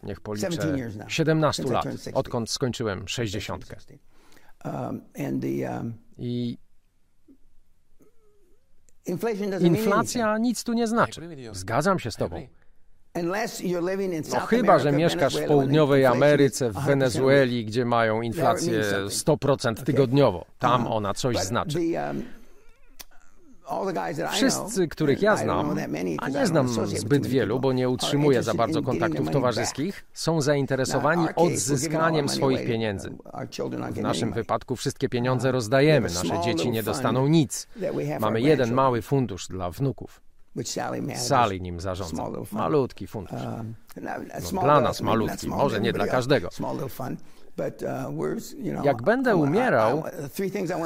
niech 0.03 0.21
policzę, 0.21 0.49
17 1.07 1.63
lat, 1.63 1.85
odkąd 2.13 2.49
skończyłem 2.49 3.07
60. 3.07 3.65
Um, 4.65 5.01
um, 5.15 5.93
I 6.17 6.57
Inflacja 9.61 10.37
nic 10.37 10.63
tu 10.63 10.73
nie 10.73 10.87
znaczy. 10.87 11.21
Zgadzam 11.51 11.99
się 11.99 12.11
z 12.11 12.15
Tobą. 12.15 12.47
No 14.33 14.39
chyba, 14.39 14.79
że 14.79 14.91
mieszkasz 14.91 15.37
w 15.37 15.45
południowej 15.45 16.05
Ameryce, 16.05 16.71
w 16.71 16.85
Wenezueli, 16.85 17.65
gdzie 17.65 17.85
mają 17.85 18.21
inflację 18.21 18.83
100% 19.07 19.83
tygodniowo. 19.83 20.45
Tam 20.59 20.83
uh-huh. 20.83 20.91
ona 20.95 21.13
coś 21.13 21.37
znaczy. 21.37 21.79
Um, 23.71 24.29
Wszyscy, 24.31 24.87
których 24.87 25.21
ja 25.21 25.37
znam, 25.37 25.75
a 26.17 26.29
nie 26.29 26.47
znam 26.47 26.67
zbyt 26.85 27.27
wielu, 27.27 27.59
bo 27.59 27.73
nie 27.73 27.89
utrzymuję 27.89 28.43
za 28.43 28.53
bardzo 28.53 28.81
kontaktów 28.81 29.29
towarzyskich, 29.29 30.05
są 30.13 30.41
zainteresowani 30.41 31.27
odzyskaniem 31.35 32.29
swoich 32.29 32.67
pieniędzy. 32.67 33.11
W 33.91 34.01
naszym 34.01 34.33
wypadku 34.33 34.75
wszystkie 34.75 35.09
pieniądze 35.09 35.51
rozdajemy, 35.51 36.09
nasze 36.09 36.41
dzieci 36.43 36.71
nie 36.71 36.83
dostaną 36.83 37.27
nic. 37.27 37.67
Mamy 38.19 38.41
jeden 38.41 38.73
mały 38.73 39.01
fundusz 39.01 39.47
dla 39.47 39.71
wnuków. 39.71 40.21
Sally 41.15 41.59
nim 41.59 41.79
zarządza. 41.79 42.23
Malutki 42.51 43.07
fundusz. 43.07 43.39
No, 44.53 44.61
dla 44.61 44.81
nas 44.81 45.01
malutki, 45.01 45.47
może 45.49 45.81
nie 45.81 45.93
dla 45.93 46.07
każdego. 46.07 46.49
Jak 48.83 49.01
będę 49.01 49.35
umierał, 49.35 50.03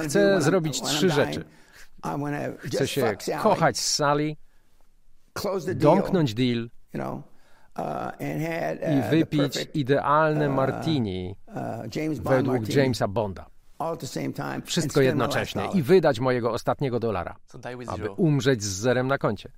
chcę 0.08 0.42
zrobić 0.42 0.82
trzy 0.82 1.10
rzeczy. 1.10 1.46
Chcę 2.58 2.88
się 2.88 3.16
kochać 3.42 3.78
z 3.78 3.96
Sally, 3.96 4.36
domknąć 5.76 6.34
deal 6.34 6.70
uh, 6.96 7.10
i 8.90 9.00
uh, 9.00 9.10
wypić 9.10 9.68
idealne 9.74 10.50
uh, 10.50 10.56
martini 10.56 11.36
według 12.24 12.70
Jamesa 12.70 13.08
Bonda. 13.08 13.46
Wszystko 14.66 15.02
jednocześnie 15.02 15.70
i 15.74 15.84
wydać 15.84 16.20
mojego 16.20 16.52
ostatniego 16.52 17.00
dolara, 17.00 17.36
aby 17.88 18.12
umrzeć 18.12 18.64
z 18.64 18.68
zerem 18.68 19.08
na 19.08 19.18
koncie. 19.18 19.50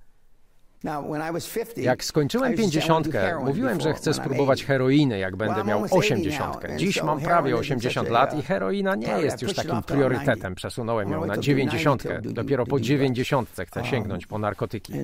Jak 1.76 2.04
skończyłem 2.04 2.54
pięćdziesiątkę, 2.54 3.38
mówiłem, 3.44 3.80
że 3.80 3.94
chcę 3.94 4.14
spróbować 4.14 4.64
heroiny, 4.64 5.18
jak 5.18 5.36
będę 5.36 5.64
miał 5.64 5.84
osiemdziesiątkę. 5.90 6.76
Dziś 6.76 7.02
mam 7.02 7.20
prawie 7.20 7.56
80 7.56 8.08
lat 8.08 8.38
i 8.38 8.42
heroina 8.42 8.94
nie 8.94 9.12
jest 9.12 9.42
już 9.42 9.54
takim 9.54 9.82
priorytetem. 9.82 10.54
Przesunąłem 10.54 11.10
ją 11.10 11.26
na 11.26 11.36
dziewięćdziesiątkę. 11.36 12.20
Dopiero 12.22 12.66
po 12.66 12.80
dziewięćdziesiątce 12.80 13.66
chcę 13.66 13.80
um, 13.80 13.88
sięgnąć 13.88 14.26
po 14.26 14.38
narkotyki. 14.38 14.92
Uh, 14.92 15.00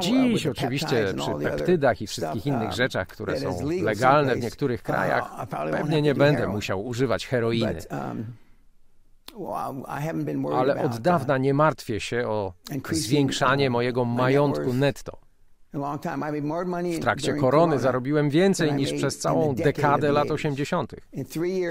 Dziś 0.00 0.46
oczywiście 0.46 1.14
przy 1.16 1.30
peptydach 1.42 2.02
i 2.02 2.06
wszystkich 2.06 2.46
innych 2.46 2.68
uh, 2.68 2.74
rzeczach, 2.74 3.08
które 3.08 3.40
są 3.40 3.70
legalne 3.82 4.36
w 4.36 4.40
niektórych 4.40 4.80
uh, 4.80 4.86
krajach, 4.86 5.30
pewnie 5.70 6.02
nie 6.02 6.14
będę 6.14 6.48
musiał 6.48 6.86
używać 6.86 7.26
heroiny. 7.26 7.76
Ale 10.58 10.82
od 10.84 10.98
dawna 10.98 11.38
nie 11.38 11.54
martwię 11.54 12.00
się 12.00 12.28
o 12.28 12.52
zwiększanie 12.90 13.70
mojego 13.70 14.04
majątku 14.04 14.72
netto. 14.72 15.18
W 16.96 17.00
trakcie 17.00 17.32
korony 17.34 17.78
zarobiłem 17.78 18.30
więcej 18.30 18.72
niż 18.72 18.92
przez 18.92 19.18
całą 19.18 19.54
dekadę 19.54 20.12
lat 20.12 20.30
80. 20.30 20.92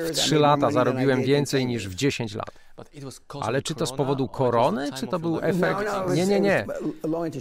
W 0.08 0.12
trzy 0.12 0.40
lata 0.40 0.72
zarobiłem 0.72 1.24
więcej 1.24 1.66
niż 1.66 1.90
w 1.90 1.96
10 1.96 2.36
lat. 2.36 2.52
Ale 3.42 3.62
czy 3.62 3.76
to 3.76 3.86
z 3.86 3.94
powodu 3.94 4.28
korony, 4.28 4.92
czy 4.92 5.08
to 5.08 5.20
był 5.20 5.40
efekt? 5.42 5.92
Nie, 6.16 6.26
nie, 6.26 6.40
nie. 6.40 6.66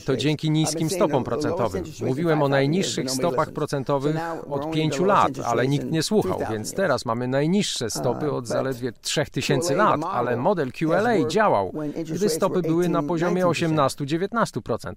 To 0.07 0.17
dzięki 0.17 0.51
niskim 0.51 0.91
stopom 0.91 1.25
procentowym. 1.25 1.85
Mówiłem 2.07 2.43
o 2.43 2.49
najniższych 2.49 3.11
stopach 3.11 3.51
procentowych 3.53 4.17
od 4.51 4.71
pięciu 4.71 5.05
lat, 5.05 5.31
ale 5.45 5.69
nikt 5.69 5.91
nie 5.91 6.03
słuchał, 6.03 6.41
więc 6.51 6.75
teraz 6.75 7.05
mamy 7.05 7.29
najniższe 7.29 7.91
stopy 7.91 8.33
od 8.33 8.47
zaledwie 8.47 8.93
3000 8.93 9.75
lat, 9.77 10.01
ale 10.11 10.37
model 10.37 10.73
QLA 10.73 11.29
działał, 11.29 11.73
gdy 12.15 12.29
stopy 12.29 12.63
były 12.63 12.89
na 12.89 13.03
poziomie 13.03 13.45
18-19%, 13.45 14.93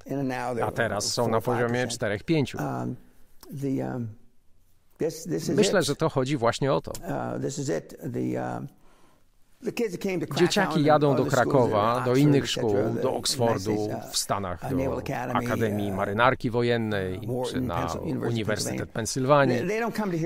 a 0.63 0.71
teraz 0.71 1.13
są 1.13 1.27
na 1.27 1.41
poziomie 1.41 1.87
4-5%. 1.87 2.95
Myślę, 5.55 5.83
że 5.83 5.95
to 5.95 6.09
chodzi 6.09 6.37
właśnie 6.37 6.73
o 6.73 6.81
to. 6.81 6.91
Dzieciaki 10.35 10.83
jadą 10.83 11.15
do 11.15 11.25
Krakowa, 11.25 12.01
do 12.05 12.15
innych 12.15 12.49
szkół, 12.49 12.75
do 13.01 13.13
Oksfordu, 13.15 13.89
w 14.11 14.17
Stanach, 14.17 14.59
do 14.75 15.01
Akademii 15.33 15.91
Marynarki 15.91 16.49
Wojennej 16.49 17.19
czy 17.51 17.61
na 17.61 17.87
Uniwersytet 18.27 18.89
Pensylwanii. 18.89 19.57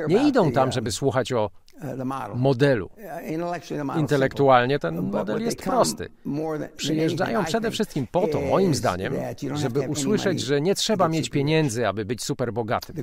Nie 0.07 0.27
idą 0.27 0.51
tam, 0.51 0.71
żeby 0.71 0.91
słuchać 0.91 1.33
o 1.33 1.49
modelu. 2.35 2.89
Intelektualnie 3.97 4.79
ten 4.79 5.01
model 5.01 5.41
jest 5.41 5.61
prosty. 5.61 6.09
Przyjeżdżają 6.77 7.45
przede 7.45 7.71
wszystkim 7.71 8.07
po 8.11 8.27
to, 8.27 8.41
moim 8.41 8.75
zdaniem, 8.75 9.13
żeby 9.53 9.79
usłyszeć, 9.79 10.41
że 10.41 10.61
nie 10.61 10.75
trzeba 10.75 11.07
mieć 11.07 11.29
pieniędzy, 11.29 11.87
aby 11.87 12.05
być 12.05 12.23
superbogatym. 12.23 12.95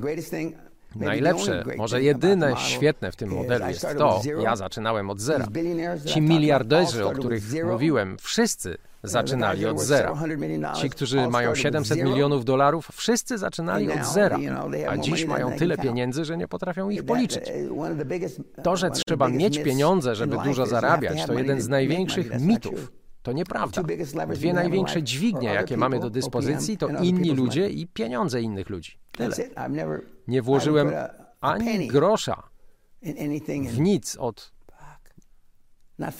Najlepsze, 0.96 1.64
może 1.76 2.02
jedyne 2.02 2.56
świetne 2.56 3.12
w 3.12 3.16
tym 3.16 3.30
modelu 3.30 3.68
jest 3.68 3.86
to, 3.98 4.22
ja 4.42 4.56
zaczynałem 4.56 5.10
od 5.10 5.20
zera. 5.20 5.46
Ci 6.04 6.20
miliarderzy, 6.20 7.06
o 7.06 7.10
których 7.10 7.42
mówiłem, 7.64 8.16
wszyscy 8.20 8.78
zaczynali 9.02 9.66
od 9.66 9.80
zera. 9.80 10.14
Ci, 10.76 10.90
którzy 10.90 11.28
mają 11.28 11.54
700 11.54 12.04
milionów 12.04 12.44
dolarów, 12.44 12.88
wszyscy 12.92 13.38
zaczynali 13.38 13.92
od 13.92 14.04
zera, 14.06 14.38
a 14.88 14.96
dziś 14.96 15.26
mają 15.26 15.52
tyle 15.52 15.78
pieniędzy, 15.78 16.24
że 16.24 16.36
nie 16.36 16.48
potrafią 16.48 16.90
ich 16.90 17.04
policzyć. 17.04 17.52
To, 18.62 18.76
że 18.76 18.90
trzeba 18.90 19.28
mieć 19.28 19.58
pieniądze, 19.58 20.14
żeby 20.14 20.36
dużo 20.44 20.66
zarabiać, 20.66 21.26
to 21.26 21.32
jeden 21.32 21.60
z 21.60 21.68
największych 21.68 22.40
mitów. 22.40 22.92
To 23.22 23.32
nieprawda. 23.32 23.82
Dwie 24.28 24.52
największe 24.52 25.02
dźwignie, 25.02 25.48
jakie 25.48 25.76
mamy 25.76 26.00
do 26.00 26.10
dyspozycji, 26.10 26.78
to 26.78 26.88
inni 26.88 27.30
ludzie 27.30 27.68
i 27.68 27.86
pieniądze 27.86 28.42
innych 28.42 28.70
ludzi. 28.70 28.98
Tyle 29.12 29.36
nie 30.28 30.42
włożyłem 30.42 30.92
ani 31.40 31.88
grosza 31.88 32.42
w 33.68 33.80
nic 33.80 34.16
od 34.16 34.54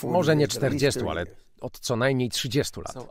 może 0.02 0.36
nie 0.36 0.48
40, 0.48 1.00
ale 1.08 1.26
od 1.60 1.78
co 1.78 1.96
najmniej 1.96 2.30
30 2.30 2.80
lat. 2.80 3.08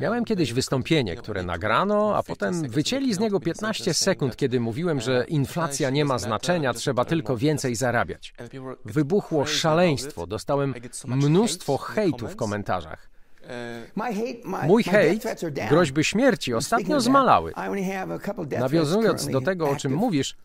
Miałem 0.00 0.24
kiedyś 0.24 0.52
wystąpienie, 0.52 1.16
które 1.16 1.42
nagrano, 1.42 2.16
a 2.16 2.22
potem 2.22 2.68
wycięli 2.68 3.14
z 3.14 3.18
niego 3.18 3.40
15 3.40 3.94
sekund, 3.94 4.36
kiedy 4.36 4.60
mówiłem, 4.60 5.00
że 5.00 5.24
inflacja 5.28 5.90
nie 5.90 6.04
ma 6.04 6.18
znaczenia, 6.18 6.74
trzeba 6.74 7.04
tylko 7.04 7.36
więcej 7.36 7.74
zarabiać. 7.74 8.34
Wybuchło 8.84 9.46
szaleństwo, 9.46 10.26
dostałem 10.26 10.74
mnóstwo 11.06 11.76
hejtu 11.76 12.28
w 12.28 12.36
komentarzach. 12.36 13.15
E, 13.48 14.66
mój 14.66 14.84
hejt, 14.84 15.24
groźby 15.68 16.04
śmierci 16.04 16.54
ostatnio 16.54 17.00
zmalały. 17.00 17.52
Nawiązując 18.58 19.26
do 19.28 19.40
tego, 19.40 19.70
o 19.70 19.76
czym 19.76 19.94
mówisz, 19.94 20.36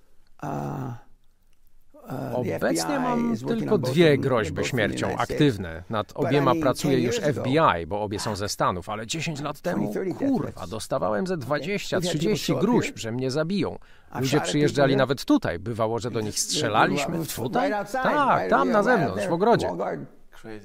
Obecnie 2.34 3.00
mam 3.00 3.38
tylko 3.38 3.78
dwie 3.78 4.18
groźby 4.18 4.66
śmiercią 4.66 5.18
aktywne. 5.18 5.84
Nad 5.90 6.12
obiema 6.16 6.56
pracuje 6.62 7.00
już 7.00 7.16
FBI, 7.20 7.88
bo 7.88 8.02
obie 8.02 8.20
są 8.20 8.36
ze 8.36 8.50
Stanów, 8.50 8.90
ale 8.90 9.08
10 9.08 9.42
lat 9.42 9.62
temu, 9.62 9.94
kurwa, 10.18 10.68
dostawałem 10.68 11.28
ze 11.28 11.38
20-30 11.38 12.60
gruźb, 12.60 12.98
że 12.98 13.12
mnie 13.12 13.32
zabiją. 13.32 13.78
Ludzie 14.20 14.42
przyjeżdżali 14.42 14.96
nawet 14.96 15.26
tutaj. 15.26 15.60
Bywało, 15.60 16.00
że 16.00 16.12
do 16.12 16.22
nich 16.22 16.40
strzelaliśmy. 16.40 17.26
Tutaj? 17.36 17.72
Tak, 17.92 18.50
tam 18.50 18.72
na 18.72 18.84
zewnątrz, 18.84 19.28
w 19.28 19.34
ogrodzie. 19.34 19.68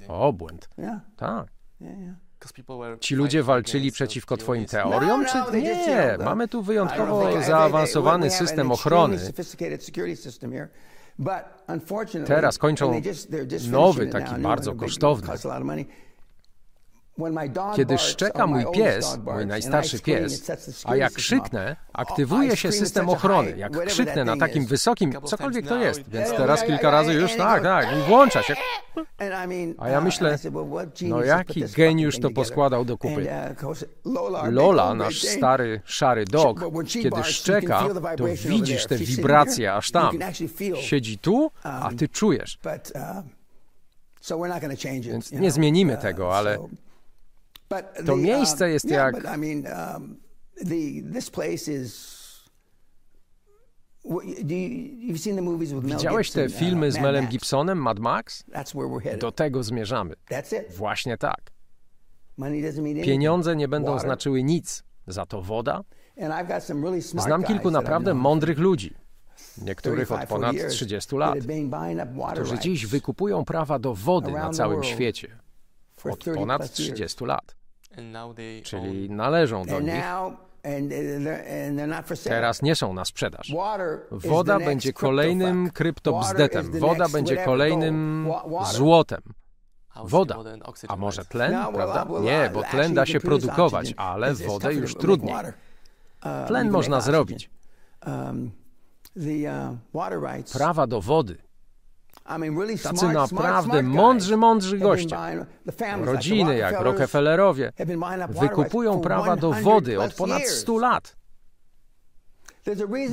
Obłęd. 0.09 0.69
Tak. 1.17 1.47
Ci 3.01 3.15
ludzie 3.15 3.43
walczyli 3.43 3.93
przeciwko 3.93 4.37
Twoim 4.37 4.67
teoriom, 4.67 5.25
czy 5.27 5.39
nie? 5.63 6.17
Mamy 6.25 6.49
tu 6.49 6.63
wyjątkowo 6.63 7.43
zaawansowany 7.43 8.31
system 8.31 8.73
ochrony. 8.73 9.19
Teraz 12.27 12.59
kończą 12.59 13.03
nowy, 13.71 14.07
taki 14.07 14.35
bardzo 14.41 14.75
kosztowny. 14.75 15.29
Kiedy 17.77 17.99
szczeka 17.99 18.47
mój 18.47 18.65
pies, 18.73 19.19
mój 19.25 19.47
najstarszy 19.47 20.01
pies, 20.01 20.51
a 20.85 20.97
jak 20.97 21.13
krzyknę, 21.13 21.77
aktywuje 21.93 22.57
się 22.57 22.73
system 22.73 23.09
ochrony. 23.09 23.57
Jak 23.57 23.85
krzyknę 23.87 24.25
na 24.25 24.37
takim 24.37 24.67
wysokim, 24.67 25.13
cokolwiek 25.25 25.67
to 25.67 25.77
jest, 25.77 26.09
więc 26.09 26.31
teraz 26.31 26.65
kilka 26.65 26.91
razy 26.91 27.13
już 27.13 27.37
tak, 27.37 27.63
tak, 27.63 27.87
i 27.99 28.09
włącza 28.09 28.43
się. 28.43 28.55
A 29.79 29.89
ja 29.89 30.01
myślę, 30.01 30.39
no 31.03 31.23
jaki 31.23 31.65
geniusz 31.65 32.19
to 32.19 32.31
poskładał 32.31 32.85
do 32.85 32.99
kupy. 32.99 33.27
Lola, 34.51 34.95
nasz 34.95 35.23
stary, 35.23 35.81
szary 35.85 36.25
dog, 36.25 36.61
kiedy 36.89 37.25
szczeka, 37.25 37.85
to 38.17 38.25
widzisz 38.25 38.87
te 38.87 38.97
wibracje 38.97 39.75
aż 39.75 39.91
tam. 39.91 40.19
Siedzi 40.75 41.19
tu, 41.19 41.51
a 41.63 41.91
ty 41.99 42.09
czujesz. 42.09 42.59
Więc 45.01 45.33
nie 45.33 45.51
zmienimy 45.51 45.97
tego, 45.97 46.37
ale 46.37 46.59
to 48.07 48.17
miejsce 48.17 48.71
jest 48.71 48.91
jak... 48.91 49.15
Widziałeś 55.83 56.31
te 56.31 56.49
filmy 56.49 56.93
z 56.93 56.99
Melem 56.99 57.27
Gibsonem, 57.27 57.79
Mad 57.79 57.99
Max? 57.99 58.45
Do 59.19 59.33
tego 59.33 59.63
zmierzamy. 59.63 60.15
Właśnie 60.77 61.19
tak. 61.19 61.41
Pieniądze 63.05 63.57
nie 63.57 63.69
będą 63.69 63.99
znaczyły 63.99 64.43
nic, 64.43 64.83
za 65.07 65.27
to 65.27 65.43
woda. 65.43 65.81
Znam 67.01 67.45
kilku 67.45 67.71
naprawdę 67.71 68.15
mądrych 68.15 68.59
ludzi, 68.59 68.95
niektórych 69.63 70.13
od 70.13 70.27
ponad 70.27 70.57
30 70.71 71.17
lat, 71.17 71.39
którzy 72.35 72.59
dziś 72.59 72.87
wykupują 72.87 73.45
prawa 73.45 73.79
do 73.79 73.95
wody 73.95 74.33
na 74.33 74.51
całym 74.51 74.83
świecie 74.83 75.39
od 76.11 76.25
ponad 76.35 76.73
30 76.73 77.25
lat, 77.25 77.57
czyli 78.65 79.11
należą 79.11 79.65
do 79.65 79.81
nich. 79.81 80.05
Teraz 82.25 82.63
nie 82.63 82.75
są 82.75 82.93
na 82.93 83.05
sprzedaż. 83.05 83.53
Woda 84.11 84.59
będzie 84.59 84.93
kolejnym 84.93 85.71
kryptobzdetem. 85.71 86.81
Woda 86.81 87.09
będzie 87.09 87.37
kolejnym 87.37 88.31
złotem. 88.73 89.23
Woda. 90.05 90.37
A 90.89 90.97
może 90.97 91.25
tlen, 91.25 91.73
prawda? 91.75 92.07
Nie, 92.21 92.51
bo 92.55 92.63
tlen 92.63 92.95
da 92.95 93.07
się 93.07 93.21
produkować, 93.21 93.95
ale 93.97 94.35
wodę 94.35 94.75
już 94.75 94.95
trudniej. 94.95 95.37
Tlen 96.47 96.71
można 96.71 97.01
zrobić. 97.01 97.51
Prawa 100.53 100.87
do 100.87 101.01
wody 101.01 101.46
tacy 102.83 103.09
naprawdę 103.09 103.83
mądrzy, 103.83 104.37
mądrzy 104.37 104.79
goście, 104.79 105.17
rodziny 106.03 106.57
jak 106.57 106.81
Rockefellerowie, 106.81 107.73
wykupują 108.29 109.01
prawa 109.01 109.37
do 109.37 109.53
wody 109.53 110.01
od 110.01 110.15
ponad 110.15 110.43
100 110.43 110.79
lat. 110.79 111.17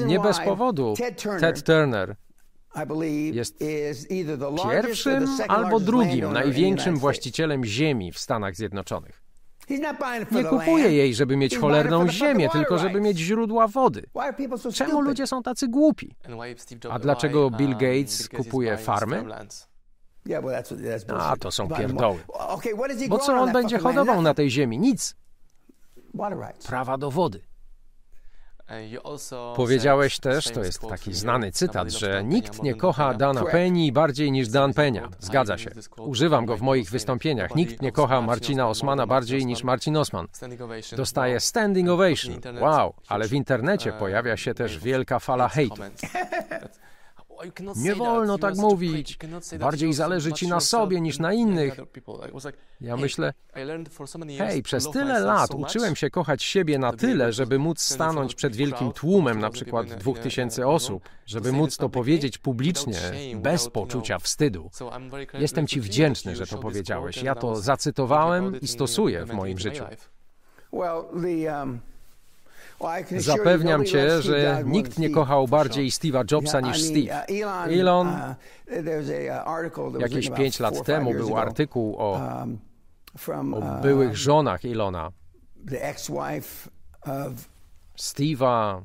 Nie 0.06 0.20
bez 0.20 0.40
powodu 0.40 0.94
Ted 1.40 1.64
Turner 1.64 2.16
jest 3.34 3.60
pierwszym 4.72 5.28
albo 5.48 5.80
drugim 5.80 6.34
największym 6.34 6.98
właścicielem 6.98 7.66
ziemi 7.66 8.12
w 8.12 8.20
Stanach 8.20 8.56
Zjednoczonych. 8.56 9.23
Nie 10.32 10.44
kupuje 10.44 10.92
jej, 10.92 11.16
żeby 11.16 11.38
mieć 11.38 11.58
cholerną 11.58 12.08
ziemię, 12.08 12.50
tylko 12.50 12.78
żeby 12.78 13.02
mieć 13.02 13.18
źródła 13.18 13.68
wody. 13.68 14.04
Czemu 14.74 15.02
ludzie 15.02 15.28
są 15.28 15.44
tacy 15.44 15.68
głupi? 15.68 16.16
A 16.90 17.00
dlaczego 17.00 17.50
Bill 17.52 17.72
Gates 17.72 18.30
kupuje 18.30 18.78
farmy? 18.78 19.24
A, 21.10 21.30
no, 21.30 21.38
to 21.40 21.52
są 21.52 21.68
pierdoły. 21.78 22.20
Bo 23.10 23.18
co 23.18 23.34
on 23.34 23.52
będzie 23.54 23.78
hodował 23.78 24.22
na 24.22 24.34
tej 24.34 24.50
ziemi? 24.50 24.80
Nic. 24.80 25.16
Prawa 26.68 26.98
do 26.98 27.12
wody. 27.12 27.42
Powiedziałeś 29.56 30.20
też, 30.20 30.46
to 30.46 30.64
jest 30.64 30.82
taki 30.90 31.14
znany 31.14 31.52
cytat, 31.52 31.92
że 31.92 32.24
nikt 32.24 32.64
nie 32.64 32.74
kocha 32.76 33.14
Dana 33.14 33.44
Penny 33.44 33.92
bardziej 33.92 34.32
niż 34.32 34.50
Dan 34.50 34.74
Penia. 34.74 35.10
Zgadza 35.20 35.58
się. 35.58 35.72
Używam 35.98 36.46
go 36.46 36.58
w 36.58 36.62
moich 36.62 36.90
wystąpieniach. 36.90 37.56
Nikt 37.56 37.82
nie 37.82 37.92
kocha 37.92 38.22
Marcina 38.22 38.68
Osmana 38.68 39.08
bardziej 39.08 39.46
niż 39.46 39.64
Marcin 39.64 39.98
Osman. 39.98 40.28
Dostaje 40.98 41.40
standing 41.40 41.90
ovation. 41.90 42.36
Wow, 42.62 42.94
ale 43.08 43.28
w 43.28 43.34
internecie 43.34 43.92
pojawia 43.92 44.38
się 44.38 44.54
też 44.54 44.80
wielka 44.80 45.20
fala 45.20 45.50
hejtu. 45.50 45.82
Nie 47.76 47.96
wolno 47.96 48.38
tak 48.38 48.56
mówić. 48.56 49.18
Bardziej 49.60 49.94
zależy 49.94 50.34
ci 50.34 50.48
na 50.48 50.60
sobie 50.60 51.02
niż 51.02 51.20
na 51.20 51.34
innych. 51.34 51.78
Ja 52.82 52.98
myślę, 52.98 53.34
hej, 54.38 54.64
przez 54.64 54.90
tyle 54.90 55.20
lat 55.20 55.54
uczyłem 55.54 55.96
się 55.96 56.10
kochać 56.10 56.44
siebie 56.44 56.80
na 56.80 56.94
tyle, 56.94 57.34
żeby 57.34 57.60
móc 57.60 57.82
stanąć 57.82 58.36
przed 58.36 58.56
wielkim 58.56 58.92
tłumem, 58.92 59.40
na 59.40 59.50
przykład 59.50 59.88
dwóch 59.88 60.20
tysięcy 60.20 60.68
osób, 60.68 61.10
żeby 61.26 61.52
móc 61.52 61.78
to 61.78 61.90
powiedzieć 61.90 62.38
publicznie, 62.38 62.98
bez 63.36 63.70
poczucia 63.70 64.20
wstydu. 64.20 64.70
Jestem 65.34 65.68
ci 65.68 65.82
wdzięczny, 65.82 66.36
że 66.36 66.48
to 66.48 66.58
powiedziałeś. 66.58 67.24
Ja 67.24 67.36
to 67.36 67.56
zacytowałem 67.56 68.62
i 68.62 68.68
stosuję 68.68 69.26
w 69.26 69.34
moim 69.34 69.60
życiu. 69.60 69.84
Well, 70.74 71.04
the, 71.22 71.62
um... 71.62 71.93
Zapewniam 73.18 73.86
cię, 73.86 74.22
że 74.22 74.64
nikt 74.66 75.00
nie 75.00 75.10
kochał 75.10 75.48
bardziej 75.48 75.90
Steve'a 75.90 76.32
Jobsa 76.32 76.60
niż 76.62 76.82
Steve. 76.84 77.28
Elon, 77.80 78.08
jakieś 80.00 80.30
5 80.30 80.60
lat 80.60 80.84
temu 80.86 81.12
był 81.14 81.38
artykuł 81.38 81.96
o, 81.98 82.20
o 83.54 83.82
byłych 83.82 84.18
żonach 84.18 84.66
Elona. 84.66 85.12
Steve'a, 88.00 88.82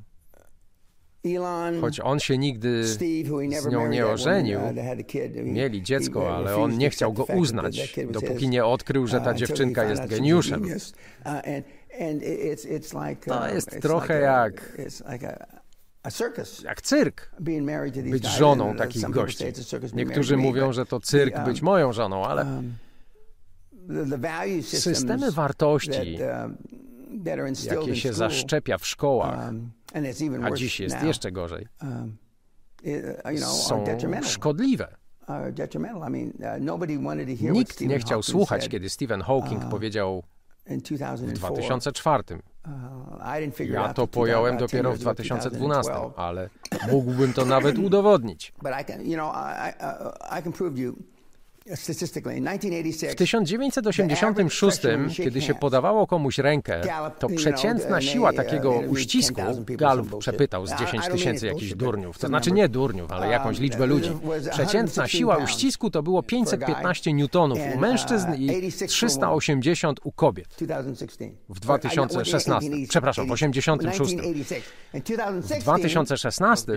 choć 1.80 2.01
on 2.01 2.20
się 2.20 2.39
nigdy 2.39 2.84
z 2.86 3.66
nią 3.70 3.89
nie 3.89 4.07
ożenił, 4.07 4.61
mieli 5.45 5.82
dziecko, 5.82 6.36
ale 6.36 6.57
on 6.57 6.78
nie 6.78 6.91
chciał 6.91 7.12
go 7.12 7.24
uznać, 7.24 7.95
dopóki 8.11 8.49
nie 8.49 8.64
odkrył, 8.64 9.07
że 9.07 9.20
ta 9.20 9.34
dziewczynka 9.34 9.84
jest 9.84 10.07
geniuszem 10.07 10.62
like 15.12 15.39
a- 15.39 15.59
a 16.03 16.11
circus. 16.11 16.62
Jak 16.62 16.82
cyrk. 16.82 17.30
To 17.36 17.43
Być 18.11 18.26
żoną 18.26 18.70
uh, 18.70 18.76
takich 18.76 19.11
gości. 19.11 19.45
Niektórzy 19.95 20.34
to 20.34 20.41
mówią, 20.41 20.72
że 20.72 20.86
to 20.86 21.01
cyrk 21.01 21.32
the, 21.32 21.39
um, 21.39 21.49
być 21.49 21.62
moją 21.62 21.93
żoną, 21.93 22.24
ale 22.24 22.62
systems 24.62 24.82
systemy 24.82 25.32
wartości, 25.32 26.18
um, 26.43 26.57
jakie 27.64 27.97
się 27.97 28.12
zaszczepia 28.12 28.78
w 28.78 28.86
szkołach, 28.86 29.45
um, 29.45 29.70
a 30.43 30.51
dziś 30.51 30.80
jest 30.80 31.03
jeszcze 31.03 31.32
gorzej, 31.32 31.66
um, 31.82 32.16
know, 33.39 33.51
są 33.51 33.84
szkodliwe. 34.22 34.97
Uh, 35.28 35.36
to 35.70 35.78
Nikt 37.53 37.80
nie 37.80 37.99
chciał 37.99 38.22
słuchać, 38.22 38.68
kiedy 38.68 38.89
Stephen 38.89 39.22
Hawking 39.22 39.64
uh, 39.64 39.70
powiedział 39.70 40.22
w 41.26 41.32
2004. 41.32 41.38
2004. 41.38 42.42
Uh, 42.66 43.70
Ja 43.72 43.94
to 43.94 44.06
pojąłem 44.06 44.56
2000, 44.56 44.76
dopiero 44.76 44.90
w 44.90 44.92
years 44.92 45.02
ago, 45.02 45.12
2012, 45.12 45.92
2012. 45.92 46.20
ale 46.20 46.48
mógłbym 46.92 47.32
to 47.32 47.44
nawet 47.44 47.78
udowodnić. 47.78 48.52
W 51.76 51.86
1986, 51.86 53.16
1986, 53.16 54.80
kiedy 55.16 55.42
się 55.42 55.54
podawało 55.54 56.06
komuś 56.06 56.38
rękę, 56.38 56.80
to 57.18 57.28
przeciętna 57.28 58.00
siła 58.00 58.32
takiego 58.32 58.70
uścisku, 58.70 59.42
Gallup 59.66 60.18
przepytał 60.18 60.66
z 60.66 60.74
10 60.74 61.06
tysięcy 61.06 61.46
jakichś 61.46 61.74
durniów, 61.74 62.18
to 62.18 62.26
znaczy 62.26 62.52
nie 62.52 62.68
durniów, 62.68 63.12
ale 63.12 63.28
jakąś 63.28 63.58
liczbę 63.58 63.86
ludzi. 63.86 64.10
Przeciętna 64.50 65.08
siła 65.08 65.36
uścisku 65.36 65.90
to 65.90 66.02
było 66.02 66.22
515 66.22 67.12
newtonów 67.12 67.58
u 67.74 67.78
mężczyzn 67.78 68.34
i 68.34 68.72
380 68.88 70.00
u 70.04 70.12
kobiet. 70.12 70.48
2016. 70.60 71.30
W 71.48 71.60
2016, 71.60 72.70
przepraszam, 72.88 73.26
w 73.26 73.32
86. 73.32 74.16
W 75.50 75.60
2016 75.60 76.72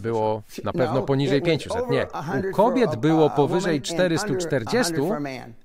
było 0.00 0.42
na 0.64 0.72
pewno 0.72 1.02
poniżej 1.02 1.42
500. 1.42 1.72
Nie, 1.90 2.06
u 2.50 2.54
kobiet 2.54 2.96
było 2.96 3.30
powyżej 3.30 3.80
440, 4.24 4.94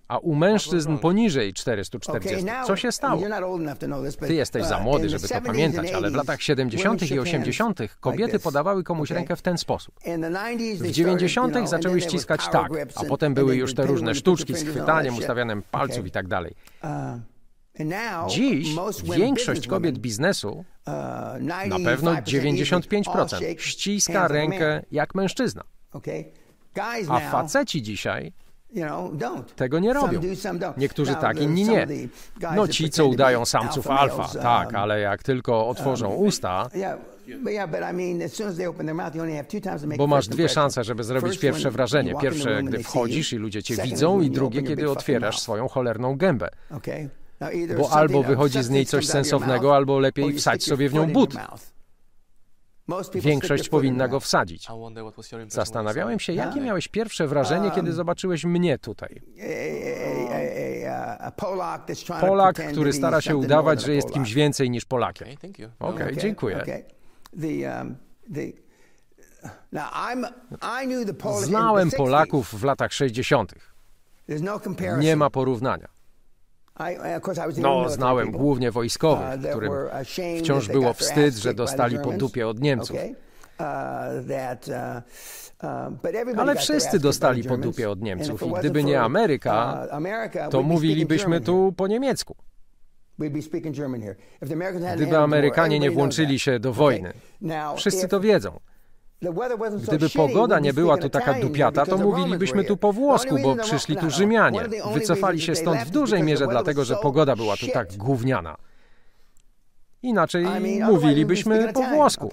a 0.08 0.18
u 0.18 0.36
mężczyzn 0.36 0.98
poniżej 0.98 1.54
440. 1.54 2.46
Co 2.68 2.76
się 2.76 2.92
stało? 2.92 3.22
Ty 4.28 4.34
jesteś 4.34 4.66
za 4.66 4.80
młody, 4.80 5.10
żeby 5.10 5.28
to 5.28 5.42
pamiętać, 5.42 5.92
ale 5.92 6.12
w 6.12 6.16
latach 6.16 6.42
70. 6.42 7.12
i 7.12 7.20
80. 7.20 7.80
kobiety 8.00 8.40
podawały 8.40 8.84
komuś 8.84 9.12
rękę 9.12 9.36
w 9.36 9.42
ten 9.42 9.58
sposób. 9.58 9.96
W 10.76 10.92
90. 10.92 11.70
zaczęły 11.70 12.02
ściskać 12.02 12.42
tak, 12.52 12.72
a 12.96 13.04
potem 13.04 13.34
były 13.34 13.56
już 13.56 13.74
te 13.74 13.86
różne 13.86 14.16
sztuczki 14.16 14.54
z 14.54 14.64
chwytaniem, 14.64 15.18
ustawianiem 15.18 15.64
palców 15.72 16.08
i 16.08 16.12
tak 16.12 16.28
dalej. 16.28 16.56
Dziś 18.28 18.76
większość 19.16 19.68
kobiet 19.68 19.98
biznesu, 19.98 20.66
na 21.68 21.80
pewno 21.86 22.14
95%, 22.14 23.60
ściska 23.60 24.28
rękę 24.28 24.82
jak 24.92 25.16
mężczyzna. 25.16 25.64
A 27.10 27.20
faceci 27.20 27.82
dzisiaj 27.82 28.34
tego 29.56 29.80
nie 29.80 29.94
robią. 29.94 30.22
Niektórzy 30.78 31.16
tak, 31.16 31.40
inni 31.40 31.64
nie. 31.64 31.88
No 32.56 32.68
ci, 32.68 32.90
co 32.90 33.08
udają 33.08 33.46
samców 33.46 33.88
alfa, 33.88 34.28
tak, 34.28 34.74
ale 34.74 35.00
jak 35.00 35.24
tylko 35.24 35.68
otworzą 35.68 36.14
usta, 36.14 36.70
bo 39.98 40.08
masz 40.08 40.28
dwie 40.28 40.50
szanse, 40.50 40.84
żeby 40.84 41.04
zrobić 41.04 41.38
pierwsze 41.40 41.72
wrażenie. 41.72 42.14
Pierwsze, 42.22 42.64
gdy 42.64 42.84
wchodzisz 42.84 43.34
i 43.34 43.38
ludzie 43.38 43.64
cię 43.64 43.76
widzą 43.84 44.22
i 44.22 44.30
drugie, 44.30 44.64
kiedy 44.64 44.90
otwierasz 44.92 45.40
swoją 45.40 45.68
cholerną 45.68 46.16
gębę. 46.18 46.50
Bo 47.78 47.90
albo 47.92 48.24
wychodzi 48.24 48.64
z 48.64 48.70
niej 48.70 48.86
coś 48.86 49.08
sensownego, 49.08 49.76
albo 49.76 50.00
lepiej 50.00 50.34
wsadź 50.34 50.64
sobie 50.64 50.90
w 50.90 50.94
nią 50.94 51.08
but. 51.14 51.36
Większość 53.14 53.70
powinna 53.70 54.08
go 54.08 54.20
wsadzić. 54.20 54.68
Zastanawiałem 55.48 56.20
się, 56.20 56.34
jakie 56.34 56.62
miałeś 56.62 56.88
pierwsze 56.88 57.28
wrażenie, 57.28 57.72
kiedy 57.72 57.94
zobaczyłeś 57.94 58.46
mnie 58.46 58.80
tutaj. 58.80 59.22
Polak, 62.22 62.72
który 62.72 62.94
stara 62.94 63.22
się 63.22 63.36
udawać, 63.36 63.82
że 63.82 63.94
jest 63.94 64.12
kimś 64.12 64.34
więcej 64.34 64.70
niż 64.70 64.86
Polakiem. 64.86 65.28
Okej, 65.80 66.04
okay, 66.08 66.18
dziękuję. 66.18 66.66
Znałem 71.42 71.92
Polaków 71.92 72.56
w 72.56 72.64
latach 72.64 72.94
60. 72.94 73.54
Nie 75.00 75.16
ma 75.16 75.30
porównania. 75.30 75.88
No, 77.58 77.90
znałem 77.90 78.32
głównie 78.32 78.72
wojskowych, 78.72 79.26
którym 79.52 79.72
wciąż 80.40 80.68
było 80.68 80.94
wstyd, 80.94 81.36
że 81.36 81.54
dostali 81.54 82.00
po 82.00 82.12
dupie 82.12 82.48
od 82.48 82.60
Niemców. 82.60 82.98
Ale 86.38 86.56
wszyscy 86.56 87.00
dostali 87.00 87.44
po 87.44 87.58
dupie 87.58 87.90
od 87.90 88.02
Niemców 88.02 88.44
i 88.44 88.52
gdyby 88.60 88.84
nie 88.84 89.02
Ameryka, 89.02 89.88
to 90.52 90.64
mówilibyśmy 90.64 91.42
tu 91.42 91.74
po 91.78 91.88
niemiecku. 91.88 92.36
Gdyby 94.96 95.18
Amerykanie 95.18 95.80
nie 95.80 95.92
włączyli 95.92 96.40
się 96.40 96.60
do 96.60 96.74
wojny. 96.74 97.14
Wszyscy 97.76 98.08
to 98.08 98.20
wiedzą. 98.20 98.60
Gdyby 99.88 100.10
pogoda 100.10 100.60
nie 100.60 100.74
była 100.74 100.98
tu 100.98 101.10
taka 101.10 101.34
dupiata, 101.34 101.86
to 101.86 101.98
mówilibyśmy 101.98 102.64
tu 102.64 102.78
po 102.78 102.94
włosku, 102.94 103.36
bo 103.44 103.56
przyszli 103.56 103.96
tu 103.96 104.10
Rzymianie. 104.10 104.62
Wycofali 104.94 105.42
się 105.42 105.56
stąd 105.56 105.80
w 105.80 105.90
dużej 105.90 106.24
mierze 106.24 106.48
dlatego, 106.48 106.86
że 106.86 106.96
pogoda 106.96 107.36
była 107.36 107.58
tu 107.58 107.68
tak 107.74 107.98
gówniana. 107.98 108.58
Inaczej 110.04 110.46
mówilibyśmy 110.84 111.74
po 111.74 111.82
włosku. 111.82 112.30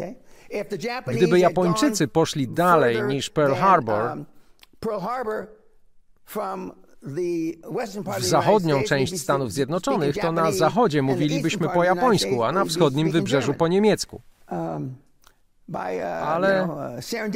Gdyby 1.06 1.38
Japończycy 1.38 2.08
poszli 2.08 2.48
dalej 2.48 3.02
niż 3.02 3.30
Pearl 3.30 3.54
Harbor, 3.54 4.24
w 8.18 8.24
zachodnią 8.24 8.82
część 8.82 9.20
Stanów 9.20 9.52
Zjednoczonych, 9.52 10.16
to 10.16 10.32
na 10.32 10.52
zachodzie 10.52 11.02
mówilibyśmy 11.02 11.68
po 11.68 11.84
japońsku, 11.84 12.42
a 12.42 12.52
na 12.52 12.64
wschodnim 12.64 13.10
wybrzeżu 13.10 13.54
po 13.54 13.68
niemiecku. 13.68 14.20
Ale 16.24 16.68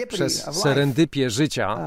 przez 0.08 0.44
serendypię 0.62 1.30
życia, 1.30 1.78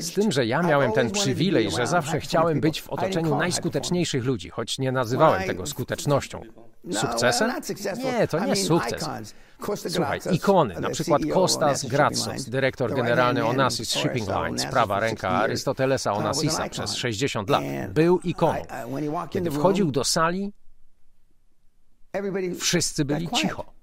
z 0.00 0.12
tym, 0.14 0.32
że 0.32 0.46
ja 0.46 0.62
miałem 0.62 0.92
ten 0.92 1.10
przywilej, 1.10 1.70
że 1.70 1.86
zawsze 1.86 2.20
chciałem 2.20 2.60
być 2.60 2.82
w 2.82 2.88
otoczeniu 2.88 3.36
najskuteczniejszych 3.36 4.24
ludzi, 4.24 4.50
choć 4.50 4.78
nie 4.78 4.92
nazywałem 4.92 5.42
tego 5.42 5.66
skutecznością. 5.66 6.40
Sukcesem? 6.92 7.52
Nie, 8.04 8.28
to 8.28 8.44
nie 8.44 8.56
sukces. 8.56 9.08
Słuchaj, 9.88 10.20
ikony, 10.32 10.80
na 10.80 10.90
przykład 10.90 11.22
Kostas 11.32 11.86
Gratsos, 11.86 12.44
dyrektor 12.44 12.94
generalny 12.94 13.44
Onassis 13.44 13.90
Shipping 13.90 14.28
Lines, 14.28 14.66
prawa 14.66 15.00
ręka 15.00 15.28
Arystotelesa 15.28 16.12
Onassisa 16.12 16.68
przez 16.68 16.94
60 16.94 17.50
lat, 17.50 17.64
był 17.88 18.20
ikoną. 18.20 18.62
Kiedy 19.30 19.50
wchodził 19.50 19.92
do 19.92 20.04
sali, 20.04 20.52
wszyscy 22.58 23.04
byli 23.04 23.28
cicho. 23.28 23.75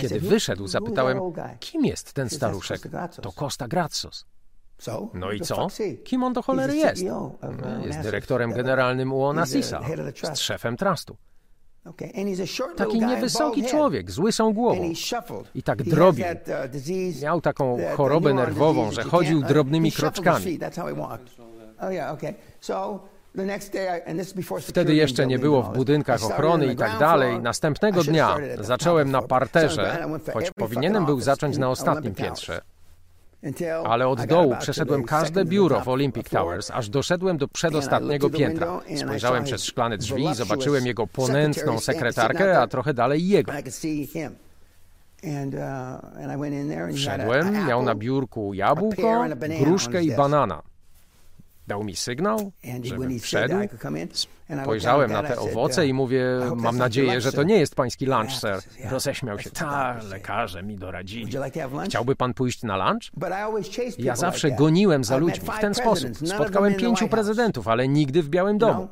Kiedy 0.00 0.20
wyszedł, 0.20 0.66
zapytałem, 0.66 1.18
kim 1.60 1.84
jest 1.84 2.12
ten 2.12 2.30
staruszek? 2.30 2.80
To 3.22 3.32
Costa 3.32 3.68
Gratsos. 3.68 4.24
No 5.14 5.32
i 5.32 5.40
co? 5.40 5.66
Kim 6.04 6.22
on 6.22 6.32
do 6.32 6.42
cholery 6.42 6.76
jest? 6.76 7.02
Jest 7.84 7.98
dyrektorem 8.00 8.52
generalnym 8.52 9.12
u 9.12 9.22
Onassisa, 9.24 9.80
z 10.34 10.38
szefem 10.38 10.76
trustu. 10.76 11.16
Taki 12.76 12.98
niewysoki 13.00 13.64
człowiek, 13.70 14.10
z 14.10 14.18
łysą 14.18 14.52
głową. 14.52 14.82
I 15.54 15.62
tak 15.62 15.82
drobił. 15.82 16.24
Miał 17.22 17.40
taką 17.40 17.78
chorobę 17.96 18.34
nerwową, 18.34 18.90
że 18.92 19.02
chodził 19.02 19.42
drobnymi 19.42 19.92
kroczkami. 19.92 20.58
Wtedy 24.60 24.94
jeszcze 24.94 25.26
nie 25.26 25.38
było 25.38 25.62
w 25.62 25.72
budynkach 25.72 26.24
ochrony 26.24 26.66
i 26.66 26.76
tak 26.76 26.98
dalej. 26.98 27.40
Następnego 27.40 28.04
dnia 28.04 28.36
zacząłem 28.60 29.10
na 29.10 29.22
parterze, 29.22 30.06
choć 30.32 30.50
powinienem 30.50 31.06
był 31.06 31.20
zacząć 31.20 31.58
na 31.58 31.70
ostatnim 31.70 32.14
piętrze. 32.14 32.60
Ale 33.84 34.08
od 34.08 34.24
dołu 34.26 34.56
przeszedłem 34.60 35.04
każde 35.04 35.44
biuro 35.44 35.80
w 35.80 35.88
Olympic 35.88 36.28
Towers, 36.28 36.70
aż 36.70 36.88
doszedłem 36.88 37.38
do 37.38 37.48
przedostatniego 37.48 38.30
piętra. 38.30 38.80
Spojrzałem 38.96 39.44
przez 39.44 39.64
szklane 39.64 39.98
drzwi 39.98 40.24
i 40.24 40.34
zobaczyłem 40.34 40.86
jego 40.86 41.06
ponętną 41.06 41.80
sekretarkę, 41.80 42.60
a 42.60 42.66
trochę 42.66 42.94
dalej 42.94 43.28
jego. 43.28 43.52
Wszedłem, 46.94 47.66
miał 47.66 47.82
na 47.82 47.94
biurku 47.94 48.54
jabłko, 48.54 49.24
gruszkę 49.60 50.02
i 50.02 50.16
banana 50.16 50.62
dał 51.68 51.84
mi 51.84 51.96
sygnał, 51.96 52.52
żebym 52.82 53.18
wszedł. 53.20 53.54
Spojrzałem 54.62 55.12
na 55.12 55.22
te 55.22 55.38
owoce 55.38 55.86
i 55.86 55.92
mówię, 55.92 56.24
mam 56.56 56.78
nadzieję, 56.78 57.20
że 57.20 57.32
to 57.32 57.42
nie 57.42 57.56
jest 57.56 57.74
pański 57.74 58.06
lunch, 58.06 58.30
sir. 58.30 58.90
Roześmiał 58.90 59.38
się, 59.38 59.50
tak, 59.50 60.04
lekarze 60.04 60.62
mi 60.62 60.76
doradzili. 60.76 61.32
Chciałby 61.84 62.16
pan 62.16 62.34
pójść 62.34 62.62
na 62.62 62.90
lunch? 62.90 63.02
Ja 63.98 64.16
zawsze 64.16 64.50
goniłem 64.50 65.04
za 65.04 65.16
ludźmi 65.16 65.48
w 65.56 65.60
ten 65.60 65.74
sposób. 65.74 66.10
Spotkałem 66.16 66.74
pięciu 66.74 67.08
prezydentów, 67.08 67.68
ale 67.68 67.88
nigdy 67.88 68.22
w 68.22 68.28
Białym 68.28 68.58
Domu. 68.58 68.88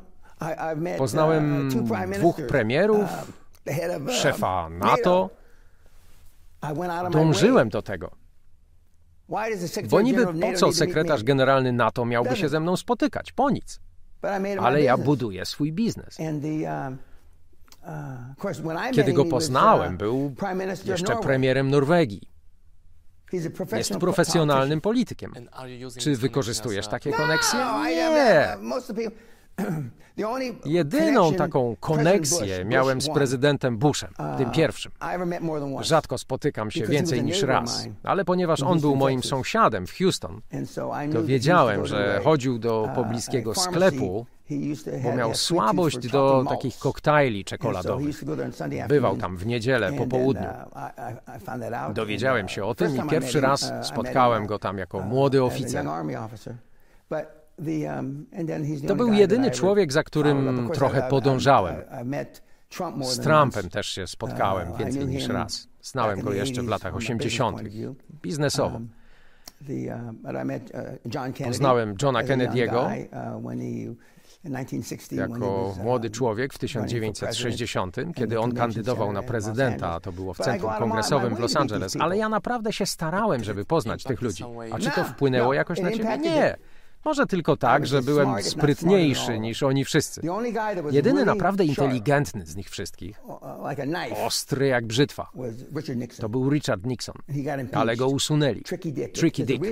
Poznałem 0.97 1.69
dwóch 2.13 2.35
premierów, 2.47 3.09
szefa 4.09 4.69
NATO. 4.69 5.29
Dążyłem 7.11 7.69
do 7.69 7.81
tego. 7.81 8.11
Bo 9.89 10.01
niby 10.01 10.25
po 10.25 10.53
co 10.53 10.71
sekretarz 10.73 11.23
generalny 11.23 11.71
NATO 11.71 12.05
miałby 12.05 12.35
się 12.35 12.49
ze 12.49 12.59
mną 12.59 12.77
spotykać? 12.77 13.31
Po 13.31 13.49
nic. 13.49 13.79
Ale 14.59 14.81
ja 14.81 14.97
buduję 14.97 15.45
swój 15.45 15.73
biznes. 15.73 16.17
Kiedy 18.91 19.13
go 19.13 19.25
poznałem, 19.25 19.97
był 19.97 20.33
jeszcze 20.85 21.15
premierem 21.21 21.69
Norwegii. 21.69 22.21
Jest 23.77 23.91
profesjonalnym 23.99 24.81
politykiem. 24.81 25.33
Czy 25.97 26.15
wykorzystujesz 26.15 26.87
takie 26.87 27.11
koneksje? 27.11 27.59
Nie. 27.85 28.57
Jedyną 30.65 31.33
taką 31.33 31.75
koneksję 31.79 32.65
miałem 32.65 33.01
z 33.01 33.09
prezydentem 33.09 33.77
Bushem, 33.77 34.13
tym 34.37 34.51
pierwszym. 34.51 34.91
Rzadko 35.81 36.17
spotykam 36.17 36.71
się 36.71 36.87
więcej 36.87 37.23
niż 37.23 37.43
raz, 37.43 37.87
ale 38.03 38.25
ponieważ 38.25 38.61
on 38.63 38.79
był 38.79 38.95
moim 38.95 39.23
sąsiadem 39.23 39.87
w 39.87 39.97
Houston, 39.97 40.41
to 41.13 41.23
wiedziałem, 41.23 41.85
że 41.85 42.21
chodził 42.23 42.59
do 42.59 42.89
pobliskiego 42.95 43.55
sklepu, 43.55 44.25
bo 45.03 45.15
miał 45.15 45.35
słabość 45.35 46.07
do 46.07 46.45
takich 46.49 46.77
koktajli 46.77 47.45
czekoladowych. 47.45 48.23
Bywał 48.87 49.17
tam 49.17 49.37
w 49.37 49.45
niedzielę 49.45 49.93
po 49.93 50.07
południu. 50.07 50.47
Dowiedziałem 51.93 52.49
się 52.49 52.65
o 52.65 52.75
tym 52.75 52.95
i 52.97 53.09
pierwszy 53.09 53.41
raz 53.41 53.71
spotkałem 53.81 54.45
go 54.45 54.59
tam 54.59 54.77
jako 54.77 54.99
młody 54.99 55.43
oficer. 55.43 55.85
To 58.87 58.95
był 58.95 59.13
jedyny 59.13 59.51
człowiek, 59.51 59.91
za 59.91 60.03
którym 60.03 60.69
trochę 60.73 61.07
podążałem. 61.09 61.75
Z 63.01 63.19
Trumpem 63.19 63.69
też 63.69 63.87
się 63.87 64.07
spotkałem 64.07 64.73
więcej 64.79 65.05
niż 65.05 65.27
raz. 65.27 65.67
Znałem 65.81 66.21
go 66.21 66.33
jeszcze 66.33 66.61
w 66.61 66.67
latach 66.67 66.95
80. 66.95 67.61
biznesowo. 68.21 68.81
Poznałem 71.45 71.95
Johna 72.01 72.23
Kennedy'ego 72.23 73.07
jako 75.11 75.75
młody 75.83 76.09
człowiek 76.09 76.53
w 76.53 76.57
1960, 76.57 77.95
kiedy 78.15 78.39
on 78.39 78.55
kandydował 78.55 79.13
na 79.13 79.23
prezydenta, 79.23 79.89
a 79.89 79.99
to 79.99 80.11
było 80.11 80.33
w 80.33 80.37
centrum 80.37 80.71
kongresowym 80.79 81.35
w 81.35 81.39
Los 81.39 81.55
Angeles. 81.55 81.95
Ale 81.99 82.17
ja 82.17 82.29
naprawdę 82.29 82.73
się 82.73 82.85
starałem, 82.85 83.43
żeby 83.43 83.65
poznać 83.65 84.03
tych 84.03 84.21
ludzi. 84.21 84.43
A 84.71 84.79
czy 84.79 84.91
to 84.91 85.03
wpłynęło 85.03 85.53
jakoś 85.53 85.81
na 85.81 85.91
ciebie? 85.91 86.17
Nie. 86.17 86.57
Może 87.07 87.25
tylko 87.25 87.57
tak, 87.57 87.87
że 87.87 88.01
byłem 88.01 88.43
sprytniejszy 88.43 89.39
niż 89.39 89.63
oni 89.63 89.85
wszyscy. 89.85 90.21
Jedyny 90.91 91.25
naprawdę 91.25 91.65
inteligentny 91.65 92.45
z 92.45 92.55
nich 92.55 92.69
wszystkich, 92.69 93.21
ostry 94.25 94.67
jak 94.67 94.85
brzytwa, 94.85 95.29
to 96.19 96.29
był 96.29 96.49
Richard 96.49 96.85
Nixon, 96.85 97.15
ale 97.73 97.95
go 97.95 98.07
usunęli. 98.07 98.61
Tricky 99.13 99.45
Dick. 99.45 99.63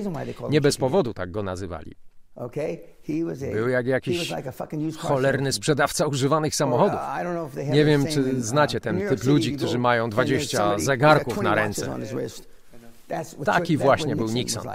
Nie 0.49 0.61
bez 0.61 0.77
powodu 0.77 1.13
tak 1.13 1.31
go 1.31 1.43
nazywali. 1.43 1.95
Był 3.53 3.69
jak 3.69 3.88
jakiś 3.88 4.33
cholerny 4.97 5.51
sprzedawca 5.51 6.07
używanych 6.07 6.55
samochodów. 6.55 6.99
Nie 7.71 7.86
wiem, 7.86 8.05
czy 8.07 8.41
znacie 8.41 8.79
ten 8.79 9.09
typ 9.09 9.23
ludzi, 9.23 9.57
którzy 9.57 9.79
mają 9.79 10.09
20 10.09 10.79
zegarków 10.79 11.41
na 11.41 11.55
ręce. 11.55 11.97
Taki 13.45 13.77
właśnie 13.77 14.15
był 14.15 14.27
Nixon. 14.27 14.67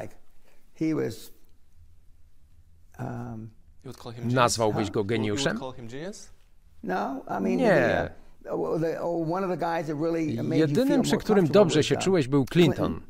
Nazwałbyś 4.24 4.90
go 4.90 5.04
geniuszem? 5.04 5.58
Nie. 7.56 8.10
Jedynym, 10.56 11.02
przy 11.02 11.16
którym 11.16 11.46
dobrze 11.46 11.82
się 11.84 11.96
czułeś, 11.96 12.28
był 12.28 12.44
Clinton. 12.44 13.00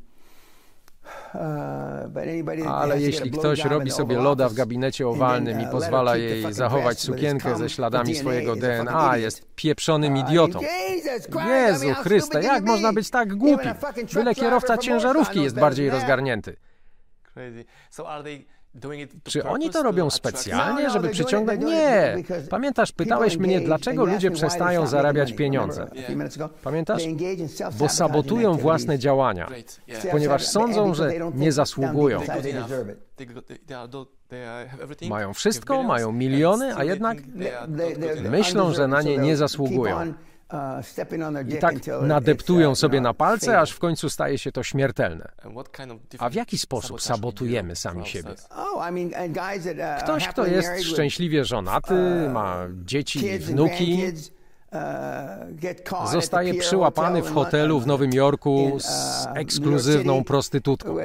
Ale 2.69 3.01
jeśli 3.01 3.31
ktoś 3.31 3.65
robi 3.65 3.91
sobie 3.91 4.17
loda 4.19 4.49
w 4.49 4.55
gabinecie 4.55 5.09
owalnym 5.09 5.61
i 5.61 5.67
pozwala 5.67 6.17
jej 6.17 6.53
zachować 6.53 7.01
sukienkę 7.01 7.57
ze 7.57 7.71
śladami 7.71 8.15
swojego 8.15 8.57
DNA, 8.57 9.17
jest 9.17 9.47
pieprzonym 9.55 10.17
idiotą. 10.17 10.61
Jezu 11.47 11.95
Chryste, 11.95 12.43
jak 12.43 12.65
można 12.65 12.93
być 12.93 13.11
tak 13.11 13.35
głupi? 13.35 13.69
Byle 14.15 14.35
kierowca 14.35 14.79
ciężarówki 14.79 15.43
jest 15.43 15.61
bardziej 15.61 15.91
rozgarnięty. 15.91 16.57
Czy 19.25 19.45
oni 19.45 19.71
to 19.71 19.83
robią 19.83 20.11
specjalnie, 20.11 20.91
żeby 20.91 21.09
przyciągnąć? 21.09 21.65
Nie! 21.65 22.17
Pamiętasz, 22.51 22.93
pytałeś 22.93 23.37
mnie, 23.37 23.61
dlaczego 23.61 24.05
ludzie 24.05 24.31
przestają 24.31 24.87
zarabiać 24.87 25.33
pieniądze. 25.33 25.91
Pamiętasz? 26.63 27.03
Bo 27.79 27.89
sabotują 27.89 28.55
własne 28.55 28.99
działania, 28.99 29.49
ponieważ 30.11 30.47
sądzą, 30.47 30.95
że 30.95 31.13
nie 31.35 31.53
zasługują. 31.53 32.21
Mają 35.09 35.35
wszystko, 35.35 35.83
mają 35.83 36.13
miliony, 36.13 36.77
a 36.77 36.85
jednak 36.85 37.19
myślą, 38.31 38.73
że 38.73 38.89
na 38.89 39.03
nie 39.03 39.19
nie 39.19 39.37
zasługują. 39.37 40.15
I 41.49 41.59
tak 41.59 41.75
nadeptują 42.03 42.75
sobie 42.75 43.01
na 43.01 43.15
palce, 43.15 43.61
aż 43.61 43.71
w 43.71 43.79
końcu 43.79 44.11
staje 44.11 44.39
się 44.39 44.53
to 44.53 44.63
śmiertelne. 44.63 45.29
A 46.19 46.29
w 46.29 46.35
jaki 46.35 46.59
sposób 46.59 47.03
sabotujemy 47.03 47.77
sami 47.77 48.07
siebie? 48.07 48.35
Ktoś, 50.05 50.29
kto 50.29 50.47
jest 50.47 50.83
szczęśliwie 50.85 51.45
żonaty, 51.45 52.29
ma 52.33 52.57
dzieci 52.85 53.27
i 53.27 53.39
wnuki, 53.39 54.03
zostaje 56.13 56.55
przyłapany 56.55 57.23
w 57.23 57.35
hotelu 57.35 57.81
w 57.81 57.87
Nowym 57.87 58.13
Jorku 58.13 58.77
z 58.81 59.27
ekskluzywną 59.35 60.25
prostytutką. 60.25 60.97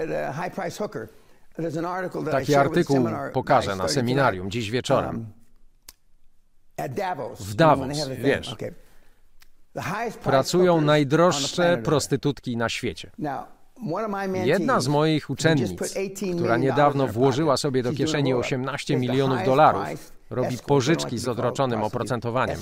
Taki 2.32 2.56
artykuł 2.56 3.08
pokażę 3.34 3.76
na 3.76 3.88
seminarium 3.88 4.52
dziś 4.52 4.72
wieczorem. 4.72 5.26
W 7.40 7.56
Davos, 7.56 8.08
wiesz 8.18 8.56
pracują 10.24 10.82
najdroższe 10.82 11.78
prostytutki 11.84 12.58
na 12.58 12.70
świecie. 12.70 13.12
Jedna 14.44 14.80
z 14.80 14.88
moich 14.88 15.30
uczennic, 15.30 15.82
która 16.38 16.58
niedawno 16.58 17.08
włożyła 17.08 17.58
sobie 17.58 17.84
do 17.84 17.94
kieszeni 17.94 18.34
18 18.34 18.98
milionów 18.98 19.46
dolarów, 19.46 20.12
robi 20.30 20.58
pożyczki 20.68 21.18
z 21.18 21.28
odroczonym 21.28 21.84
oprocentowaniem. 21.84 22.58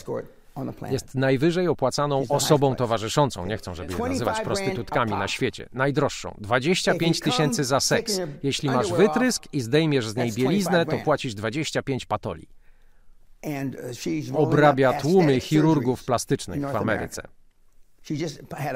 Jest 0.92 1.16
najwyżej 1.16 1.68
opłacaną 1.68 2.26
osobą 2.30 2.76
towarzyszącą, 2.76 3.46
nie 3.46 3.58
chcą, 3.58 3.76
żeby 3.76 3.94
je 3.94 4.00
nazywać 4.00 4.42
prostytutkami 4.42 5.12
na 5.12 5.28
świecie, 5.28 5.70
najdroższą. 5.74 6.36
25 6.38 7.20
tysięcy 7.20 7.64
za 7.64 7.80
seks. 7.80 8.20
Jeśli 8.44 8.70
masz 8.70 8.94
wytrysk 8.94 9.44
i 9.54 9.62
zdejmiesz 9.62 10.08
z 10.08 10.16
niej 10.16 10.32
bieliznę, 10.32 10.86
to 10.86 10.98
płacisz 10.98 11.36
25 11.36 12.06
patoli. 12.06 12.48
Obrabia 14.34 14.94
tłumy 14.94 15.40
chirurgów 15.40 16.04
plastycznych 16.04 16.62
w 16.62 16.76
Ameryce. 16.76 17.22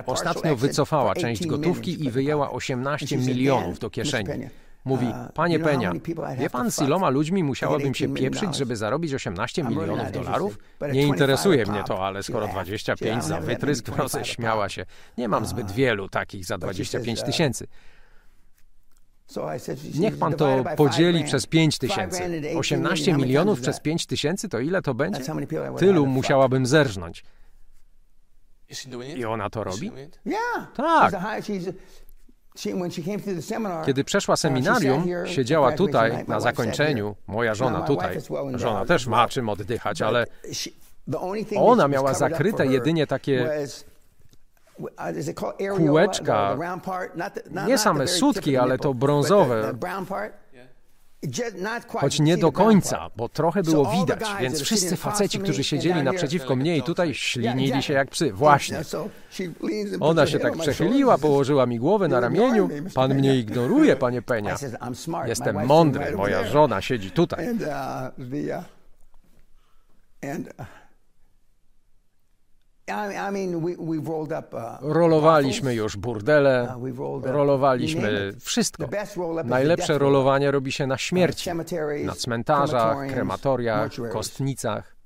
Ostatnio 0.05 0.55
wycofała 0.55 1.15
część 1.15 1.47
gotówki 1.47 2.05
i 2.05 2.11
wyjęła 2.11 2.51
18 2.51 3.17
milionów 3.17 3.79
do 3.79 3.89
kieszeni. 3.89 4.29
Mówi, 4.85 5.07
panie 5.33 5.59
Penia, 5.59 5.93
wie 6.37 6.49
pan 6.49 6.71
z 6.71 6.81
iloma 6.81 7.09
ludźmi 7.09 7.43
musiałabym 7.43 7.93
się 7.93 8.13
pieprzyć, 8.13 8.55
żeby 8.55 8.75
zarobić 8.75 9.13
18 9.13 9.63
milionów 9.63 10.11
dolarów? 10.11 10.59
Nie 10.91 11.03
interesuje 11.03 11.65
mnie 11.65 11.83
to, 11.83 12.07
ale 12.07 12.23
skoro 12.23 12.47
25 12.47 13.23
za 13.23 13.41
wytrysk, 13.41 13.91
no 13.97 14.23
śmiała 14.23 14.69
się. 14.69 14.85
Nie 15.17 15.27
mam 15.27 15.45
zbyt 15.45 15.71
wielu 15.71 16.09
takich 16.09 16.45
za 16.45 16.57
25 16.57 17.23
tysięcy. 17.23 17.67
Niech 19.99 20.17
pan 20.17 20.33
to 20.33 20.63
podzieli 20.77 21.23
przez 21.23 21.47
5 21.47 21.77
tysięcy. 21.77 22.23
18 22.57 23.13
milionów 23.13 23.61
przez 23.61 23.79
5 23.79 24.05
tysięcy 24.05 24.49
to 24.49 24.59
ile 24.59 24.81
to 24.81 24.93
będzie? 24.93 25.21
Tylu 25.79 26.05
musiałabym 26.05 26.65
zerżnąć. 26.65 27.23
I 29.15 29.25
ona 29.25 29.49
to 29.49 29.63
robi? 29.63 29.91
Tak. 30.75 31.15
Kiedy 33.85 34.03
przeszła 34.03 34.37
seminarium, 34.37 35.07
siedziała 35.25 35.71
tutaj 35.71 36.25
na 36.27 36.39
zakończeniu, 36.39 37.15
moja 37.27 37.55
żona 37.55 37.81
tutaj. 37.81 38.17
Żona 38.53 38.85
też 38.85 39.07
ma 39.07 39.27
czym 39.27 39.49
oddychać, 39.49 40.01
ale 40.01 40.25
ona 41.55 41.87
miała 41.87 42.13
zakryte 42.13 42.67
jedynie 42.67 43.07
takie 43.07 43.49
kółeczka, 45.77 46.57
nie 47.67 47.77
same 47.77 48.07
sutki, 48.07 48.57
ale 48.57 48.77
to 48.77 48.93
brązowe. 48.93 49.73
Choć 51.87 52.19
nie 52.19 52.37
do 52.37 52.51
końca, 52.51 53.09
bo 53.15 53.29
trochę 53.29 53.63
było 53.63 53.91
widać, 53.91 54.19
więc 54.39 54.61
wszyscy 54.61 54.95
faceci, 54.95 55.39
którzy 55.39 55.63
siedzieli 55.63 56.03
naprzeciwko 56.03 56.55
mnie 56.55 56.77
i 56.77 56.83
tutaj 56.83 57.13
ślinili 57.13 57.83
się 57.83 57.93
jak 57.93 58.09
psy. 58.09 58.33
Właśnie. 58.33 58.81
Ona 59.99 60.27
się 60.27 60.39
tak 60.39 60.57
przechyliła, 60.57 61.17
położyła 61.17 61.65
mi 61.65 61.79
głowę 61.79 62.07
na 62.07 62.19
ramieniu. 62.19 62.69
Pan 62.95 63.13
mnie 63.13 63.35
ignoruje, 63.35 63.95
panie 63.95 64.21
Penia. 64.21 64.55
Jestem 65.25 65.65
mądry, 65.65 66.15
moja 66.15 66.47
żona 66.47 66.81
siedzi 66.81 67.11
tutaj. 67.11 67.47
Rolowaliśmy 74.81 75.75
już 75.75 75.97
burdele, 75.97 76.75
rolowaliśmy 77.23 78.33
wszystko. 78.39 78.87
Najlepsze 79.43 79.97
rolowanie 79.97 80.51
robi 80.51 80.71
się 80.71 80.87
na 80.87 80.97
śmierci, 80.97 81.49
na 82.05 82.15
cmentarzach, 82.15 82.97
krematoriach, 83.07 83.91
kostnicach. 84.11 84.96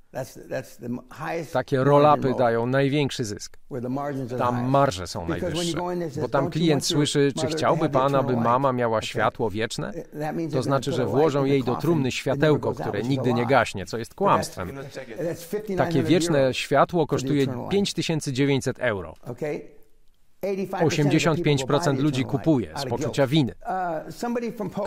Takie 1.53 1.77
roll-upy 1.83 2.37
dają 2.37 2.65
największy 2.65 3.25
zysk. 3.25 3.57
Tam 4.37 4.69
marże 4.69 5.07
są 5.07 5.27
najwyższe. 5.27 5.77
Bo 6.21 6.27
tam 6.27 6.49
klient 6.49 6.85
słyszy, 6.85 7.31
czy 7.39 7.47
chciałby 7.47 7.89
pan, 7.89 8.15
aby 8.15 8.37
mama 8.37 8.73
miała 8.73 9.01
światło 9.01 9.49
wieczne? 9.49 9.93
To 10.51 10.63
znaczy, 10.63 10.91
że 10.91 11.05
włożą 11.05 11.45
jej 11.45 11.63
do 11.63 11.75
trumny 11.75 12.11
światełko, 12.11 12.73
które 12.73 13.03
nigdy 13.03 13.33
nie 13.33 13.45
gaśnie, 13.45 13.85
co 13.85 13.97
jest 13.97 14.15
kłamstwem. 14.15 14.71
Takie 15.77 16.03
wieczne 16.03 16.53
światło 16.53 17.07
kosztuje 17.07 17.47
5900 17.69 18.79
euro. 18.79 19.15
85% 20.43 21.99
ludzi 21.99 22.25
kupuje 22.25 22.73
z 22.77 22.85
poczucia 22.85 23.27
winy. 23.27 23.53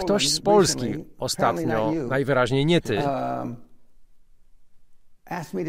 Ktoś 0.00 0.30
z 0.30 0.40
Polski 0.40 1.04
ostatnio, 1.18 1.92
najwyraźniej 2.08 2.66
nie 2.66 2.80
ty, 2.80 3.02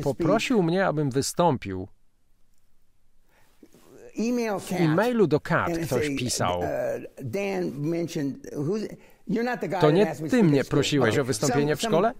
Poprosił 0.03 0.63
mnie, 0.63 0.85
abym 0.85 1.09
wystąpił. 1.09 1.87
W 4.59 4.71
e-mailu 4.71 5.27
do 5.27 5.39
Kat 5.39 5.77
ktoś 5.77 6.09
pisał. 6.17 6.61
To 9.81 9.91
nie 9.91 10.15
ty 10.29 10.43
mnie 10.43 10.63
prosiłeś 10.63 11.17
o 11.17 11.23
wystąpienie 11.23 11.75
w 11.75 11.81
szkole? 11.81 12.13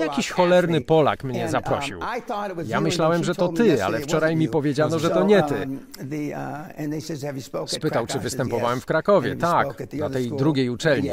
Jakiś 0.00 0.30
cholerny 0.30 0.80
Polak 0.80 1.24
mnie 1.24 1.48
zaprosił. 1.48 2.00
Ja 2.66 2.80
myślałem, 2.80 3.24
że 3.24 3.34
to 3.34 3.48
ty, 3.48 3.84
ale 3.84 4.00
wczoraj 4.00 4.36
mi 4.36 4.48
powiedziano, 4.48 4.98
że 4.98 5.10
to 5.10 5.24
nie 5.24 5.42
ty. 5.42 5.68
Spytał, 7.66 8.06
czy 8.06 8.18
występowałem 8.18 8.80
w 8.80 8.86
Krakowie. 8.86 9.36
Tak, 9.36 9.92
na 9.92 10.10
tej 10.10 10.32
drugiej 10.32 10.70
uczelni. 10.70 11.10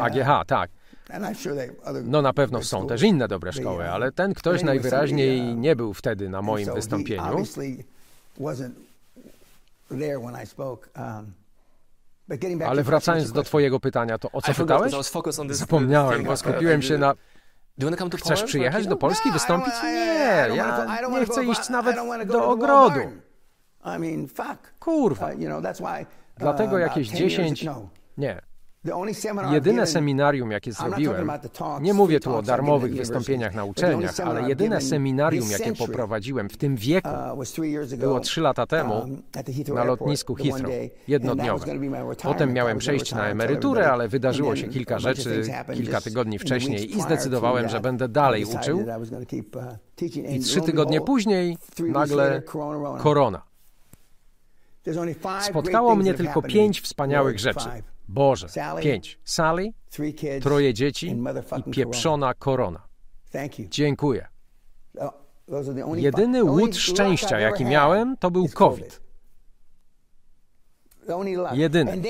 AGH, 0.00 0.46
tak. 0.46 0.70
No 2.04 2.22
na 2.22 2.32
pewno 2.32 2.62
są 2.62 2.86
też 2.86 3.02
inne 3.02 3.28
dobre 3.28 3.52
szkoły, 3.52 3.90
ale 3.90 4.12
ten 4.12 4.34
ktoś 4.34 4.62
najwyraźniej 4.62 5.56
nie 5.56 5.76
był 5.76 5.94
wtedy 5.94 6.28
na 6.28 6.42
moim 6.42 6.74
wystąpieniu. 6.74 7.44
Ale 12.66 12.82
wracając 12.82 13.32
do 13.32 13.42
twojego 13.42 13.80
pytania, 13.80 14.18
to 14.18 14.30
o 14.32 14.42
co 14.42 14.54
pytałeś? 14.54 14.92
Zapomniałem, 15.50 16.24
bo 16.24 16.36
skupiłem 16.36 16.82
się 16.82 16.98
na... 16.98 17.14
Chcesz 18.20 18.42
przyjechać 18.42 18.86
do 18.86 18.96
Polski, 18.96 19.30
wystąpić? 19.32 19.74
Nie, 19.82 20.48
ja 20.54 20.86
nie 21.10 21.26
chcę 21.26 21.44
iść 21.44 21.68
nawet 21.68 21.96
do 22.26 22.48
ogrodu. 22.48 23.00
Kurwa. 24.80 25.30
Dlatego 26.36 26.78
jakieś 26.78 27.08
10... 27.08 27.66
Nie, 28.18 28.40
Jedyne 29.52 29.86
seminarium, 29.86 30.50
jakie 30.50 30.72
zrobiłem, 30.72 31.30
nie 31.80 31.94
mówię 31.94 32.20
tu 32.20 32.34
o 32.34 32.42
darmowych 32.42 32.94
wystąpieniach 32.94 33.54
na 33.54 33.64
uczelniach, 33.64 34.20
ale 34.20 34.48
jedyne 34.48 34.80
seminarium, 34.80 35.50
jakie 35.50 35.72
poprowadziłem 35.72 36.48
w 36.48 36.56
tym 36.56 36.76
wieku, 36.76 37.08
uh, 37.08 37.98
było 37.98 38.20
trzy 38.20 38.40
lata 38.40 38.66
temu 38.66 38.94
um, 38.94 39.22
na 39.74 39.84
lotnisku 39.84 40.34
Heathrow, 40.34 40.72
jednodniowe. 41.08 41.66
Potem 42.22 42.52
miałem 42.52 42.78
przejść 42.78 43.12
na 43.12 43.28
emeryturę, 43.28 43.92
ale 43.92 44.08
wydarzyło 44.08 44.56
się 44.56 44.68
kilka 44.68 44.98
rzeczy 44.98 45.42
kilka 45.74 46.00
tygodni 46.00 46.38
wcześniej 46.38 46.96
i 46.96 47.02
zdecydowałem, 47.02 47.68
że 47.68 47.80
będę 47.80 48.08
dalej 48.08 48.44
uczył. 48.44 48.78
Uh, 48.78 50.32
I 50.32 50.40
trzy 50.40 50.60
tygodnie 50.60 51.00
później 51.00 51.58
nagle 51.78 52.42
korona. 52.98 53.42
Spotkało 55.40 55.96
mnie 55.96 56.14
tylko 56.14 56.42
pięć 56.42 56.80
wspaniałych 56.80 57.38
rzeczy. 57.38 57.68
Boże, 58.08 58.46
pięć. 58.80 59.18
Sally, 59.24 59.72
troje 60.42 60.74
dzieci 60.74 61.16
i 61.56 61.70
pieprzona 61.70 62.34
korona. 62.34 62.82
Dziękuję. 63.70 64.28
Oh, 64.98 65.12
Jedyny 65.96 66.44
łód 66.44 66.76
szczęścia, 66.76 67.38
jaki 67.40 67.64
miałem, 67.64 68.16
to 68.16 68.30
był 68.30 68.48
COVID. 68.48 69.00
Jedyny. 71.52 72.02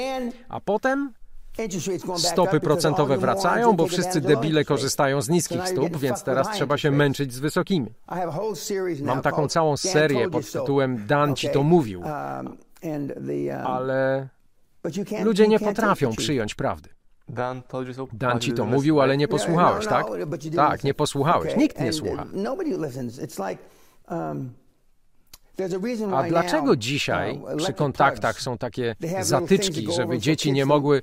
A 0.49 0.61
potem 0.61 1.13
Stopy 2.17 2.61
procentowe 2.61 3.19
wracają, 3.19 3.73
bo 3.73 3.87
wszyscy 3.87 4.21
debile 4.21 4.65
korzystają 4.65 5.23
z 5.23 5.29
niskich 5.29 5.69
stóp, 5.69 5.97
więc 5.97 6.23
teraz 6.23 6.51
trzeba 6.51 6.79
się 6.79 6.91
męczyć 6.91 7.33
z 7.33 7.39
wysokimi. 7.39 7.95
Mam 9.03 9.23
taką 9.23 9.49
całą 9.49 9.77
serię 9.77 10.31
pod 10.31 10.53
tytułem 10.53 11.07
Dan 11.07 11.37
ci 11.37 11.51
to 11.51 11.63
mówił, 11.63 12.01
um, 12.01 12.57
um, 12.83 13.11
ale 13.65 14.29
Ludzie 15.25 15.49
nie 15.49 15.59
potrafią 15.59 16.13
przyjąć 16.17 16.55
prawdy. 16.55 16.89
Dan 18.13 18.41
ci 18.41 18.53
to 18.53 18.65
mówił, 18.65 19.01
ale 19.01 19.17
nie 19.17 19.29
posłuchałeś, 19.29 19.85
no, 19.85 19.91
tak? 19.91 20.07
Tak, 20.57 20.85
nie 20.85 20.95
posłuchałeś. 20.95 21.57
Nikt 21.57 21.81
nie 21.81 21.93
słucha. 21.93 22.27
Um, 24.11 24.53
A 26.15 26.23
dlaczego 26.23 26.77
dzisiaj 26.77 27.39
uh, 27.39 27.57
przy 27.57 27.73
kontaktach 27.73 28.41
są 28.41 28.59
takie 28.59 28.97
zatyczki, 29.21 29.93
żeby 29.93 30.19
dzieci 30.19 30.53
nie 30.53 30.67
mogły 30.67 31.03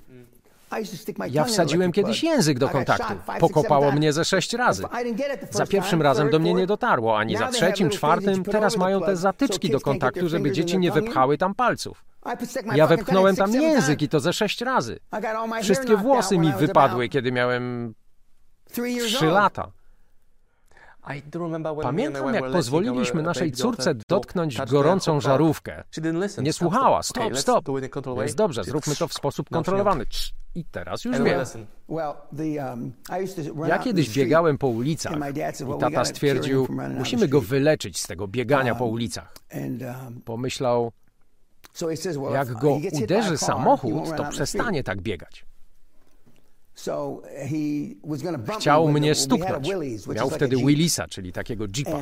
ja 1.31 1.43
wsadziłem 1.43 1.91
kiedyś 1.91 2.23
język 2.23 2.59
do 2.59 2.69
kontaktu. 2.69 3.13
Pokopało 3.39 3.91
mnie 3.91 4.13
ze 4.13 4.25
sześć 4.25 4.53
razy. 4.53 4.84
Za 5.51 5.67
pierwszym 5.67 6.01
razem 6.01 6.29
do 6.29 6.39
mnie 6.39 6.53
nie 6.53 6.67
dotarło, 6.67 7.17
ani 7.17 7.38
za 7.38 7.47
trzecim, 7.47 7.89
czwartym. 7.89 8.43
Teraz 8.43 8.77
mają 8.77 9.01
te 9.01 9.15
zatyczki 9.15 9.69
do 9.69 9.79
kontaktu, 9.79 10.29
żeby 10.29 10.51
dzieci 10.51 10.77
nie 10.77 10.91
wypchały 10.91 11.38
tam 11.38 11.55
palców. 11.55 12.12
Ja 12.76 12.88
wepchnąłem 12.88 13.36
tam 13.36 13.53
język 13.53 14.01
i 14.01 14.09
to 14.09 14.19
ze 14.19 14.34
sześć 14.34 14.61
razy. 14.61 14.99
Wszystkie 15.61 15.97
włosy 15.97 16.38
mi 16.38 16.53
wypadły, 16.53 17.09
kiedy 17.09 17.32
miałem 17.32 17.93
trzy 19.05 19.26
lata. 19.26 19.71
Pamiętam, 21.82 22.34
jak 22.34 22.51
pozwoliliśmy 22.51 23.21
naszej 23.21 23.51
córce 23.51 23.95
dotknąć 24.09 24.57
gorącą 24.61 25.21
żarówkę. 25.21 25.84
Nie 26.41 26.53
słuchała. 26.53 27.03
Stop, 27.03 27.38
stop. 27.38 27.65
Jest 28.21 28.38
dobrze, 28.38 28.63
zróbmy 28.63 28.95
to 28.95 29.07
w 29.07 29.13
sposób 29.24 29.49
kontrolowany. 29.49 30.05
I 30.55 30.65
teraz 30.65 31.05
już 31.05 31.17
wiem. 31.19 31.41
Um, 31.88 32.93
ja 33.67 33.80
kiedyś 33.80 34.09
biegałem 34.09 34.57
po 34.57 34.67
ulicach 34.67 35.13
i 35.13 35.80
tata 35.80 36.05
stwierdził, 36.05 36.67
musimy 36.97 37.28
go 37.28 37.41
wyleczyć 37.41 37.99
z 37.99 38.07
tego 38.07 38.28
biegania 38.28 38.76
po 38.76 38.86
um, 38.86 38.93
ulicach. 38.93 39.34
Um, 39.53 40.21
Pomyślał, 40.26 40.91
jak 42.34 42.53
go 42.53 42.80
uderzy 43.03 43.38
samochód, 43.38 44.15
to 44.17 44.26
przestanie 44.30 44.84
tak 44.84 45.01
biegać. 45.01 45.45
Chciał 48.57 48.88
mnie 48.88 49.15
stuknąć. 49.15 49.69
Miał 50.15 50.30
wtedy 50.30 50.57
Willisa, 50.57 51.07
czyli 51.07 51.34
takiego 51.34 51.65
jeepa. 51.78 51.99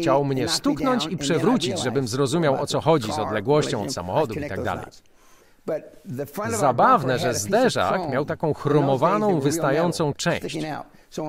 Chciał 0.00 0.24
mnie 0.24 0.48
stuknąć 0.48 1.06
i 1.06 1.16
przewrócić, 1.16 1.78
żebym 1.82 2.08
zrozumiał 2.08 2.62
o 2.62 2.66
co 2.66 2.80
chodzi 2.80 3.12
z 3.12 3.18
odległością 3.18 3.82
od 3.82 3.92
samochodu 3.92 4.34
i 4.34 4.48
tak 4.48 4.62
dalej. 4.62 4.84
Zabawne, 6.50 7.18
że 7.18 7.34
zderzak 7.34 8.10
miał 8.10 8.24
taką 8.24 8.54
chromowaną, 8.54 9.40
wystającą 9.40 10.12
część. 10.12 10.58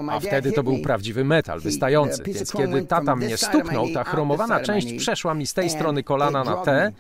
A 0.10 0.20
wtedy 0.20 0.52
to 0.52 0.64
był 0.64 0.82
prawdziwy 0.82 1.26
metal, 1.26 1.60
wystający. 1.60 2.24
Więc 2.24 2.52
kiedy 2.52 2.84
tata 2.84 3.16
mnie 3.16 3.38
stuknął, 3.38 3.88
ta 3.94 4.04
chromowana 4.04 4.60
część 4.60 4.94
przeszła 4.94 5.34
mi 5.34 5.48
z 5.48 5.54
tej 5.54 5.70
strony 5.70 6.04
kolana 6.04 6.44
na 6.44 6.56
te 6.56 6.92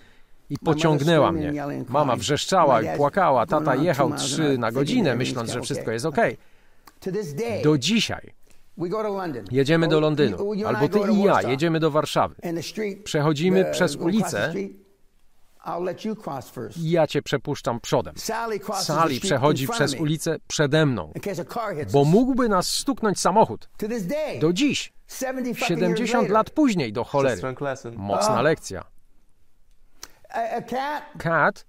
i 0.49 0.57
pociągnęła 0.57 1.31
mnie. 1.31 1.53
Mama 1.89 2.15
wrzeszczała 2.15 2.81
i 2.81 2.97
płakała, 2.97 3.45
tata 3.45 3.75
jechał 3.75 4.13
trzy 4.13 4.57
na 4.57 4.71
godzinę, 4.71 5.15
myśląc, 5.15 5.51
że 5.51 5.61
wszystko 5.61 5.91
jest 5.91 6.05
ok. 6.05 6.17
Do 7.63 7.77
dzisiaj 7.77 8.33
jedziemy 9.51 9.87
do 9.87 9.99
Londynu, 9.99 10.51
albo 10.67 10.89
ty 10.89 10.99
i 11.11 11.23
ja 11.23 11.41
jedziemy 11.41 11.79
do 11.79 11.91
Warszawy. 11.91 12.35
Przechodzimy 13.03 13.65
przez 13.71 13.95
ulicę 13.95 14.53
i 16.77 16.91
ja 16.91 17.07
cię 17.07 17.21
przepuszczam 17.21 17.79
przodem. 17.79 18.15
Sally 18.81 19.19
przechodzi 19.19 19.67
przez 19.67 19.93
ulicę 19.93 20.37
przede 20.47 20.85
mną, 20.85 21.13
bo 21.93 22.05
mógłby 22.05 22.49
nas 22.49 22.67
stuknąć 22.67 23.19
samochód. 23.19 23.69
Do 24.41 24.53
dziś, 24.53 24.93
70 25.53 26.29
lat 26.29 26.49
później, 26.49 26.93
do 26.93 27.03
cholery. 27.03 27.41
Mocna 27.95 28.41
lekcja. 28.41 28.83
Kat? 31.17 31.65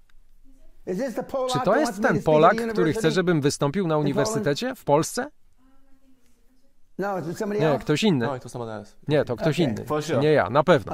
Czy 1.53 1.59
to 1.65 1.75
jest 1.75 2.01
ten 2.01 2.23
Polak, 2.23 2.51
który 2.73 2.93
chce, 2.93 3.11
żebym 3.11 3.41
wystąpił 3.41 3.87
na 3.87 3.97
uniwersytecie 3.97 4.75
w 4.75 4.83
Polsce? 4.83 5.27
Nie, 7.59 7.79
ktoś 7.79 8.03
inny. 8.03 8.25
Nie, 9.07 9.25
to 9.25 9.35
ktoś 9.35 9.59
inny. 9.59 9.85
Nie 10.19 10.31
ja, 10.31 10.49
na 10.49 10.63
pewno. 10.63 10.91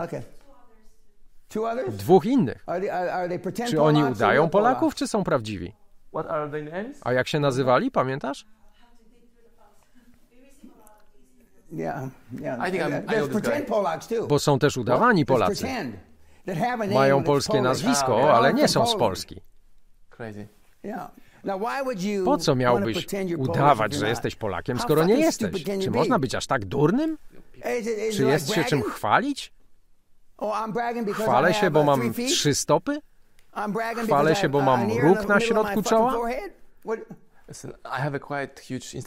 Dwóch 1.97 2.25
innych. 2.25 2.65
Czy 3.69 3.81
oni 3.81 3.99
udają 4.11 4.49
Polaków, 4.49 4.95
czy 4.95 5.07
są 5.07 5.23
prawdziwi? 5.23 5.73
A 7.03 7.13
jak 7.13 7.27
się 7.27 7.39
nazywali, 7.39 7.91
pamiętasz? 7.91 8.45
Bo 14.27 14.39
są 14.39 14.59
też 14.59 14.77
udawani 14.77 15.25
Polacy. 15.25 15.67
Mają 16.93 17.23
polskie 17.23 17.61
nazwisko, 17.61 18.33
ale 18.35 18.53
nie 18.53 18.67
są 18.67 18.85
z 18.85 18.95
Polski. 18.95 19.41
Po 22.25 22.37
co 22.37 22.55
miałbyś 22.55 23.07
udawać, 23.37 23.93
że 23.93 24.09
jesteś 24.09 24.35
Polakiem, 24.35 24.79
skoro 24.79 25.03
nie 25.05 25.13
jesteś? 25.19 25.63
Czy 25.81 25.91
można 25.91 26.19
być 26.19 26.35
aż 26.35 26.47
tak 26.47 26.65
durnym? 26.65 27.17
Czy 28.13 28.23
jest 28.23 28.53
się 28.53 28.63
czym 28.63 28.81
chwalić? 28.81 29.53
Chwalę 31.13 31.53
się, 31.53 31.71
bo 31.71 31.83
mam 31.83 32.13
trzy 32.13 32.55
stopy? 32.55 32.99
Chwalę 34.03 34.35
się, 34.35 34.49
bo 34.49 34.61
mam 34.61 34.91
róg 35.01 35.27
na 35.27 35.39
środku 35.39 35.81
czoła? 35.83 36.13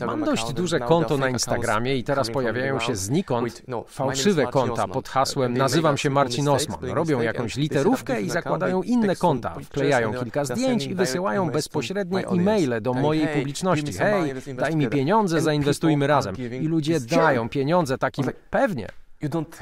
Mam 0.07 0.25
dość 0.25 0.53
duże 0.53 0.81
konto 0.81 1.19
na 1.19 1.29
Instagramie 1.29 1.97
i 1.97 2.05
teraz 2.05 2.31
pojawiają 2.31 2.81
się 2.81 2.97
znikąd 2.97 3.63
fałszywe 3.87 4.47
konta 4.47 4.89
pod 4.89 5.09
hasłem 5.09 5.55
nazywam 5.55 5.97
się 5.99 6.11
Marcin 6.11 6.49
Osman. 6.49 6.85
Robią 6.85 7.21
jakąś 7.21 7.57
literówkę 7.57 8.23
i 8.23 8.31
zakładają 8.31 8.83
inne 8.83 9.17
konta, 9.17 9.55
wklejają 9.65 10.15
kilka 10.15 10.45
zdjęć 10.45 10.87
i 10.87 10.95
wysyłają 10.95 11.51
bezpośrednie 11.51 12.29
e-maile 12.29 12.81
do 12.81 12.95
mojej 12.95 13.29
publiczności. 13.29 13.93
Hej, 13.93 14.35
daj 14.55 14.77
mi 14.77 14.89
pieniądze, 14.89 15.41
zainwestujmy 15.41 16.07
razem. 16.07 16.37
I 16.61 16.69
ludzie 16.69 17.01
dają 17.01 17.49
pieniądze 17.49 17.99
takim, 17.99 18.25
pewnie, 18.51 18.89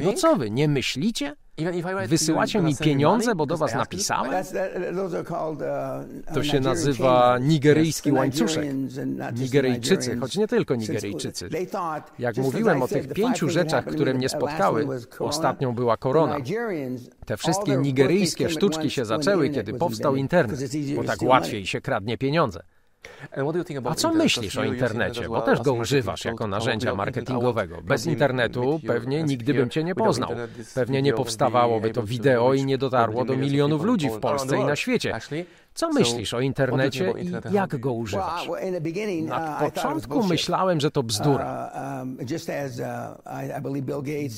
no 0.01 0.13
co 0.13 0.37
wy, 0.37 0.51
nie 0.51 0.69
myślicie? 0.69 1.37
Wysyłacie 2.09 2.61
mi 2.61 2.77
pieniądze, 2.77 3.35
bo 3.35 3.47
do 3.47 3.57
was 3.57 3.75
napisałem? 3.75 4.45
To 6.35 6.43
się 6.43 6.61
nazywa 6.61 7.39
nigeryjski 7.41 8.13
łańcuszek. 8.13 8.65
Nigeryjczycy, 9.35 10.17
choć 10.17 10.37
nie 10.37 10.49
tylko 10.49 10.75
Nigeryjczycy. 10.75 11.49
Jak 12.19 12.37
mówiłem 12.37 12.83
o 12.83 12.89
tych 12.89 13.13
pięciu 13.13 13.49
rzeczach, 13.49 13.85
które 13.85 14.15
mnie 14.15 14.29
spotkały, 14.29 14.87
ostatnią 15.19 15.75
była 15.75 15.97
korona. 15.97 16.37
Te 17.27 17.37
wszystkie 17.37 17.77
nigeryjskie 17.77 18.51
sztuczki 18.51 18.91
się 18.91 19.05
zaczęły, 19.05 19.51
kiedy 19.51 19.75
powstał 19.75 20.17
internet, 20.17 20.61
bo 20.97 21.05
tak 21.05 21.23
łatwiej 21.23 21.67
się 21.67 21.81
kradnie 21.81 22.19
pieniądze. 22.19 22.61
A 23.85 23.95
co 23.95 24.13
myślisz 24.13 24.57
o 24.57 24.65
internecie? 24.65 25.29
Bo 25.29 25.41
też 25.41 25.61
go 25.61 25.73
używasz 25.73 26.25
jako 26.25 26.47
narzędzia 26.47 26.95
marketingowego. 26.95 27.83
Bez 27.83 28.07
internetu 28.07 28.81
pewnie 28.87 29.23
nigdy 29.23 29.55
bym 29.55 29.71
cię 29.71 29.85
nie 29.85 29.95
poznał. 29.95 30.31
Pewnie 30.75 31.03
nie 31.03 31.13
powstawałoby 31.13 31.91
to 31.91 32.03
wideo 32.03 32.55
i 32.55 32.65
nie 32.65 32.79
dotarło 32.79 33.25
do 33.25 33.37
milionów 33.37 33.83
ludzi 33.83 34.11
w 34.11 34.19
Polsce 34.19 34.59
i 34.59 34.65
na 34.65 34.77
świecie. 34.77 35.19
Co 35.75 35.93
myślisz 35.93 36.35
o 36.35 36.41
internecie 36.41 37.15
i 37.19 37.55
jak 37.55 37.81
go 37.81 37.93
używasz? 37.93 38.49
Na 39.23 39.59
początku 39.61 40.23
myślałem, 40.23 40.81
że 40.81 40.91
to 40.91 41.03
bzdura. 41.03 41.71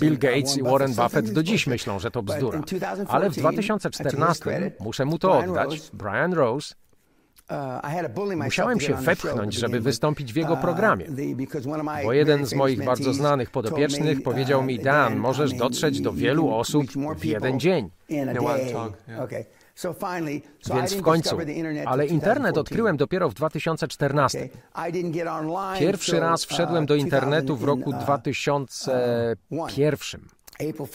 Bill 0.00 0.18
Gates 0.18 0.56
i 0.56 0.62
Warren 0.62 0.94
Buffett 0.94 1.32
do 1.32 1.42
dziś 1.42 1.66
myślą, 1.66 1.98
że 1.98 2.10
to 2.10 2.22
bzdura. 2.22 2.62
Ale 3.08 3.30
w 3.30 3.36
2014, 3.36 4.72
muszę 4.80 5.04
mu 5.04 5.18
to 5.18 5.38
oddać, 5.38 5.90
Brian 5.92 6.32
Rose 6.32 6.74
Musiałem 8.44 8.80
się 8.80 8.94
wepchnąć, 8.94 9.54
żeby 9.54 9.80
wystąpić 9.80 10.32
w 10.32 10.36
jego 10.36 10.56
programie, 10.56 11.06
bo 12.04 12.12
jeden 12.12 12.46
z 12.46 12.54
moich 12.54 12.84
bardzo 12.84 13.14
znanych 13.14 13.50
podopiecznych 13.50 14.22
powiedział 14.22 14.62
mi, 14.62 14.78
Dan, 14.78 15.16
możesz 15.16 15.52
dotrzeć 15.52 16.00
do 16.00 16.12
wielu 16.12 16.54
osób 16.54 16.86
w 17.16 17.24
jeden 17.24 17.60
dzień. 17.60 17.90
Więc 20.74 20.94
w 20.94 21.02
końcu. 21.02 21.38
Ale 21.86 22.06
internet 22.06 22.58
odkryłem 22.58 22.96
dopiero 22.96 23.28
w 23.28 23.34
2014. 23.34 24.48
Pierwszy 25.78 26.20
raz 26.20 26.44
wszedłem 26.44 26.86
do 26.86 26.94
internetu 26.94 27.56
w 27.56 27.64
roku 27.64 27.92
2001. 27.92 30.20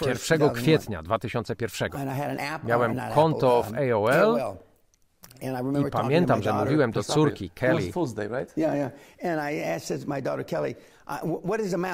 1 0.06 0.50
kwietnia 0.50 1.04
2001. 1.04 1.90
Miałem 2.64 3.02
konto 3.16 3.64
w 3.64 3.74
AOL 3.74 4.42
i 5.88 5.92
pamiętam, 5.92 6.44
że 6.44 6.54
mówiłem 6.54 6.92
do 6.92 7.04
córki 7.04 7.50
Kelly. 7.50 7.92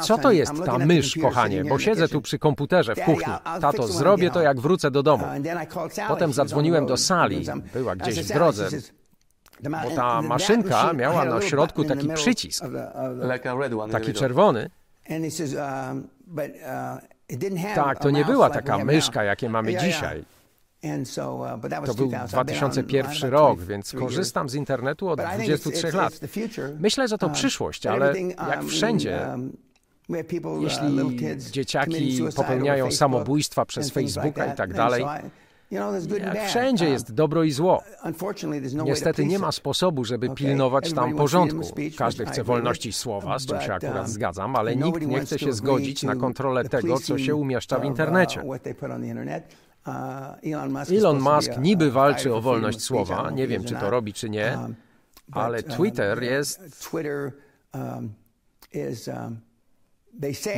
Co 0.02 0.18
to 0.18 0.32
jest 0.32 0.52
ta 0.66 0.78
mysz, 0.78 1.18
kochanie? 1.22 1.64
Bo 1.64 1.80
siedzę 1.80 2.08
tu 2.08 2.22
przy 2.22 2.40
komputerze 2.40 2.96
w 2.96 3.00
kuchni. 3.00 3.34
Tato, 3.62 3.88
zrobię 3.88 4.30
to, 4.30 4.42
jak 4.42 4.60
wrócę 4.60 4.92
do 4.92 5.04
domu. 5.04 5.26
Potem 6.08 6.34
zadzwoniłem 6.34 6.86
do 6.86 6.98
sali. 6.98 7.46
Była 7.74 7.96
gdzieś 7.96 8.20
w 8.20 8.34
drodze 8.34 8.70
bo 9.70 9.92
ta 9.96 10.22
maszynka 10.22 10.94
miała 10.94 11.26
na 11.26 11.42
środku 11.42 11.84
taki 11.84 12.10
przycisk, 12.14 12.66
taki 13.92 14.14
czerwony. 14.14 14.70
Tak, 17.76 18.00
to 18.00 18.10
nie 18.10 18.26
była 18.26 18.50
taka 18.50 18.78
myszka, 18.78 19.24
jakie 19.24 19.50
mamy 19.50 19.76
dzisiaj. 19.76 20.26
To 21.86 21.94
był 21.94 22.12
2001 22.28 23.32
rok, 23.32 23.60
więc 23.60 23.92
korzystam 23.94 24.50
z 24.50 24.56
internetu 24.56 25.10
od 25.10 25.20
23 25.20 25.92
lat. 25.92 26.20
Myślę, 26.80 27.08
że 27.08 27.18
to 27.18 27.30
przyszłość, 27.30 27.86
ale 27.86 28.14
jak 28.50 28.64
wszędzie, 28.64 29.28
jeśli 30.62 31.18
dzieciaki 31.52 32.20
popełniają 32.36 32.92
samobójstwa 32.92 33.66
przez 33.66 33.92
Facebooka 33.92 34.54
i 34.54 34.56
tak 34.56 34.74
dalej, 34.74 35.06
jak 35.72 36.48
wszędzie 36.48 36.90
jest 36.90 37.14
dobro 37.14 37.44
i 37.44 37.52
zło. 37.52 37.84
Niestety 38.86 39.26
nie 39.26 39.40
ma 39.40 39.52
sposobu, 39.52 40.06
żeby 40.06 40.30
pilnować 40.30 40.94
tam 40.94 41.16
porządku. 41.16 41.62
Każdy 41.98 42.26
chce 42.26 42.44
wolności 42.44 42.94
słowa, 42.94 43.40
z 43.40 43.46
czym 43.46 43.62
się 43.62 43.74
akurat 43.74 44.10
zgadzam, 44.10 44.56
ale 44.56 44.76
nikt 44.76 45.08
nie 45.08 45.20
chce 45.20 45.40
się 45.40 45.54
zgodzić 45.54 46.04
na 46.04 46.16
kontrolę 46.16 46.70
tego, 46.70 47.00
co 47.00 47.18
się 47.18 47.36
umieszcza 47.36 47.80
w 47.80 47.86
internecie. 47.86 48.44
Elon 50.98 51.20
Musk 51.20 51.58
niby 51.58 51.92
walczy 51.92 52.34
o 52.34 52.42
wolność 52.42 52.82
słowa, 52.82 53.32
nie 53.32 53.48
wiem 53.48 53.64
czy 53.64 53.76
to 53.76 53.90
robi 53.90 54.14
czy 54.14 54.30
nie, 54.30 54.58
ale 55.32 55.64
Twitter 55.64 56.24
jest. 56.24 56.88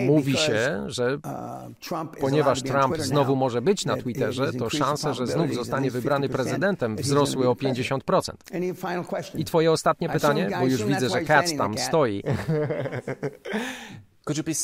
Mówi 0.07 0.38
się, 0.38 0.84
że 0.88 1.17
ponieważ 2.19 2.63
Trump 2.63 2.97
znowu 2.97 3.36
może 3.36 3.61
być 3.61 3.86
na 3.86 3.97
Twitterze, 3.97 4.53
to 4.53 4.69
szanse, 4.69 5.13
że 5.13 5.28
znów 5.28 5.53
zostanie 5.55 5.91
wybrany 5.91 6.30
prezydentem, 6.30 6.95
wzrosły 6.95 7.49
o 7.49 7.53
50%. 7.53 8.32
I 9.36 9.45
twoje 9.45 9.71
ostatnie 9.71 10.09
pytanie, 10.09 10.49
bo 10.59 10.65
już 10.65 10.84
widzę, 10.84 11.09
że 11.09 11.21
Katz 11.21 11.57
tam 11.57 11.78
stoi. 11.78 12.24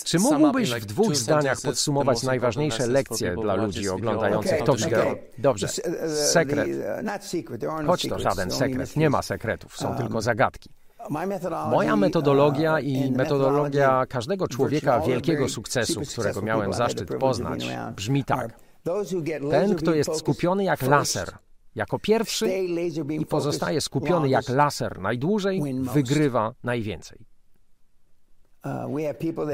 Czy 0.04 0.20
mógłbyś 0.20 0.72
w 0.74 0.86
dwóch 0.86 1.16
zdaniach 1.16 1.62
podsumować 1.62 2.24
najważniejsze 2.24 2.88
lekcje 2.88 3.36
dla 3.42 3.56
ludzi 3.56 3.90
oglądających 3.90 4.64
Top 4.64 4.78
Girl? 4.78 5.08
Dobrze. 5.38 5.68
Sekret. 6.32 6.68
Choć 7.88 8.08
to 8.10 8.20
żaden 8.20 8.52
sekret. 8.52 8.96
Nie 8.96 9.10
ma 9.10 9.22
sekretów. 9.22 9.78
Są 9.78 9.96
tylko 9.96 10.22
zagadki. 10.22 10.70
Moja 11.72 11.96
metodologia 11.96 12.80
i 12.80 13.12
metodologia 13.12 14.06
każdego 14.10 14.48
człowieka 14.48 15.00
wielkiego 15.00 15.50
sukcesu, 15.50 16.02
którego 16.02 16.42
miałem 16.42 16.74
zaszczyt 16.74 17.10
poznać, 17.20 17.68
brzmi 17.96 18.24
tak. 18.24 18.60
Ten, 19.52 19.76
kto 19.76 19.94
jest 19.94 20.16
skupiony 20.16 20.64
jak 20.64 20.82
laser, 20.82 21.38
jako 21.76 22.00
pierwszy 22.00 22.50
i 23.20 23.26
pozostaje 23.26 23.82
skupiony 23.82 24.30
jak 24.30 24.50
laser 24.50 25.00
najdłużej, 25.00 25.62
wygrywa 25.94 26.54
najwięcej. 26.64 27.29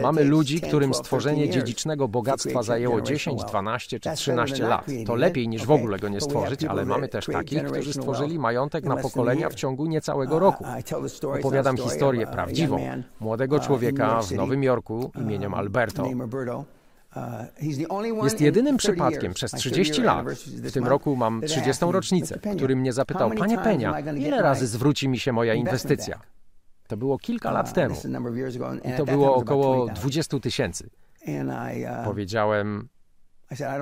Mamy 0.01 0.23
ludzi, 0.23 0.61
którym 0.61 0.93
stworzenie 0.93 1.49
dziedzicznego 1.49 2.07
bogactwa 2.07 2.63
zajęło 2.63 3.01
10, 3.01 3.43
12 3.43 3.99
czy 3.99 4.11
13 4.15 4.67
lat. 4.67 4.85
To 5.05 5.15
lepiej 5.15 5.47
niż 5.47 5.65
w 5.65 5.71
ogóle 5.71 5.99
go 5.99 6.09
nie 6.09 6.21
stworzyć, 6.21 6.63
ale 6.63 6.85
mamy 6.85 7.07
też 7.07 7.25
takich, 7.25 7.63
którzy 7.63 7.93
stworzyli 7.93 8.39
majątek 8.39 8.83
na 8.83 8.97
pokolenia 8.97 9.49
w 9.49 9.55
ciągu 9.55 9.85
niecałego 9.85 10.39
roku. 10.39 10.65
Opowiadam 11.39 11.77
historię 11.77 12.27
prawdziwą 12.27 12.79
młodego 13.19 13.59
człowieka 13.59 14.21
w 14.21 14.31
Nowym 14.31 14.63
Jorku 14.63 15.11
imieniem 15.21 15.53
Alberto. 15.53 16.09
Jest 18.23 18.41
jedynym 18.41 18.77
przypadkiem 18.77 19.33
przez 19.33 19.51
30 19.51 20.01
lat, 20.01 20.25
w 20.45 20.71
tym 20.71 20.87
roku 20.87 21.15
mam 21.15 21.41
30. 21.41 21.85
rocznicę, 21.89 22.39
który 22.55 22.75
mnie 22.75 22.93
zapytał, 22.93 23.31
panie 23.31 23.57
Penia, 23.57 23.99
ile 23.99 24.41
razy 24.41 24.67
zwróci 24.67 25.09
mi 25.09 25.19
się 25.19 25.31
moja 25.31 25.53
inwestycja? 25.53 26.19
To 26.87 26.97
było 26.97 27.17
kilka 27.17 27.51
lat 27.51 27.73
temu 27.73 27.95
i 28.83 28.97
to 28.97 29.05
było 29.05 29.35
około 29.35 29.87
20 29.87 30.39
tysięcy. 30.39 30.89
Powiedziałem, 32.05 32.89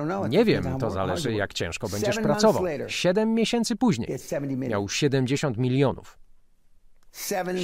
know. 0.04 0.26
It 0.26 0.32
Nie 0.32 0.44
wiem, 0.44 0.78
to 0.78 0.90
zależy 0.90 1.32
jak 1.32 1.52
ciężko 1.52 1.88
będziesz 1.88 2.18
pracował. 2.18 2.64
Siedem 2.88 3.34
miesięcy 3.34 3.76
później 3.76 4.08
he 4.08 4.12
had 4.12 4.22
70 4.22 4.56
million. 4.58 4.70
miał 4.70 4.88
70 4.88 5.56
milionów. 5.58 6.18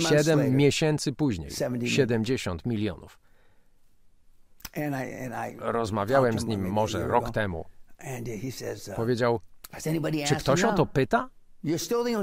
Siedem 0.09 0.57
miesięcy 0.57 1.13
później 1.13 1.51
70 1.51 1.73
million. 1.73 1.97
70 1.97 2.67
milionów. 2.67 3.19
Rozmawiałem 5.59 6.39
z 6.39 6.45
nim 6.45 6.69
może 6.69 7.09
rok 7.09 7.31
temu. 7.31 7.65
Uh, 8.89 8.97
Powiedział, 8.97 9.41
czy 10.27 10.37
ktoś 10.37 10.65
o 10.65 10.73
to 10.73 10.87
pyta? 10.87 11.29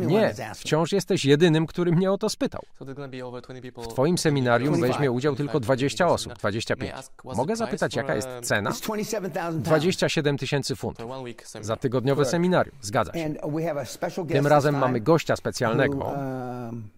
Nie, 0.08 0.34
wciąż 0.56 0.92
jesteś 0.92 1.26
jedynym, 1.26 1.66
który 1.66 1.92
mnie 1.92 2.12
o 2.12 2.18
to 2.18 2.30
spytał. 2.30 2.62
So 2.80 2.86
there's 2.86 2.94
gonna 2.94 3.08
be 3.08 3.26
over 3.26 3.42
20 3.42 3.62
people. 3.62 3.84
W 3.84 3.88
twoim 3.88 4.18
seminarium 4.18 4.74
25. 4.74 4.94
weźmie 4.94 5.12
udział 5.12 5.36
tylko 5.36 5.60
20 5.60 6.08
osób, 6.08 6.34
25. 6.34 6.80
May 6.80 6.90
I 6.90 7.00
ask, 7.00 7.24
what's 7.24 7.38
Mogę 7.38 7.56
zapytać, 7.56 7.96
jaka 7.96 8.16
jest 8.16 8.28
um, 8.28 8.44
cena? 8.44 8.70
It's 8.70 8.82
27,000 8.84 9.34
pounds. 9.34 9.68
27 9.68 10.38
tysięcy 10.38 10.76
funtów 10.76 11.12
za 11.62 11.76
tygodniowe 11.76 12.26
seminarium. 12.26 12.76
Zgadza 12.82 13.14
się. 13.14 13.34
Tym 14.28 14.48
razem 14.48 14.78
mamy 14.78 15.02
gościa 15.02 15.36
specjalnego, 15.36 15.98
um, 15.98 16.90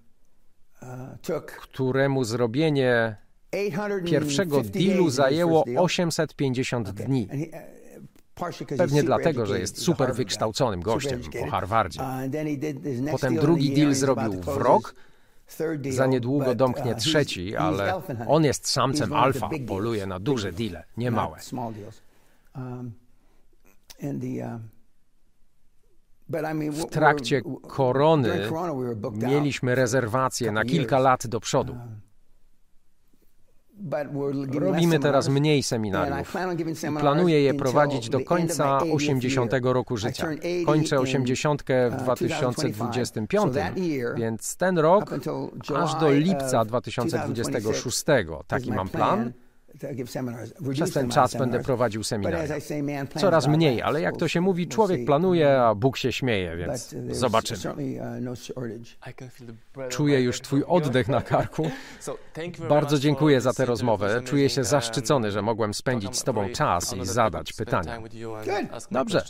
uh, 0.82 1.46
któremu 1.46 2.24
zrobienie 2.24 3.16
850 3.52 4.10
pierwszego 4.10 4.62
dealu 4.62 5.10
zajęło 5.10 5.64
first 5.64 5.74
deal. 5.76 5.86
850 5.86 6.90
Okay. 6.90 7.06
dni. 7.06 7.28
Pewnie 8.78 9.04
dlatego, 9.04 9.46
że 9.46 9.60
jest 9.60 9.82
super 9.82 10.14
wykształconym 10.14 10.82
gościem 10.82 11.22
po 11.40 11.52
Harvardzie. 11.52 12.02
Uh, 12.02 13.12
Potem 13.12 13.36
drugi 13.36 13.74
deal 13.74 13.94
zrobił 13.94 14.42
w 14.42 14.48
rok. 14.48 14.96
Za 15.90 16.06
niedługo 16.06 16.56
domknie 16.56 16.92
uh, 16.92 16.98
trzeci, 16.98 17.56
ale 17.56 18.02
on 18.28 18.44
jest 18.44 18.68
samcem 18.68 19.14
alfa, 19.14 19.50
poluje 19.68 20.08
na 20.08 20.20
duże 20.20 20.52
deale, 20.52 20.84
nie 20.98 21.12
małe. 21.12 21.38
Um, 22.56 22.94
um, 26.42 26.58
mean, 26.58 26.72
W 26.72 26.86
trakcie 26.86 27.42
korony 27.68 28.50
mieliśmy 29.14 29.76
rezerwacje 29.76 30.52
na 30.52 30.66
kilka 30.66 31.00
lat 31.00 31.28
do 31.28 31.40
przodu. 31.40 31.78
Robimy 34.60 35.00
teraz 35.00 35.30
mniej 35.30 35.64
seminariów. 35.64 36.36
Planuję 37.00 37.42
je 37.42 37.54
prowadzić 37.54 38.10
do 38.10 38.20
końca 38.20 38.80
80th 38.80 38.96
80 38.96 39.54
year. 39.54 39.64
roku 39.64 39.98
życia. 39.98 40.24
turned 40.24 40.46
80 40.46 40.66
Kończę 40.66 40.96
in, 40.96 41.02
80 41.02 41.64
w 41.64 41.94
uh, 41.94 42.04
2025, 42.04 43.54
that 43.54 43.78
year, 43.78 44.16
więc 44.16 44.56
ten 44.56 44.78
rok 44.78 45.14
aż 45.76 45.96
do 45.96 46.12
lipca 46.12 46.62
of 46.62 46.68
2026. 46.68 48.06
Taki 48.48 48.72
mam 48.72 48.90
plan. 48.90 49.32
Przez 50.74 50.92
ten 50.92 51.10
czas 51.10 51.36
będę 51.36 51.60
prowadził 51.60 52.04
seminaria. 52.04 52.56
Coraz 53.18 53.48
mniej, 53.48 53.82
ale 53.82 54.02
jak 54.02 54.18
to 54.18 54.28
się 54.28 54.42
mówi, 54.42 54.68
człowiek 54.68 55.06
planuje, 55.06 55.62
a 55.62 55.76
Bóg 55.76 55.98
się 55.98 56.12
śmieje, 56.12 56.56
więc 56.58 56.94
there's 56.94 57.14
zobaczymy. 57.14 57.60
uh, 57.60 57.76
no 58.22 58.34
Czuję 59.90 60.22
już 60.22 60.42
twój 60.42 60.64
oddech 60.68 61.08
na 61.08 61.22
karku. 61.22 61.72
Bardzo 62.70 63.00
dziękuję 63.00 63.42
za 63.42 63.54
tę 63.54 63.66
rozmowę. 63.66 64.22
Czuję 64.26 64.50
się 64.50 64.62
amazing, 64.62 64.72
zaszczycony, 64.72 65.28
um, 65.28 65.34
że 65.34 65.42
mogłem 65.42 65.74
spędzić 65.74 66.18
z 66.18 66.24
Tobą 66.24 66.50
czas 66.50 66.94
i 66.94 67.06
zadać 67.06 67.54
pytania. 67.54 68.02
Dobrze. 68.92 69.24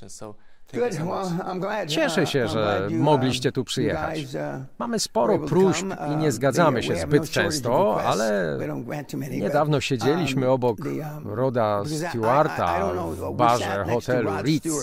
Glad. 1.60 1.88
Cieszę 1.88 2.28
się, 2.28 2.46
uh, 2.46 2.52
że 2.52 2.88
mogliście 2.92 3.52
tu 3.52 3.62
uh, 3.62 3.68
przyjechać. 3.68 4.20
uh, 4.24 4.42
Mamy 4.80 5.00
sporo 5.00 5.40
próśb 5.40 5.86
i 5.86 6.12
Uh, 6.14 6.20
nie 6.20 6.32
zgadzamy 6.32 6.84
się 6.84 6.96
zbyt 6.96 7.22
no 7.22 7.28
często, 7.28 8.02
ale 8.04 8.58
niedawno 9.32 9.82
siedzieliśmy 9.82 10.42
um, 10.42 10.54
obok 10.54 10.78
the, 10.78 10.90
um, 10.90 11.28
Roda 11.28 11.84
Stewarta 12.10 12.94
w 12.94 13.36
barze 13.36 13.86
hotelu 13.90 14.32
Ritz. 14.44 14.66
Uh, 14.66 14.74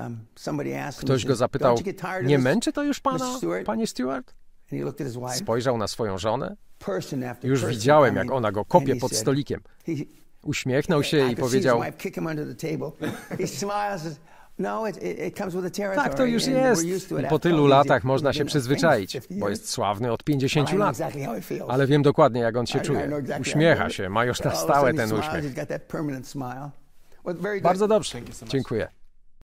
um, 0.00 0.18
Ktoś 1.00 1.24
go 1.24 1.36
zapytał, 1.36 1.76
"Don't 1.76 1.78
you 1.78 1.84
get 1.84 2.00
tired 2.00 2.20
of 2.20 2.26
nie 2.26 2.36
this?" 2.36 2.44
męczy 2.44 2.72
to 2.72 2.82
już 2.82 3.00
pana, 3.00 3.36
Stewart? 3.36 3.66
panie 3.66 3.86
Stewart? 3.86 4.34
Spojrzał 5.34 5.78
na 5.78 5.88
swoją 5.88 6.18
żonę. 6.18 6.56
Już 7.42 7.66
widziałem, 7.66 8.16
jak 8.16 8.30
ona 8.30 8.52
go 8.52 8.64
kopie 8.64 8.96
pod 8.96 9.12
stolikiem. 9.12 9.60
Uśmiechnął 10.42 11.02
się 11.02 11.30
I 11.30 11.36
powiedział, 11.36 11.82
No, 14.58 15.94
tak 15.94 16.14
to 16.14 16.24
już 16.24 16.46
jest. 16.46 16.82
po 17.28 17.38
tylu 17.38 17.66
latach 17.66 18.04
można 18.04 18.32
się 18.32 18.44
przyzwyczaić, 18.44 19.12
50 19.12 19.40
bo 19.40 19.48
jest 19.48 19.68
sławny 19.68 20.12
od 20.12 20.20
Well, 20.20 20.24
50 20.24 20.68
I 20.68 20.74
know 20.74 20.98
lat. 20.98 21.14
Ale 21.68 21.86
wiem 21.86 22.02
dokładnie, 22.02 22.40
jak 22.40 22.56
on 22.56 22.66
się 22.66 22.80
czuje. 22.80 23.10
Uśmiecha 23.40 23.90
się, 23.90 24.08
ma 24.08 24.24
już 24.24 24.40
na 24.40 24.54
stałe 24.54 24.94
ten 24.94 25.12
uśmiech. 25.12 25.54
Bardzo 27.62 27.88
dobrze. 27.88 28.18
Dziękuję. 28.48 28.88